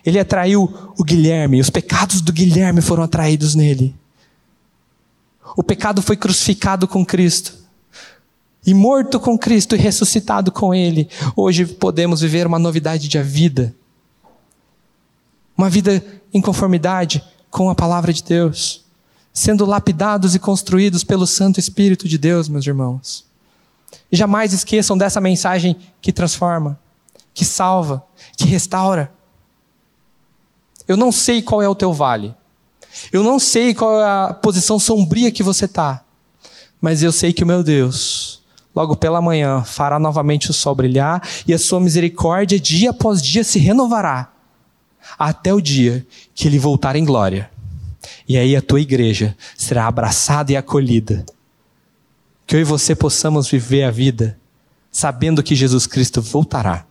ele 0.06 0.20
atraiu 0.20 0.72
o 0.98 1.04
Guilherme, 1.04 1.60
os 1.60 1.70
pecados 1.70 2.22
do 2.22 2.32
Guilherme 2.32 2.82
foram 2.82 3.04
atraídos 3.04 3.56
nele. 3.56 3.96
O 5.56 5.64
pecado 5.64 6.02
foi 6.02 6.16
crucificado 6.16 6.88
com 6.88 7.06
Cristo. 7.06 7.56
E 8.66 8.74
morto 8.74 9.20
com 9.20 9.38
Cristo 9.38 9.76
e 9.76 9.80
ressuscitado 9.80 10.52
com 10.52 10.76
Ele, 10.76 11.08
hoje 11.36 11.66
podemos 11.66 12.20
viver 12.20 12.46
uma 12.46 12.60
novidade 12.60 13.08
de 13.08 13.22
vida. 13.24 13.74
Uma 15.58 15.70
vida 15.70 16.04
em 16.34 16.42
conformidade 16.42 17.24
com 17.50 17.70
a 17.70 17.76
palavra 17.76 18.12
de 18.12 18.22
Deus 18.22 18.86
sendo 19.38 19.68
lapidados 19.68 20.34
e 20.34 20.40
construídos 20.40 21.04
pelo 21.04 21.28
Santo 21.28 21.60
Espírito 21.60 22.08
de 22.08 22.18
Deus, 22.18 22.50
meus 22.50 22.66
irmãos. 22.66 23.24
E 24.12 24.18
jamais 24.18 24.52
esqueçam 24.52 24.98
dessa 24.98 25.22
mensagem 25.22 25.76
que 26.02 26.12
transforma, 26.12 26.80
que 27.36 27.46
salva, 27.46 28.04
que 28.36 28.46
restaura. 28.46 29.12
Eu 30.88 30.96
não 30.96 31.12
sei 31.12 31.42
qual 31.42 31.62
é 31.62 31.68
o 31.68 31.76
teu 31.76 31.94
vale. 31.94 32.34
Eu 33.12 33.24
não 33.24 33.40
sei 33.40 33.74
qual 33.74 34.00
é 34.00 34.06
a 34.06 34.34
posição 34.34 34.80
sombria 34.80 35.32
que 35.32 35.44
você 35.44 35.66
está. 35.66 36.04
Mas 36.80 37.04
eu 37.04 37.12
sei 37.12 37.34
que 37.34 37.44
o 37.44 37.48
meu 37.48 37.64
Deus, 37.64 38.42
logo 38.76 38.96
pela 38.96 39.22
manhã, 39.22 39.64
fará 39.64 40.00
novamente 40.00 40.50
o 40.50 40.54
sol 40.54 40.76
brilhar 40.76 41.28
e 41.48 41.54
a 41.54 41.60
sua 41.60 41.80
misericórdia, 41.80 42.60
dia 42.60 42.92
após 42.92 43.22
dia, 43.22 43.44
se 43.44 43.60
renovará. 43.60 44.32
Até 45.18 45.54
o 45.54 45.62
dia 45.62 46.06
que 46.34 46.48
ele 46.48 46.60
voltar 46.60 46.96
em 46.96 47.06
glória. 47.06 47.50
E 48.28 48.38
aí 48.38 48.56
a 48.56 48.62
tua 48.62 48.82
igreja 48.82 49.36
será 49.58 49.88
abraçada 49.88 50.52
e 50.52 50.58
acolhida. 50.58 51.26
Que 52.46 52.56
eu 52.56 52.62
e 52.62 52.64
você 52.64 52.96
possamos 52.96 53.50
viver 53.50 53.84
a 53.84 53.92
vida 53.92 54.38
sabendo 54.92 55.44
que 55.44 55.56
Jesus 55.56 55.86
Cristo 55.86 56.22
voltará. 56.22 56.86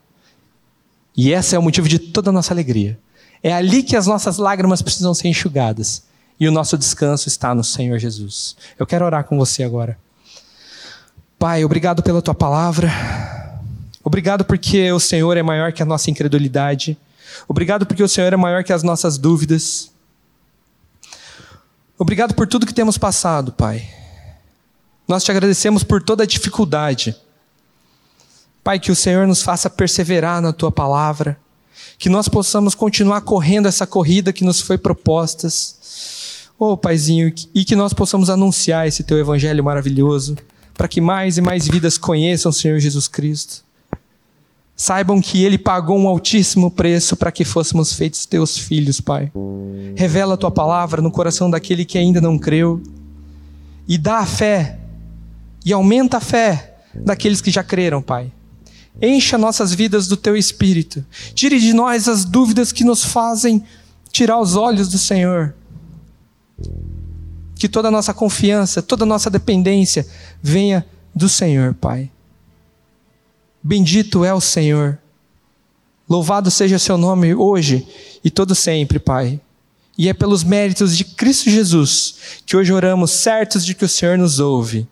E 1.16 1.32
esse 1.32 1.56
é 1.56 1.58
o 1.58 1.62
motivo 1.62 1.88
de 1.88 1.98
toda 1.98 2.30
a 2.30 2.32
nossa 2.32 2.52
alegria. 2.52 2.98
É 3.42 3.52
ali 3.52 3.82
que 3.82 3.96
as 3.96 4.06
nossas 4.06 4.38
lágrimas 4.38 4.82
precisam 4.82 5.14
ser 5.14 5.28
enxugadas. 5.28 6.04
E 6.38 6.46
o 6.46 6.52
nosso 6.52 6.76
descanso 6.76 7.28
está 7.28 7.54
no 7.54 7.64
Senhor 7.64 7.98
Jesus. 7.98 8.56
Eu 8.78 8.86
quero 8.86 9.04
orar 9.04 9.24
com 9.24 9.38
você 9.38 9.62
agora. 9.62 9.98
Pai, 11.38 11.64
obrigado 11.64 12.02
pela 12.02 12.20
tua 12.20 12.34
palavra. 12.34 12.90
Obrigado 14.02 14.44
porque 14.44 14.90
o 14.92 15.00
Senhor 15.00 15.36
é 15.36 15.42
maior 15.42 15.72
que 15.72 15.82
a 15.82 15.86
nossa 15.86 16.10
incredulidade. 16.10 16.96
Obrigado 17.48 17.86
porque 17.86 18.02
o 18.02 18.08
Senhor 18.08 18.32
é 18.32 18.36
maior 18.36 18.62
que 18.64 18.72
as 18.72 18.82
nossas 18.82 19.18
dúvidas. 19.18 19.90
Obrigado 21.98 22.34
por 22.34 22.46
tudo 22.46 22.66
que 22.66 22.74
temos 22.74 22.98
passado, 22.98 23.52
Pai. 23.52 23.88
Nós 25.08 25.24
te 25.24 25.30
agradecemos 25.30 25.82
por 25.82 26.02
toda 26.02 26.24
a 26.24 26.26
dificuldade. 26.26 27.16
Pai, 28.62 28.78
que 28.78 28.90
o 28.90 28.96
Senhor 28.96 29.26
nos 29.26 29.42
faça 29.42 29.70
perseverar 29.70 30.40
na 30.42 30.52
tua 30.52 30.72
palavra, 30.72 31.38
que 31.98 32.08
nós 32.08 32.28
possamos 32.28 32.74
continuar 32.74 33.22
correndo 33.22 33.66
essa 33.66 33.86
corrida 33.86 34.32
que 34.32 34.44
nos 34.44 34.60
foi 34.60 34.76
proposta. 34.76 35.48
Oh, 36.58 36.76
Paizinho, 36.76 37.32
e 37.54 37.64
que 37.64 37.76
nós 37.76 37.92
possamos 37.92 38.30
anunciar 38.30 38.88
esse 38.88 39.02
teu 39.02 39.18
evangelho 39.18 39.62
maravilhoso, 39.62 40.36
para 40.74 40.88
que 40.88 41.00
mais 41.00 41.36
e 41.36 41.42
mais 41.42 41.66
vidas 41.66 41.98
conheçam 41.98 42.50
o 42.50 42.52
Senhor 42.52 42.78
Jesus 42.78 43.08
Cristo. 43.08 43.64
Saibam 44.74 45.22
que 45.22 45.42
Ele 45.42 45.56
pagou 45.56 45.98
um 45.98 46.06
altíssimo 46.06 46.70
preço 46.70 47.16
para 47.16 47.32
que 47.32 47.44
fôssemos 47.46 47.94
feitos 47.94 48.26
teus 48.26 48.58
filhos, 48.58 49.00
Pai. 49.00 49.32
Revela 49.94 50.34
a 50.34 50.36
tua 50.36 50.50
palavra 50.50 51.00
no 51.00 51.10
coração 51.10 51.50
daquele 51.50 51.84
que 51.84 51.96
ainda 51.96 52.20
não 52.20 52.38
creu. 52.38 52.82
E 53.88 53.96
dá 53.96 54.18
a 54.18 54.26
fé, 54.26 54.78
e 55.64 55.72
aumenta 55.72 56.18
a 56.18 56.20
fé 56.20 56.76
daqueles 56.94 57.40
que 57.40 57.50
já 57.50 57.62
creram, 57.62 58.02
Pai. 58.02 58.30
Encha 59.00 59.36
nossas 59.36 59.74
vidas 59.74 60.08
do 60.08 60.16
teu 60.16 60.36
espírito. 60.36 61.04
Tire 61.34 61.60
de 61.60 61.72
nós 61.72 62.08
as 62.08 62.24
dúvidas 62.24 62.72
que 62.72 62.84
nos 62.84 63.04
fazem 63.04 63.62
tirar 64.10 64.40
os 64.40 64.56
olhos 64.56 64.88
do 64.88 64.98
Senhor. 64.98 65.54
Que 67.54 67.68
toda 67.68 67.88
a 67.88 67.90
nossa 67.90 68.14
confiança, 68.14 68.82
toda 68.82 69.04
a 69.04 69.06
nossa 69.06 69.28
dependência 69.28 70.06
venha 70.42 70.86
do 71.14 71.28
Senhor, 71.28 71.74
Pai. 71.74 72.10
Bendito 73.62 74.24
é 74.24 74.32
o 74.32 74.40
Senhor. 74.40 74.98
Louvado 76.08 76.50
seja 76.50 76.78
seu 76.78 76.96
nome 76.96 77.34
hoje 77.34 77.86
e 78.22 78.30
todo 78.30 78.54
sempre, 78.54 78.98
Pai. 78.98 79.40
E 79.98 80.08
é 80.08 80.14
pelos 80.14 80.44
méritos 80.44 80.96
de 80.96 81.04
Cristo 81.04 81.50
Jesus 81.50 82.16
que 82.46 82.56
hoje 82.56 82.72
oramos, 82.72 83.10
certos 83.10 83.64
de 83.64 83.74
que 83.74 83.84
o 83.84 83.88
Senhor 83.88 84.16
nos 84.16 84.38
ouve. 84.38 84.86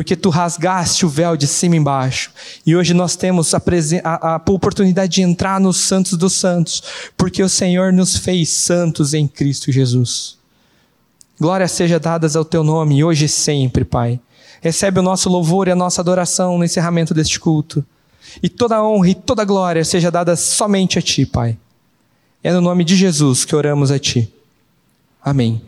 Porque 0.00 0.16
tu 0.16 0.30
rasgaste 0.30 1.04
o 1.04 1.10
véu 1.10 1.36
de 1.36 1.46
cima 1.46 1.76
embaixo. 1.76 2.32
E 2.64 2.74
hoje 2.74 2.94
nós 2.94 3.16
temos 3.16 3.52
a, 3.52 3.60
a, 4.02 4.36
a 4.36 4.42
oportunidade 4.50 5.12
de 5.12 5.20
entrar 5.20 5.60
nos 5.60 5.76
santos 5.76 6.16
dos 6.16 6.32
santos. 6.32 6.82
Porque 7.18 7.42
o 7.42 7.50
Senhor 7.50 7.92
nos 7.92 8.16
fez 8.16 8.48
santos 8.48 9.12
em 9.12 9.28
Cristo 9.28 9.70
Jesus. 9.70 10.38
Glória 11.38 11.68
seja 11.68 12.00
dadas 12.00 12.34
ao 12.34 12.46
teu 12.46 12.64
nome, 12.64 13.04
hoje 13.04 13.26
e 13.26 13.28
sempre, 13.28 13.84
Pai. 13.84 14.18
Recebe 14.62 15.00
o 15.00 15.02
nosso 15.02 15.28
louvor 15.28 15.68
e 15.68 15.70
a 15.70 15.76
nossa 15.76 16.00
adoração 16.00 16.56
no 16.56 16.64
encerramento 16.64 17.12
deste 17.12 17.38
culto. 17.38 17.84
E 18.42 18.48
toda 18.48 18.76
a 18.76 18.82
honra 18.82 19.10
e 19.10 19.14
toda 19.14 19.42
a 19.42 19.44
glória 19.44 19.84
seja 19.84 20.10
dada 20.10 20.34
somente 20.34 20.98
a 20.98 21.02
Ti, 21.02 21.26
Pai. 21.26 21.58
É 22.42 22.50
no 22.54 22.62
nome 22.62 22.84
de 22.84 22.96
Jesus 22.96 23.44
que 23.44 23.54
oramos 23.54 23.90
a 23.90 23.98
Ti. 23.98 24.32
Amém. 25.22 25.60